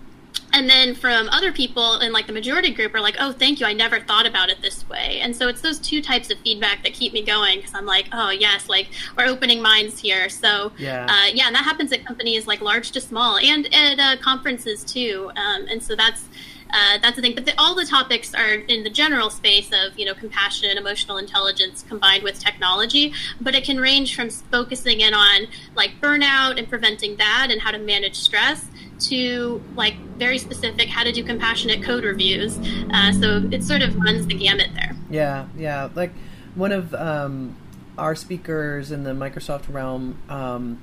and 0.56 0.70
then 0.70 0.94
from 0.94 1.28
other 1.28 1.52
people 1.52 1.98
in 2.00 2.12
like 2.12 2.26
the 2.26 2.32
majority 2.32 2.70
group 2.70 2.94
are 2.94 3.00
like 3.00 3.16
oh 3.20 3.30
thank 3.30 3.60
you 3.60 3.66
i 3.66 3.72
never 3.74 4.00
thought 4.00 4.26
about 4.26 4.48
it 4.48 4.60
this 4.62 4.88
way 4.88 5.20
and 5.20 5.36
so 5.36 5.48
it's 5.48 5.60
those 5.60 5.78
two 5.78 6.00
types 6.00 6.30
of 6.30 6.38
feedback 6.38 6.82
that 6.82 6.94
keep 6.94 7.12
me 7.12 7.22
going 7.22 7.58
because 7.58 7.74
i'm 7.74 7.84
like 7.84 8.08
oh 8.12 8.30
yes 8.30 8.68
like 8.68 8.88
we're 9.16 9.26
opening 9.26 9.60
minds 9.60 10.00
here 10.00 10.28
so 10.30 10.72
yeah 10.78 11.06
uh, 11.08 11.30
yeah 11.32 11.46
and 11.46 11.54
that 11.54 11.64
happens 11.64 11.92
at 11.92 12.04
companies 12.06 12.46
like 12.46 12.62
large 12.62 12.90
to 12.90 13.00
small 13.00 13.36
and 13.38 13.72
at 13.74 13.98
uh, 14.00 14.20
conferences 14.22 14.82
too 14.82 15.30
um, 15.36 15.66
and 15.68 15.82
so 15.82 15.94
that's 15.94 16.24
uh, 16.70 16.98
that's 17.00 17.16
the 17.16 17.22
thing. 17.22 17.34
But 17.34 17.46
the, 17.46 17.54
all 17.58 17.74
the 17.74 17.84
topics 17.84 18.34
are 18.34 18.54
in 18.54 18.82
the 18.82 18.90
general 18.90 19.30
space 19.30 19.70
of 19.72 19.96
you 19.96 20.04
know 20.04 20.14
compassion 20.14 20.68
and 20.68 20.78
emotional 20.78 21.18
intelligence 21.18 21.84
combined 21.88 22.22
with 22.22 22.40
technology. 22.40 23.12
But 23.40 23.54
it 23.54 23.64
can 23.64 23.78
range 23.78 24.16
from 24.16 24.30
focusing 24.30 25.00
in 25.00 25.14
on 25.14 25.46
like 25.74 25.92
burnout 26.00 26.58
and 26.58 26.68
preventing 26.68 27.16
that, 27.16 27.48
and 27.50 27.60
how 27.60 27.70
to 27.70 27.78
manage 27.78 28.16
stress, 28.16 28.66
to 28.98 29.62
like 29.74 29.96
very 30.16 30.38
specific 30.38 30.88
how 30.88 31.04
to 31.04 31.12
do 31.12 31.22
compassionate 31.22 31.82
code 31.82 32.04
reviews. 32.04 32.58
Uh, 32.92 33.12
so 33.12 33.48
it 33.50 33.62
sort 33.62 33.82
of 33.82 33.96
runs 33.96 34.26
the 34.26 34.34
gamut 34.34 34.70
there. 34.74 34.96
Yeah, 35.10 35.46
yeah. 35.56 35.88
Like 35.94 36.12
one 36.54 36.72
of 36.72 36.94
um, 36.94 37.56
our 37.98 38.14
speakers 38.14 38.90
in 38.90 39.04
the 39.04 39.12
Microsoft 39.12 39.72
realm, 39.72 40.18
um, 40.28 40.80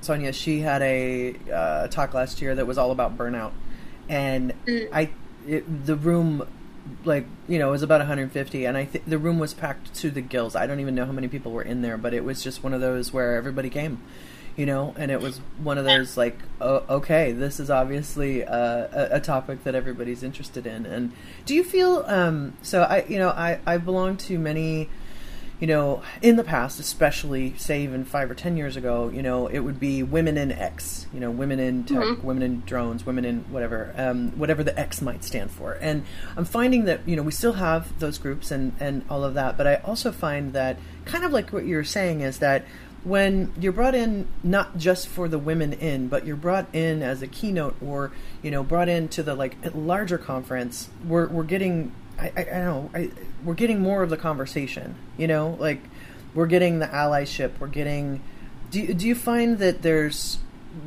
Sonia, 0.00 0.32
she 0.32 0.60
had 0.60 0.82
a 0.82 1.34
uh, 1.52 1.88
talk 1.88 2.14
last 2.14 2.40
year 2.40 2.54
that 2.54 2.66
was 2.66 2.78
all 2.78 2.90
about 2.90 3.16
burnout, 3.16 3.52
and 4.08 4.52
mm. 4.66 4.88
I 4.92 5.10
it, 5.46 5.86
the 5.86 5.96
room 5.96 6.46
like 7.04 7.26
you 7.48 7.58
know 7.58 7.68
it 7.68 7.72
was 7.72 7.82
about 7.82 7.98
150 7.98 8.64
and 8.64 8.76
i 8.76 8.84
think 8.84 9.04
the 9.06 9.18
room 9.18 9.40
was 9.40 9.52
packed 9.52 9.92
to 9.92 10.08
the 10.08 10.20
gills 10.20 10.54
i 10.54 10.68
don't 10.68 10.78
even 10.78 10.94
know 10.94 11.04
how 11.04 11.10
many 11.10 11.26
people 11.26 11.50
were 11.50 11.62
in 11.62 11.82
there 11.82 11.96
but 11.96 12.14
it 12.14 12.22
was 12.24 12.44
just 12.44 12.62
one 12.62 12.72
of 12.72 12.80
those 12.80 13.12
where 13.12 13.34
everybody 13.34 13.68
came 13.68 14.00
you 14.56 14.64
know 14.66 14.94
and 14.96 15.10
it 15.10 15.20
was 15.20 15.38
one 15.62 15.78
of 15.78 15.84
those 15.84 16.16
like 16.16 16.38
oh, 16.60 16.82
okay 16.88 17.32
this 17.32 17.60
is 17.60 17.70
obviously 17.70 18.40
a, 18.40 19.08
a, 19.12 19.20
topic 19.20 19.64
that 19.64 19.74
everybody's 19.74 20.22
interested 20.22 20.66
in. 20.66 20.86
And 20.86 21.12
do 21.44 21.54
you 21.54 21.62
feel 21.62 22.04
um, 22.06 22.54
so 22.62 22.82
i 22.82 23.04
you 23.08 23.18
know 23.18 23.28
i 23.28 23.60
i 23.66 23.76
belong 23.76 24.16
to 24.18 24.38
many 24.38 24.88
you 25.60 25.66
know 25.66 26.02
in 26.20 26.36
the 26.36 26.44
past 26.44 26.78
especially 26.78 27.56
say 27.56 27.82
even 27.82 28.04
five 28.04 28.30
or 28.30 28.34
ten 28.34 28.56
years 28.56 28.76
ago 28.76 29.08
you 29.08 29.22
know 29.22 29.46
it 29.46 29.60
would 29.60 29.80
be 29.80 30.02
women 30.02 30.36
in 30.36 30.52
x 30.52 31.06
you 31.14 31.20
know 31.20 31.30
women 31.30 31.58
in 31.58 31.84
tech 31.84 31.96
mm-hmm. 31.96 32.26
women 32.26 32.42
in 32.42 32.60
drones 32.66 33.06
women 33.06 33.24
in 33.24 33.40
whatever 33.50 33.94
um, 33.96 34.30
whatever 34.32 34.62
the 34.62 34.78
x 34.78 35.00
might 35.00 35.24
stand 35.24 35.50
for. 35.50 35.74
And 35.80 36.04
i'm 36.36 36.44
finding 36.44 36.84
that 36.84 37.06
you 37.06 37.16
know 37.16 37.22
we 37.22 37.32
still 37.32 37.54
have 37.54 37.98
those 37.98 38.18
groups 38.18 38.50
and 38.50 38.72
and 38.80 39.04
all 39.08 39.24
of 39.24 39.34
that 39.34 39.56
but 39.56 39.66
i 39.66 39.76
also 39.76 40.12
find 40.12 40.52
that 40.52 40.78
kind 41.04 41.24
of 41.24 41.32
like 41.32 41.52
what 41.52 41.64
you're 41.66 41.84
saying 41.84 42.20
is 42.20 42.38
that 42.38 42.64
when 43.04 43.52
you're 43.60 43.72
brought 43.72 43.94
in 43.94 44.26
not 44.42 44.78
just 44.78 45.08
for 45.08 45.28
the 45.28 45.38
women 45.38 45.72
in, 45.72 46.08
but 46.08 46.26
you're 46.26 46.36
brought 46.36 46.66
in 46.74 47.02
as 47.02 47.22
a 47.22 47.26
keynote 47.26 47.76
or 47.80 48.12
you 48.42 48.50
know 48.50 48.62
brought 48.62 48.88
into 48.88 49.22
the 49.22 49.34
like 49.34 49.56
larger 49.74 50.18
conference, 50.18 50.88
we're 51.06 51.28
we're 51.28 51.44
getting 51.44 51.92
I, 52.18 52.32
I, 52.36 52.40
I 52.40 52.44
don't 52.44 52.64
know 52.64 52.90
I, 52.94 53.10
we're 53.44 53.54
getting 53.54 53.80
more 53.80 54.02
of 54.02 54.10
the 54.10 54.16
conversation. 54.16 54.96
You 55.16 55.28
know, 55.28 55.56
like 55.58 55.82
we're 56.34 56.46
getting 56.46 56.78
the 56.78 56.86
allyship. 56.86 57.58
We're 57.58 57.68
getting. 57.68 58.22
Do 58.70 58.92
do 58.92 59.06
you 59.06 59.14
find 59.14 59.58
that 59.58 59.82
there's 59.82 60.38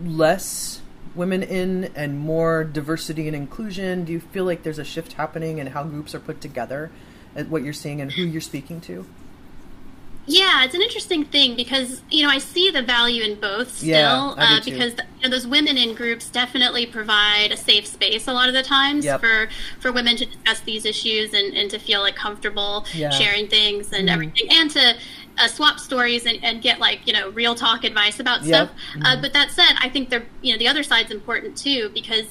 less 0.03 0.81
women 1.15 1.41
in 1.43 1.91
and 1.95 2.17
more 2.17 2.63
diversity 2.63 3.27
and 3.27 3.35
inclusion? 3.35 4.05
Do 4.05 4.11
you 4.11 4.19
feel 4.19 4.45
like 4.45 4.63
there's 4.63 4.79
a 4.79 4.83
shift 4.83 5.13
happening 5.13 5.57
in 5.57 5.67
how 5.67 5.83
groups 5.83 6.13
are 6.13 6.19
put 6.19 6.41
together, 6.41 6.91
at 7.35 7.47
what 7.49 7.63
you're 7.63 7.73
seeing 7.73 8.01
and 8.01 8.11
who 8.11 8.23
you're 8.23 8.41
speaking 8.41 8.81
to? 8.81 9.05
Yeah, 10.29 10.63
it's 10.63 10.75
an 10.75 10.81
interesting 10.83 11.25
thing 11.25 11.55
because 11.55 12.03
you 12.11 12.23
know 12.23 12.29
I 12.29 12.37
see 12.37 12.69
the 12.69 12.83
value 12.83 13.23
in 13.23 13.39
both 13.39 13.77
still 13.77 13.89
yeah, 13.89 14.33
uh, 14.37 14.59
because 14.63 14.93
you 14.93 15.23
know, 15.23 15.29
those 15.29 15.47
women 15.47 15.75
in 15.75 15.95
groups 15.95 16.29
definitely 16.29 16.85
provide 16.85 17.51
a 17.51 17.57
safe 17.57 17.87
space 17.87 18.27
a 18.27 18.33
lot 18.33 18.47
of 18.47 18.53
the 18.53 18.61
times 18.61 19.05
yep. 19.05 19.19
for 19.19 19.49
for 19.79 19.91
women 19.91 20.15
to 20.17 20.25
discuss 20.25 20.59
these 20.59 20.85
issues 20.85 21.33
and, 21.33 21.57
and 21.57 21.71
to 21.71 21.79
feel 21.79 22.01
like 22.01 22.15
comfortable 22.15 22.85
yeah. 22.93 23.09
sharing 23.09 23.47
things 23.47 23.91
and 23.91 24.07
mm 24.07 24.09
everything 24.09 24.47
and 24.49 24.71
to 24.71 24.95
uh, 25.37 25.47
swap 25.47 25.79
stories 25.79 26.25
and, 26.25 26.43
and, 26.43 26.63
get 26.63 26.79
like 26.79 27.05
you 27.05 27.13
know 27.13 27.29
real 27.29 27.53
talk 27.53 27.83
advice 27.83 28.19
about 28.19 28.43
yep. 28.43 28.69
stuff. 28.69 28.79
Uh, 29.05 29.21
but 29.21 29.33
that 29.33 29.51
said, 29.51 29.73
I 29.79 29.87
think 29.87 30.09
the 30.09 30.23
you 30.41 30.51
know 30.51 30.59
the 30.59 30.67
other 30.67 30.83
side's 30.83 31.11
important 31.11 31.55
too 31.55 31.89
because 31.93 32.25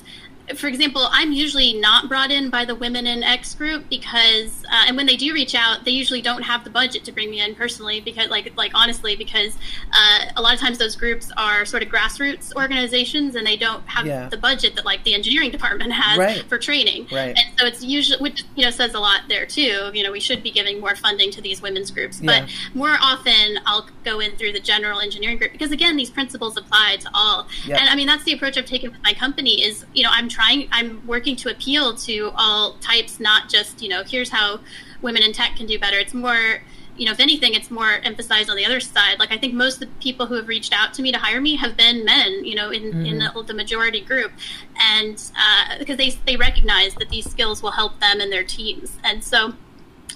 for 0.56 0.66
example, 0.66 1.06
I'm 1.10 1.32
usually 1.32 1.74
not 1.74 2.08
brought 2.08 2.30
in 2.30 2.50
by 2.50 2.64
the 2.64 2.74
Women 2.74 3.06
in 3.06 3.22
X 3.22 3.54
group 3.54 3.88
because, 3.88 4.64
uh, 4.70 4.84
and 4.86 4.96
when 4.96 5.06
they 5.06 5.16
do 5.16 5.32
reach 5.32 5.54
out, 5.54 5.84
they 5.84 5.90
usually 5.90 6.22
don't 6.22 6.42
have 6.42 6.64
the 6.64 6.70
budget 6.70 7.04
to 7.04 7.12
bring 7.12 7.30
me 7.30 7.40
in 7.40 7.54
personally 7.54 8.00
because, 8.00 8.28
like, 8.28 8.56
like 8.56 8.72
honestly, 8.74 9.16
because 9.16 9.56
uh, 9.92 10.26
a 10.36 10.42
lot 10.42 10.54
of 10.54 10.60
times 10.60 10.78
those 10.78 10.96
groups 10.96 11.30
are 11.36 11.64
sort 11.64 11.82
of 11.82 11.88
grassroots 11.88 12.54
organizations 12.56 13.34
and 13.34 13.46
they 13.46 13.56
don't 13.56 13.86
have 13.88 14.06
yeah. 14.06 14.28
the 14.28 14.36
budget 14.36 14.74
that 14.76 14.84
like 14.84 15.04
the 15.04 15.14
engineering 15.14 15.50
department 15.58 15.92
has 15.92 16.18
right. 16.18 16.44
for 16.48 16.58
training. 16.58 17.06
Right. 17.10 17.36
And 17.36 17.58
so 17.58 17.66
it's 17.66 17.82
usually, 17.82 18.20
which 18.20 18.44
you 18.56 18.64
know 18.64 18.70
says 18.70 18.94
a 18.94 19.00
lot 19.00 19.22
there 19.28 19.46
too. 19.46 19.90
You 19.92 20.02
know, 20.02 20.12
we 20.12 20.20
should 20.20 20.42
be 20.42 20.50
giving 20.50 20.80
more 20.80 20.96
funding 20.96 21.30
to 21.32 21.42
these 21.42 21.60
women's 21.60 21.90
groups, 21.90 22.20
yeah. 22.20 22.40
but 22.40 22.50
more 22.74 22.96
often 23.00 23.58
I'll 23.66 23.88
go 24.04 24.20
in 24.20 24.36
through 24.36 24.52
the 24.52 24.60
general 24.60 25.00
engineering 25.00 25.38
group 25.38 25.52
because 25.52 25.72
again, 25.72 25.96
these 25.96 26.10
principles 26.10 26.56
apply 26.56 26.96
to 27.00 27.10
all. 27.12 27.48
Yep. 27.66 27.80
And 27.80 27.88
I 27.88 27.96
mean, 27.96 28.06
that's 28.06 28.24
the 28.24 28.32
approach 28.32 28.56
I've 28.56 28.66
taken 28.66 28.90
with 28.90 29.02
my 29.02 29.12
company. 29.12 29.62
Is 29.62 29.84
you 29.94 30.02
know, 30.02 30.10
I'm 30.12 30.28
trying 30.38 30.68
i'm 30.70 31.04
working 31.06 31.34
to 31.34 31.50
appeal 31.50 31.94
to 31.94 32.30
all 32.36 32.74
types 32.74 33.18
not 33.18 33.48
just 33.48 33.82
you 33.82 33.88
know 33.88 34.02
here's 34.04 34.30
how 34.30 34.60
women 35.02 35.22
in 35.22 35.32
tech 35.32 35.56
can 35.56 35.66
do 35.66 35.78
better 35.78 35.98
it's 35.98 36.14
more 36.14 36.60
you 36.98 37.06
know, 37.06 37.12
if 37.12 37.20
anything, 37.20 37.54
it's 37.54 37.70
more 37.70 38.00
emphasized 38.02 38.50
on 38.50 38.56
the 38.56 38.66
other 38.66 38.80
side. 38.80 39.18
Like 39.18 39.32
I 39.32 39.38
think 39.38 39.54
most 39.54 39.74
of 39.74 39.80
the 39.80 39.86
people 40.00 40.26
who 40.26 40.34
have 40.34 40.48
reached 40.48 40.72
out 40.72 40.92
to 40.94 41.02
me 41.02 41.12
to 41.12 41.18
hire 41.18 41.40
me 41.40 41.56
have 41.56 41.76
been 41.76 42.04
men, 42.04 42.44
you 42.44 42.56
know, 42.56 42.70
in, 42.70 42.82
mm-hmm. 42.82 43.06
in 43.06 43.18
the, 43.18 43.44
the, 43.46 43.54
majority 43.54 44.00
group, 44.00 44.32
and 44.76 45.22
uh, 45.38 45.78
because 45.78 45.96
they 45.96 46.10
they 46.26 46.36
recognize 46.36 46.94
that 46.96 47.08
these 47.08 47.30
skills 47.30 47.62
will 47.62 47.70
help 47.70 47.98
them 48.00 48.20
and 48.20 48.30
their 48.30 48.44
teams, 48.44 48.98
and 49.04 49.24
so. 49.24 49.54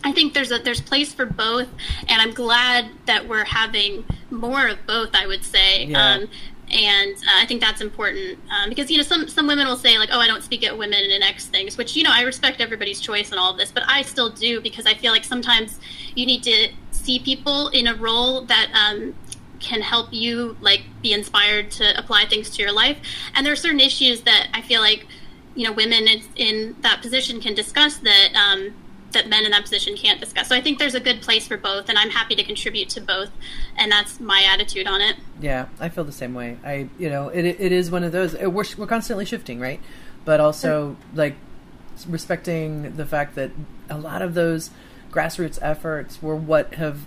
I 0.05 0.11
think 0.11 0.35
there's 0.35 0.51
a 0.51 0.59
there's 0.59 0.81
place 0.81 1.15
for 1.15 1.25
both, 1.27 1.69
and 2.09 2.21
I'm 2.21 2.33
glad 2.33 2.91
that 3.07 3.29
we're 3.29 3.45
having 3.45 4.05
more 4.33 4.67
of 4.67 4.85
both. 4.85 5.15
I 5.15 5.29
would 5.29 5.45
say, 5.45 5.85
yeah. 5.85 6.15
um, 6.15 6.29
and 6.73 7.15
uh, 7.15 7.43
I 7.43 7.47
think 7.47 7.61
that's 7.61 7.81
important 7.81 8.39
um, 8.51 8.69
because 8.69 8.91
you 8.91 8.97
know 8.97 9.03
some 9.03 9.29
some 9.29 9.47
women 9.47 9.67
will 9.67 9.77
say 9.77 9.99
like 9.99 10.09
oh 10.13 10.21
I 10.21 10.27
don't 10.27 10.43
speak 10.43 10.65
at 10.65 10.77
women 10.77 11.01
and 11.11 11.23
X 11.23 11.47
things 11.47 11.77
which 11.77 11.97
you 11.97 12.03
know 12.03 12.11
I 12.13 12.23
respect 12.23 12.61
everybody's 12.61 13.01
choice 13.01 13.31
and 13.31 13.39
all 13.39 13.53
of 13.53 13.59
this 13.59 13.71
but 13.71 13.83
I 13.87 14.03
still 14.03 14.31
do 14.31 14.61
because 14.61 14.87
I 14.87 14.95
feel 14.95 15.12
like 15.12 15.25
sometimes 15.25 15.79
you 16.14 16.27
need 16.27 16.43
to 16.45 16.68
see 16.91 17.18
people 17.18 17.68
in 17.68 17.87
a 17.87 17.95
role 17.95 18.43
that 18.43 18.70
um, 18.75 19.14
can 19.62 19.81
help 19.81 20.12
you 20.12 20.57
like 20.61 20.83
be 21.03 21.12
inspired 21.12 21.70
to 21.70 21.99
apply 21.99 22.27
things 22.27 22.51
to 22.51 22.62
your 22.62 22.73
life. 22.73 22.99
And 23.35 23.47
there 23.47 23.53
are 23.53 23.57
certain 23.57 23.81
issues 23.81 24.23
that 24.23 24.49
I 24.53 24.61
feel 24.61 24.81
like 24.81 25.07
you 25.55 25.64
know 25.64 25.73
women 25.73 26.09
in, 26.09 26.23
in 26.37 26.77
that 26.81 27.01
position 27.03 27.41
can 27.41 27.55
discuss 27.55 27.97
that 27.99 28.35
um, 28.35 28.75
that 29.13 29.29
men 29.29 29.45
in 29.45 29.51
that 29.53 29.63
position 29.63 29.97
can't 29.97 30.21
discuss. 30.21 30.49
So 30.49 30.57
I 30.57 30.61
think 30.61 30.79
there's 30.79 30.95
a 30.95 31.01
good 31.01 31.23
place 31.23 31.47
for 31.47 31.57
both, 31.57 31.89
and 31.89 31.99
I'm 31.99 32.11
happy 32.11 32.35
to 32.35 32.45
contribute 32.45 32.89
to 32.91 33.01
both, 33.01 33.31
and 33.77 33.91
that's 33.91 34.21
my 34.21 34.45
attitude 34.49 34.87
on 34.87 35.01
it. 35.01 35.17
Yeah, 35.41 35.67
I 35.81 35.89
feel 35.89 36.05
the 36.05 36.13
same 36.13 36.35
way. 36.35 36.59
I, 36.65 36.89
you 36.99 37.09
know, 37.09 37.29
it 37.29 37.45
it 37.45 37.73
is 37.73 37.91
one 37.91 38.05
of 38.05 38.13
those. 38.13 38.35
It, 38.35 38.53
we're 38.53 38.65
we're 38.77 38.87
constantly 38.87 39.25
shifting, 39.25 39.61
right? 39.61 39.81
But 40.25 40.41
also 40.41 40.97
like 41.15 41.37
respecting 42.07 42.97
the 42.97 43.07
fact 43.07 43.35
that 43.35 43.51
a 43.89 43.99
lot 43.99 44.23
of 44.23 44.35
those 44.35 44.71
grassroots 45.11 45.59
efforts 45.61 46.23
were 46.23 46.35
what 46.35 46.75
have 46.75 47.01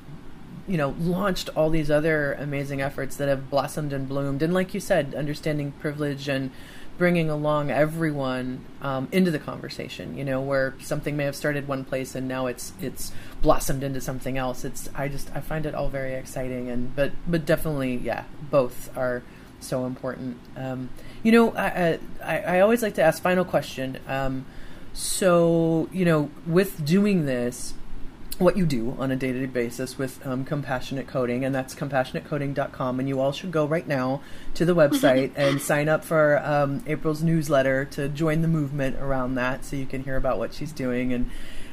you 0.67 0.77
know 0.77 0.95
launched 0.99 1.49
all 1.55 1.69
these 1.69 1.89
other 1.89 2.33
amazing 2.33 2.81
efforts 2.81 3.15
that 3.17 3.27
have 3.27 3.49
blossomed 3.49 3.91
and 3.91 4.07
bloomed 4.07 4.41
and 4.41 4.53
like 4.53 4.73
you 4.73 4.79
said 4.79 5.13
understanding 5.15 5.71
privilege 5.73 6.27
and 6.27 6.51
bringing 6.97 7.29
along 7.29 7.71
everyone 7.71 8.65
um, 8.81 9.07
into 9.11 9.31
the 9.31 9.39
conversation. 9.39 10.17
You 10.17 10.23
know, 10.23 10.41
where 10.41 10.75
something 10.81 11.17
may 11.17 11.25
have 11.25 11.35
started 11.35 11.67
one 11.67 11.85
place 11.85 12.15
and 12.15 12.27
now 12.27 12.47
it's 12.47 12.73
it's 12.81 13.11
blossomed 13.41 13.83
into 13.83 14.01
something 14.01 14.37
else. 14.37 14.65
It's 14.65 14.89
I 14.95 15.07
just 15.07 15.29
I 15.35 15.41
find 15.41 15.65
it 15.65 15.75
all 15.75 15.89
very 15.89 16.13
exciting 16.13 16.69
and 16.69 16.95
but 16.95 17.11
but 17.27 17.45
definitely 17.45 17.95
yeah, 17.97 18.23
both 18.49 18.95
are 18.97 19.23
so 19.59 19.85
important. 19.85 20.37
Um, 20.55 20.89
you 21.23 21.31
know, 21.31 21.53
I, 21.55 21.99
I, 22.23 22.39
I 22.39 22.59
always 22.59 22.81
like 22.81 22.95
to 22.95 23.03
ask 23.03 23.21
final 23.21 23.45
question. 23.45 23.99
Um, 24.07 24.45
so 24.93 25.89
you 25.91 26.05
know, 26.05 26.29
with 26.45 26.85
doing 26.85 27.25
this, 27.25 27.73
what 28.39 28.57
you 28.57 28.65
do 28.65 28.95
on 28.99 29.11
a 29.11 29.15
day-to-day 29.15 29.45
basis 29.45 29.97
with 29.97 30.25
um, 30.25 30.43
compassionate 30.43 31.07
coding 31.07 31.45
and 31.45 31.53
that's 31.53 31.73
compassionatecoding.com 31.75 32.99
and 32.99 33.07
you 33.07 33.19
all 33.19 33.31
should 33.31 33.51
go 33.51 33.65
right 33.65 33.87
now 33.87 34.21
to 34.53 34.65
the 34.65 34.75
website 34.75 35.31
and 35.35 35.61
sign 35.61 35.87
up 35.87 36.03
for 36.03 36.37
um, 36.43 36.83
april's 36.87 37.23
newsletter 37.23 37.85
to 37.85 38.09
join 38.09 38.41
the 38.41 38.47
movement 38.47 38.95
around 38.97 39.35
that 39.35 39.63
so 39.63 39.75
you 39.75 39.85
can 39.85 40.03
hear 40.03 40.17
about 40.17 40.37
what 40.37 40.53
she's 40.53 40.71
doing 40.71 41.13
and 41.13 41.29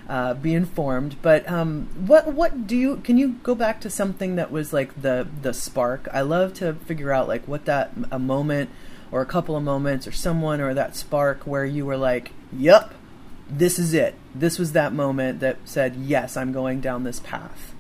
uh, 0.09 0.35
be 0.35 0.53
informed. 0.53 1.17
But 1.23 1.49
um, 1.49 1.89
what 2.07 2.35
what 2.35 2.67
do 2.67 2.77
you 2.77 2.97
can 2.99 3.17
you 3.17 3.37
go 3.45 3.55
back 3.55 3.81
to 3.83 3.89
something 3.89 4.35
that 4.35 4.51
was 4.51 4.73
like 4.73 5.01
the 5.01 5.29
the 5.43 5.55
spark? 5.55 6.09
I 6.13 6.23
love 6.23 6.55
to 6.55 6.75
figure 6.75 7.13
out 7.13 7.29
like 7.29 7.47
what 7.47 7.67
that 7.67 7.93
a 8.11 8.19
moment 8.19 8.71
or 9.13 9.21
a 9.21 9.27
couple 9.27 9.55
of 9.55 9.63
moments 9.63 10.07
or 10.07 10.13
someone 10.13 10.61
or 10.61 10.75
that 10.75 10.97
spark 10.97 11.47
where 11.47 11.65
you 11.65 11.87
were 11.87 11.99
like 11.99 12.33
yep 12.53 12.95
this 13.53 13.79
is 13.79 13.95
it. 13.95 14.15
This 14.35 14.59
was 14.59 14.73
that 14.73 14.93
moment 14.93 15.41
that 15.41 15.59
said, 15.65 15.97
yes, 15.97 16.37
I'm 16.37 16.53
going 16.53 16.81
down 16.81 17.05
this 17.05 17.21
path. 17.21 17.75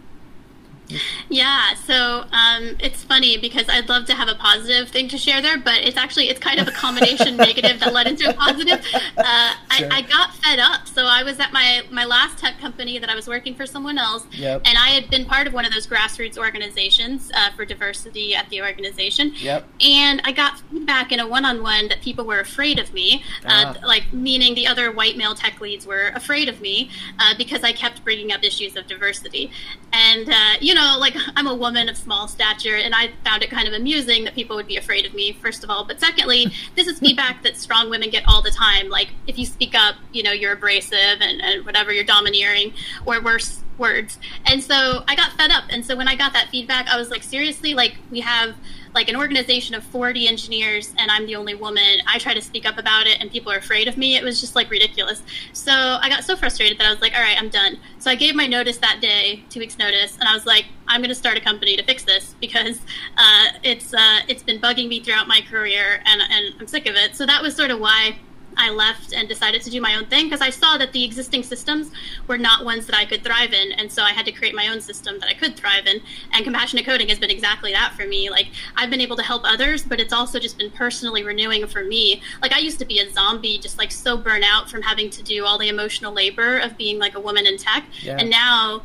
Yeah, 1.30 1.74
so 1.86 2.26
um, 2.32 2.76
it's 2.78 3.02
funny 3.02 3.38
because 3.38 3.66
I'd 3.68 3.88
love 3.88 4.04
to 4.06 4.14
have 4.14 4.28
a 4.28 4.34
positive 4.34 4.90
thing 4.90 5.08
to 5.08 5.16
share 5.16 5.40
there, 5.40 5.56
but 5.56 5.80
it's 5.82 5.96
actually 5.96 6.28
it's 6.28 6.38
kind 6.38 6.60
of 6.60 6.68
a 6.68 6.72
combination 6.72 7.36
negative 7.38 7.80
that 7.80 7.94
led 7.94 8.06
into 8.06 8.28
a 8.28 8.34
positive. 8.34 8.84
Uh, 9.16 9.54
sure. 9.78 9.88
I, 9.90 9.98
I, 9.98 10.02
got 10.02 10.34
fed 10.36 10.58
up, 10.58 10.86
so 10.86 11.06
I 11.06 11.22
was 11.22 11.40
at 11.40 11.52
my 11.52 11.82
my 11.90 12.04
last 12.04 12.38
tech 12.38 12.58
company 12.58 12.98
that 12.98 13.08
I 13.08 13.14
was 13.14 13.26
working 13.26 13.54
for 13.54 13.66
someone 13.66 13.98
else, 13.98 14.26
yep. 14.32 14.62
and 14.64 14.76
I 14.76 14.88
had 14.88 15.08
been 15.08 15.24
part 15.24 15.46
of 15.46 15.52
one 15.52 15.64
of 15.64 15.72
those 15.72 15.86
grassroots 15.86 16.36
organizations 16.36 17.30
uh, 17.34 17.50
for 17.52 17.64
diversity 17.64 18.34
at 18.34 18.48
the 18.50 18.60
organization. 18.62 19.32
Yep. 19.36 19.66
And 19.80 20.20
I 20.24 20.32
got 20.32 20.60
feedback 20.70 21.12
in 21.12 21.20
a 21.20 21.26
one-on-one 21.26 21.88
that 21.88 22.02
people 22.02 22.26
were 22.26 22.40
afraid 22.40 22.78
of 22.78 22.92
me, 22.92 23.24
uh, 23.44 23.74
ah. 23.76 23.86
like 23.86 24.12
meaning 24.12 24.54
the 24.54 24.66
other 24.66 24.92
white 24.92 25.16
male 25.16 25.34
tech 25.34 25.60
leads 25.60 25.86
were 25.86 26.08
afraid 26.14 26.48
of 26.48 26.60
me 26.60 26.90
uh, 27.18 27.34
because 27.38 27.62
I 27.64 27.72
kept 27.72 28.04
bringing 28.04 28.30
up 28.32 28.44
issues 28.44 28.76
of 28.76 28.86
diversity, 28.86 29.50
and 29.92 30.28
uh, 30.28 30.54
you 30.60 30.74
know 30.74 30.82
know, 30.82 30.98
like 30.98 31.14
I'm 31.36 31.46
a 31.46 31.54
woman 31.54 31.88
of 31.88 31.96
small 31.96 32.28
stature, 32.28 32.76
and 32.76 32.94
I 32.94 33.10
found 33.24 33.42
it 33.42 33.50
kind 33.50 33.68
of 33.68 33.74
amusing 33.74 34.24
that 34.24 34.34
people 34.34 34.56
would 34.56 34.66
be 34.66 34.76
afraid 34.76 35.06
of 35.06 35.14
me, 35.14 35.32
first 35.32 35.64
of 35.64 35.70
all. 35.70 35.84
But 35.84 36.00
secondly, 36.00 36.46
this 36.76 36.86
is 36.86 36.98
feedback 36.98 37.42
that 37.42 37.56
strong 37.56 37.90
women 37.90 38.10
get 38.10 38.24
all 38.26 38.42
the 38.42 38.50
time. 38.50 38.88
Like 38.88 39.08
if 39.26 39.38
you 39.38 39.46
speak 39.46 39.61
up, 39.74 39.96
you 40.12 40.22
know, 40.22 40.32
you're 40.32 40.52
abrasive 40.52 41.20
and, 41.20 41.40
and 41.40 41.64
whatever, 41.64 41.92
you're 41.92 42.04
domineering, 42.04 42.72
or 43.06 43.22
worse 43.22 43.62
words. 43.78 44.18
And 44.46 44.62
so 44.62 45.02
I 45.08 45.16
got 45.16 45.32
fed 45.32 45.50
up. 45.50 45.64
And 45.70 45.84
so 45.84 45.96
when 45.96 46.08
I 46.08 46.14
got 46.14 46.32
that 46.34 46.48
feedback, 46.50 46.88
I 46.88 46.96
was 46.96 47.10
like, 47.10 47.22
seriously, 47.22 47.74
like 47.74 47.96
we 48.10 48.20
have 48.20 48.54
like 48.94 49.08
an 49.08 49.16
organization 49.16 49.74
of 49.74 49.82
40 49.84 50.28
engineers 50.28 50.94
and 50.98 51.10
I'm 51.10 51.26
the 51.26 51.34
only 51.36 51.54
woman. 51.54 52.00
I 52.06 52.18
try 52.18 52.34
to 52.34 52.42
speak 52.42 52.66
up 52.66 52.78
about 52.78 53.06
it 53.06 53.20
and 53.20 53.30
people 53.30 53.50
are 53.50 53.56
afraid 53.56 53.88
of 53.88 53.96
me. 53.96 54.16
It 54.16 54.22
was 54.22 54.40
just 54.40 54.54
like 54.54 54.70
ridiculous. 54.70 55.22
So 55.52 55.72
I 55.72 56.08
got 56.08 56.24
so 56.24 56.36
frustrated 56.36 56.78
that 56.78 56.86
I 56.86 56.90
was 56.90 57.00
like, 57.00 57.14
all 57.14 57.22
right, 57.22 57.36
I'm 57.38 57.48
done. 57.48 57.78
So 57.98 58.10
I 58.10 58.14
gave 58.14 58.34
my 58.34 58.46
notice 58.46 58.78
that 58.78 59.00
day, 59.00 59.44
two 59.48 59.60
weeks 59.60 59.78
notice, 59.78 60.18
and 60.18 60.28
I 60.28 60.34
was 60.34 60.44
like, 60.44 60.66
I'm 60.88 61.00
going 61.00 61.08
to 61.08 61.14
start 61.14 61.38
a 61.38 61.40
company 61.40 61.76
to 61.76 61.82
fix 61.82 62.04
this 62.04 62.34
because 62.40 62.80
uh, 63.16 63.46
it's 63.62 63.94
uh, 63.94 64.20
it's 64.28 64.42
been 64.42 64.60
bugging 64.60 64.88
me 64.88 65.00
throughout 65.00 65.26
my 65.26 65.40
career 65.40 66.02
and, 66.04 66.20
and 66.20 66.54
I'm 66.60 66.66
sick 66.66 66.86
of 66.86 66.94
it. 66.94 67.16
So 67.16 67.24
that 67.24 67.40
was 67.42 67.56
sort 67.56 67.70
of 67.70 67.80
why 67.80 68.18
I 68.56 68.70
left 68.70 69.12
and 69.12 69.28
decided 69.28 69.62
to 69.62 69.70
do 69.70 69.80
my 69.80 69.96
own 69.96 70.06
thing 70.06 70.26
because 70.26 70.40
I 70.40 70.50
saw 70.50 70.76
that 70.78 70.92
the 70.92 71.04
existing 71.04 71.42
systems 71.42 71.90
were 72.26 72.38
not 72.38 72.64
ones 72.64 72.86
that 72.86 72.96
I 72.96 73.04
could 73.04 73.24
thrive 73.24 73.52
in. 73.52 73.72
And 73.72 73.90
so 73.90 74.02
I 74.02 74.10
had 74.10 74.24
to 74.26 74.32
create 74.32 74.54
my 74.54 74.68
own 74.68 74.80
system 74.80 75.18
that 75.20 75.28
I 75.28 75.34
could 75.34 75.56
thrive 75.56 75.86
in. 75.86 76.00
And 76.32 76.44
compassionate 76.44 76.84
coding 76.84 77.08
has 77.08 77.18
been 77.18 77.30
exactly 77.30 77.72
that 77.72 77.94
for 77.94 78.06
me. 78.06 78.30
Like, 78.30 78.48
I've 78.76 78.90
been 78.90 79.00
able 79.00 79.16
to 79.16 79.22
help 79.22 79.42
others, 79.44 79.82
but 79.82 80.00
it's 80.00 80.12
also 80.12 80.38
just 80.38 80.58
been 80.58 80.70
personally 80.70 81.22
renewing 81.22 81.66
for 81.66 81.84
me. 81.84 82.22
Like, 82.40 82.52
I 82.52 82.58
used 82.58 82.78
to 82.78 82.84
be 82.84 82.98
a 83.00 83.10
zombie, 83.10 83.58
just 83.58 83.78
like 83.78 83.92
so 83.92 84.16
burnt 84.16 84.44
out 84.44 84.70
from 84.70 84.82
having 84.82 85.10
to 85.10 85.22
do 85.22 85.44
all 85.44 85.58
the 85.58 85.68
emotional 85.68 86.12
labor 86.12 86.58
of 86.58 86.76
being 86.76 86.98
like 86.98 87.14
a 87.14 87.20
woman 87.20 87.46
in 87.46 87.56
tech. 87.56 87.84
Yeah. 88.00 88.16
And 88.18 88.30
now 88.30 88.82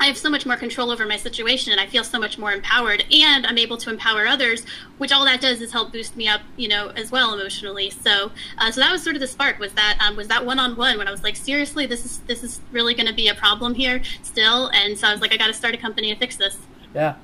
I 0.00 0.06
have 0.06 0.16
so 0.16 0.30
much 0.30 0.46
more 0.46 0.56
control 0.56 0.90
over 0.90 1.04
my 1.04 1.18
situation 1.18 1.72
and 1.72 1.80
I 1.80 1.86
feel 1.86 2.02
so 2.02 2.18
much 2.18 2.38
more 2.38 2.52
empowered 2.52 3.04
and 3.12 3.46
I'm 3.46 3.58
able 3.58 3.76
to 3.76 3.90
empower 3.90 4.26
others, 4.26 4.64
which 4.96 5.12
all 5.12 5.26
that 5.26 5.42
does 5.42 5.60
is 5.60 5.72
help 5.72 5.92
boost 5.92 6.16
me 6.16 6.26
up, 6.26 6.40
you 6.56 6.68
know, 6.68 6.88
as 6.96 7.12
well 7.12 7.34
emotionally. 7.34 7.90
So, 7.90 8.32
uh, 8.56 8.70
so 8.70 8.80
that 8.80 8.90
was 8.90 9.02
sort 9.02 9.14
of 9.14 9.20
the 9.20 9.28
spark 9.28 9.58
was 9.58 9.74
that, 9.74 9.98
um, 10.00 10.16
was 10.16 10.28
that 10.28 10.46
one-on-one 10.46 10.96
when 10.96 11.06
I 11.06 11.10
was 11.10 11.22
like, 11.22 11.36
seriously, 11.36 11.84
this 11.84 12.06
is, 12.06 12.18
this 12.20 12.42
is 12.42 12.60
really 12.72 12.94
going 12.94 13.08
to 13.08 13.14
be 13.14 13.28
a 13.28 13.34
problem 13.34 13.74
here 13.74 14.00
still. 14.22 14.68
And 14.68 14.98
so 14.98 15.06
I 15.06 15.12
was 15.12 15.20
like, 15.20 15.34
I 15.34 15.36
got 15.36 15.48
to 15.48 15.54
start 15.54 15.74
a 15.74 15.78
company 15.78 16.12
to 16.12 16.18
fix 16.18 16.36
this. 16.36 16.56
Yeah. 16.94 17.16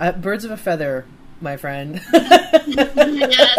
Uh, 0.00 0.12
birds 0.12 0.46
of 0.46 0.50
a 0.50 0.56
feather 0.56 1.04
my 1.42 1.56
friend. 1.56 2.00
yes, 2.12 3.58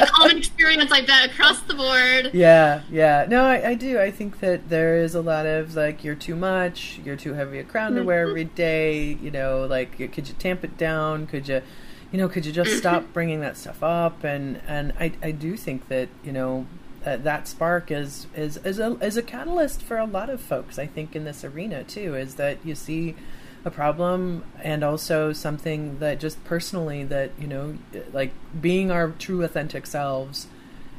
a 0.00 0.06
common 0.06 0.38
experience, 0.38 0.90
I 0.90 1.02
bet, 1.02 1.30
across 1.30 1.60
the 1.62 1.74
board. 1.74 2.30
Yeah, 2.32 2.82
yeah. 2.90 3.26
No, 3.28 3.44
I, 3.44 3.70
I, 3.70 3.74
do. 3.74 4.00
I 4.00 4.10
think 4.10 4.40
that 4.40 4.68
there 4.68 4.96
is 4.96 5.14
a 5.14 5.20
lot 5.20 5.46
of 5.46 5.76
like, 5.76 6.04
you're 6.04 6.14
too 6.14 6.36
much, 6.36 7.00
you're 7.04 7.16
too 7.16 7.34
heavy 7.34 7.58
a 7.58 7.64
crown 7.64 7.94
to 7.94 8.02
wear 8.02 8.28
every 8.28 8.44
day. 8.44 9.14
You 9.20 9.30
know, 9.30 9.66
like, 9.66 9.96
could 10.12 10.28
you 10.28 10.34
tamp 10.38 10.64
it 10.64 10.76
down? 10.76 11.26
Could 11.26 11.48
you, 11.48 11.62
you 12.12 12.18
know, 12.18 12.28
could 12.28 12.46
you 12.46 12.52
just 12.52 12.76
stop 12.78 13.12
bringing 13.12 13.40
that 13.40 13.56
stuff 13.56 13.82
up? 13.82 14.24
And 14.24 14.60
and 14.66 14.92
I 14.98 15.12
I 15.22 15.30
do 15.30 15.56
think 15.56 15.88
that 15.88 16.08
you 16.24 16.32
know. 16.32 16.66
Uh, 17.04 17.16
that 17.16 17.46
spark 17.46 17.92
is 17.92 18.26
is 18.34 18.56
is 18.64 18.80
a 18.80 18.94
is 19.00 19.16
a 19.16 19.22
catalyst 19.22 19.80
for 19.80 19.96
a 19.96 20.04
lot 20.04 20.28
of 20.28 20.40
folks. 20.40 20.76
I 20.76 20.86
think 20.86 21.14
in 21.14 21.22
this 21.22 21.44
arena 21.44 21.84
too 21.84 22.16
is 22.16 22.34
that 22.34 22.58
you 22.64 22.74
see 22.74 23.14
a 23.66 23.70
problem 23.70 24.44
and 24.62 24.84
also 24.84 25.32
something 25.32 25.98
that 25.98 26.20
just 26.20 26.42
personally 26.44 27.02
that 27.02 27.32
you 27.36 27.48
know 27.48 27.76
like 28.12 28.32
being 28.58 28.92
our 28.92 29.10
true 29.10 29.42
authentic 29.42 29.88
selves 29.88 30.46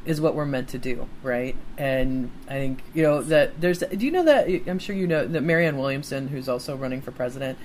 is 0.06 0.20
what 0.20 0.36
we're 0.36 0.46
meant 0.46 0.68
to 0.68 0.78
do 0.78 1.08
right? 1.24 1.56
And 1.78 2.30
i 2.50 2.56
think 2.56 2.84
you 2.94 3.04
know 3.04 3.22
that 3.24 3.62
there's 3.62 3.80
do 3.80 4.06
you 4.06 4.12
know 4.12 4.24
that 4.26 4.48
i'm 4.68 4.80
sure 4.80 4.96
you 4.96 5.08
know 5.08 5.26
that 5.26 5.42
marianne 5.42 5.78
williamson 5.78 6.28
who's 6.28 6.50
also 6.50 6.76
running 6.76 7.02
for 7.02 7.12
president 7.12 7.58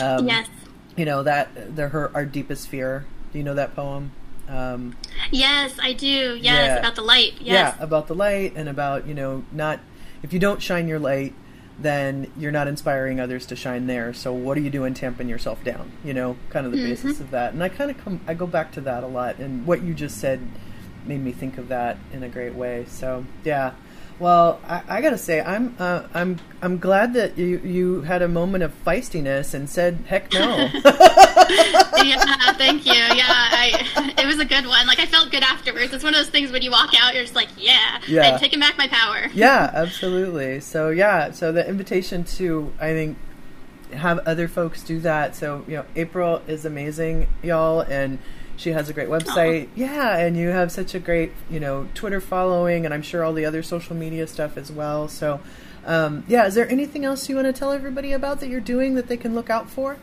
um, 0.00 0.28
yes. 0.28 0.48
you 0.96 1.04
know 1.04 1.24
that 1.24 1.74
they're 1.74 1.88
her 1.88 2.12
our 2.14 2.24
deepest 2.24 2.68
fear 2.68 3.06
do 3.32 3.38
you 3.38 3.44
know 3.44 3.54
that 3.54 3.74
poem? 3.74 4.12
Um, 4.48 4.96
yes 5.32 5.76
i 5.82 5.92
do. 5.92 6.38
Yes 6.40 6.42
yeah. 6.42 6.76
about 6.76 6.94
the 6.94 7.02
light. 7.02 7.32
Yes. 7.40 7.76
yeah 7.76 7.82
about 7.82 8.06
the 8.06 8.14
light 8.14 8.52
and 8.54 8.68
about 8.68 9.08
you 9.08 9.14
know 9.14 9.44
not 9.50 9.80
if 10.22 10.32
you 10.32 10.38
don't 10.38 10.62
shine 10.62 10.86
your 10.86 11.00
light 11.00 11.34
then 11.78 12.30
you're 12.36 12.52
not 12.52 12.68
inspiring 12.68 13.18
others 13.18 13.46
to 13.46 13.56
shine 13.56 13.86
there. 13.86 14.12
So 14.12 14.32
what 14.32 14.56
are 14.56 14.60
you 14.60 14.70
doing 14.70 14.94
tamping 14.94 15.28
yourself 15.28 15.62
down? 15.64 15.90
You 16.04 16.14
know, 16.14 16.36
kind 16.50 16.66
of 16.66 16.72
the 16.72 16.78
mm-hmm. 16.78 16.88
basis 16.88 17.20
of 17.20 17.30
that. 17.32 17.52
And 17.52 17.62
I 17.62 17.68
kind 17.68 17.90
of 17.90 17.98
come, 17.98 18.20
I 18.26 18.34
go 18.34 18.46
back 18.46 18.72
to 18.72 18.80
that 18.82 19.02
a 19.02 19.06
lot. 19.08 19.38
And 19.38 19.66
what 19.66 19.82
you 19.82 19.94
just 19.94 20.18
said 20.18 20.40
made 21.04 21.22
me 21.22 21.32
think 21.32 21.58
of 21.58 21.68
that 21.68 21.98
in 22.12 22.22
a 22.22 22.28
great 22.28 22.54
way. 22.54 22.86
So 22.88 23.24
yeah. 23.44 23.74
Well, 24.20 24.60
I, 24.66 24.82
I 24.88 25.00
gotta 25.00 25.18
say, 25.18 25.40
I'm 25.40 25.74
uh, 25.78 26.02
I'm 26.14 26.38
I'm 26.62 26.78
glad 26.78 27.14
that 27.14 27.36
you 27.36 27.58
you 27.64 28.00
had 28.02 28.22
a 28.22 28.28
moment 28.28 28.62
of 28.62 28.72
feistiness 28.84 29.54
and 29.54 29.68
said 29.68 30.04
heck 30.06 30.32
no. 30.32 30.68
yeah, 32.02 32.52
thank 32.54 32.86
you. 32.86 32.92
Yeah, 32.92 33.24
I, 33.28 34.14
it 34.18 34.26
was 34.26 34.38
a 34.38 34.44
good 34.44 34.66
one. 34.66 34.86
Like 34.86 35.00
I 35.00 35.06
felt 35.06 35.30
good 35.30 35.42
afterwards. 35.42 35.92
It's 35.92 36.04
one 36.04 36.14
of 36.14 36.20
those 36.20 36.30
things 36.30 36.52
when 36.52 36.62
you 36.62 36.70
walk 36.70 36.90
out, 37.00 37.14
you're 37.14 37.24
just 37.24 37.34
like, 37.34 37.48
yeah, 37.56 38.00
Yeah. 38.06 38.22
I've 38.34 38.40
taken 38.40 38.60
back 38.60 38.78
my 38.78 38.88
power. 38.88 39.26
yeah, 39.34 39.70
absolutely. 39.74 40.60
So 40.60 40.90
yeah, 40.90 41.32
so 41.32 41.50
the 41.52 41.66
invitation 41.68 42.24
to 42.24 42.72
I 42.80 42.92
think 42.92 43.18
have 43.94 44.18
other 44.20 44.48
folks 44.48 44.82
do 44.82 45.00
that. 45.00 45.34
So 45.34 45.64
you 45.66 45.74
know, 45.78 45.84
April 45.96 46.40
is 46.46 46.64
amazing, 46.64 47.26
y'all, 47.42 47.80
and 47.80 48.18
she 48.56 48.70
has 48.72 48.88
a 48.88 48.92
great 48.92 49.08
website. 49.08 49.68
Yeah, 49.74 50.16
and 50.16 50.36
you 50.36 50.48
have 50.48 50.72
such 50.72 50.94
a 50.94 50.98
great 50.98 51.32
you 51.50 51.60
know 51.60 51.88
Twitter 51.94 52.20
following, 52.20 52.84
and 52.84 52.94
I'm 52.94 53.02
sure 53.02 53.24
all 53.24 53.32
the 53.32 53.44
other 53.44 53.62
social 53.62 53.96
media 53.96 54.26
stuff 54.26 54.56
as 54.56 54.70
well. 54.72 55.08
So. 55.08 55.40
Um, 55.86 56.24
yeah, 56.26 56.46
is 56.46 56.54
there 56.54 56.66
anything 56.70 57.04
else 57.04 57.28
you 57.28 57.34
want 57.34 57.46
to 57.46 57.52
tell 57.52 57.70
everybody 57.70 58.12
about 58.12 58.40
that 58.40 58.48
you're 58.48 58.58
doing 58.58 58.94
that 58.94 59.06
they 59.06 59.18
can 59.18 59.34
look 59.34 59.50
out 59.50 59.68
for? 59.68 59.98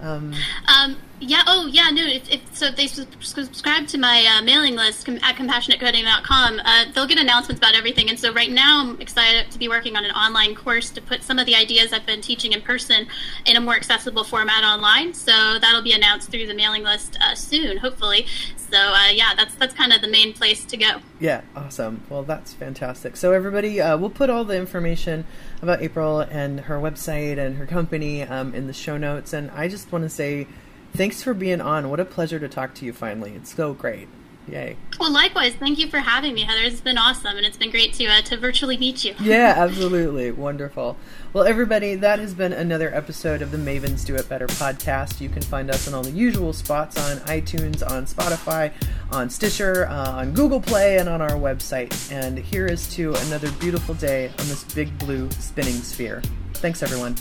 Um, 0.00 0.32
Um, 0.68 0.96
yeah. 1.20 1.42
Oh, 1.46 1.66
yeah. 1.66 1.90
No. 1.90 2.04
If, 2.06 2.30
if 2.30 2.56
so, 2.56 2.66
if 2.66 2.76
they 2.76 2.86
subscribe 2.86 3.86
to 3.88 3.98
my 3.98 4.24
uh, 4.24 4.42
mailing 4.42 4.76
list 4.76 5.06
com- 5.06 5.18
at 5.22 5.36
compassionatecoding.com, 5.36 6.60
uh, 6.64 6.84
they'll 6.94 7.06
get 7.06 7.18
announcements 7.18 7.58
about 7.58 7.74
everything. 7.74 8.08
And 8.08 8.18
so, 8.18 8.32
right 8.32 8.50
now, 8.50 8.80
I'm 8.80 9.00
excited 9.00 9.50
to 9.50 9.58
be 9.58 9.68
working 9.68 9.96
on 9.96 10.04
an 10.04 10.12
online 10.12 10.54
course 10.54 10.90
to 10.90 11.00
put 11.00 11.22
some 11.22 11.38
of 11.38 11.46
the 11.46 11.54
ideas 11.54 11.92
I've 11.92 12.06
been 12.06 12.20
teaching 12.20 12.52
in 12.52 12.62
person 12.62 13.06
in 13.46 13.56
a 13.56 13.60
more 13.60 13.74
accessible 13.74 14.24
format 14.24 14.64
online. 14.64 15.14
So 15.14 15.58
that'll 15.58 15.82
be 15.82 15.92
announced 15.92 16.30
through 16.30 16.46
the 16.46 16.54
mailing 16.54 16.82
list 16.82 17.18
uh, 17.20 17.34
soon, 17.34 17.78
hopefully. 17.78 18.26
So 18.56 18.76
uh, 18.76 19.08
yeah, 19.12 19.34
that's 19.34 19.54
that's 19.54 19.74
kind 19.74 19.92
of 19.92 20.02
the 20.02 20.08
main 20.08 20.32
place 20.32 20.64
to 20.66 20.76
go. 20.76 21.00
Yeah, 21.20 21.42
awesome. 21.56 22.02
Well, 22.08 22.22
that's 22.22 22.52
fantastic. 22.52 23.16
So, 23.16 23.32
everybody, 23.32 23.80
uh, 23.80 23.96
we'll 23.96 24.10
put 24.10 24.30
all 24.30 24.44
the 24.44 24.56
information 24.56 25.24
about 25.62 25.82
April 25.82 26.20
and 26.20 26.60
her 26.60 26.78
website 26.78 27.38
and 27.38 27.56
her 27.56 27.66
company 27.66 28.22
um, 28.22 28.54
in 28.54 28.66
the 28.66 28.72
show 28.72 28.96
notes. 28.96 29.32
And 29.32 29.50
I 29.50 29.68
just 29.68 29.90
want 29.90 30.04
to 30.04 30.08
say 30.08 30.46
thanks 30.92 31.22
for 31.22 31.34
being 31.34 31.60
on. 31.60 31.90
What 31.90 32.00
a 32.00 32.04
pleasure 32.04 32.38
to 32.38 32.48
talk 32.48 32.74
to 32.74 32.84
you 32.84 32.92
finally. 32.92 33.32
It's 33.34 33.54
so 33.54 33.74
great. 33.74 34.08
Yay. 34.50 34.76
Well, 34.98 35.12
likewise, 35.12 35.54
thank 35.54 35.78
you 35.78 35.88
for 35.88 35.98
having 35.98 36.34
me, 36.34 36.42
Heather. 36.42 36.62
It's 36.62 36.80
been 36.80 36.98
awesome, 36.98 37.36
and 37.36 37.44
it's 37.44 37.56
been 37.56 37.70
great 37.70 37.92
to 37.94 38.06
uh, 38.06 38.22
to 38.22 38.36
virtually 38.36 38.76
meet 38.76 39.04
you. 39.04 39.14
Yeah, 39.20 39.54
absolutely. 39.58 40.30
Wonderful. 40.30 40.96
Well, 41.32 41.44
everybody, 41.44 41.94
that 41.96 42.18
has 42.18 42.34
been 42.34 42.52
another 42.52 42.94
episode 42.94 43.42
of 43.42 43.50
the 43.50 43.58
Mavens 43.58 44.06
Do 44.06 44.16
It 44.16 44.28
Better 44.28 44.46
podcast. 44.46 45.20
You 45.20 45.28
can 45.28 45.42
find 45.42 45.70
us 45.70 45.86
on 45.86 45.94
all 45.94 46.02
the 46.02 46.10
usual 46.10 46.52
spots 46.52 46.96
on 46.98 47.18
iTunes, 47.26 47.88
on 47.88 48.06
Spotify, 48.06 48.72
on 49.12 49.28
Stitcher, 49.28 49.86
uh, 49.86 50.12
on 50.12 50.32
Google 50.32 50.60
Play, 50.60 50.96
and 50.98 51.08
on 51.08 51.20
our 51.20 51.32
website. 51.32 52.10
And 52.10 52.38
here 52.38 52.66
is 52.66 52.92
to 52.94 53.14
another 53.26 53.50
beautiful 53.52 53.94
day 53.94 54.28
on 54.28 54.48
this 54.48 54.64
big 54.64 54.98
blue 54.98 55.30
spinning 55.32 55.74
sphere. 55.74 56.22
Thanks, 56.54 56.82
everyone. 56.82 57.16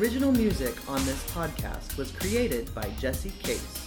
Original 0.00 0.30
music 0.32 0.74
on 0.90 1.02
this 1.06 1.22
podcast 1.30 1.96
was 1.96 2.10
created 2.12 2.74
by 2.74 2.88
Jesse 2.98 3.32
Case. 3.42 3.85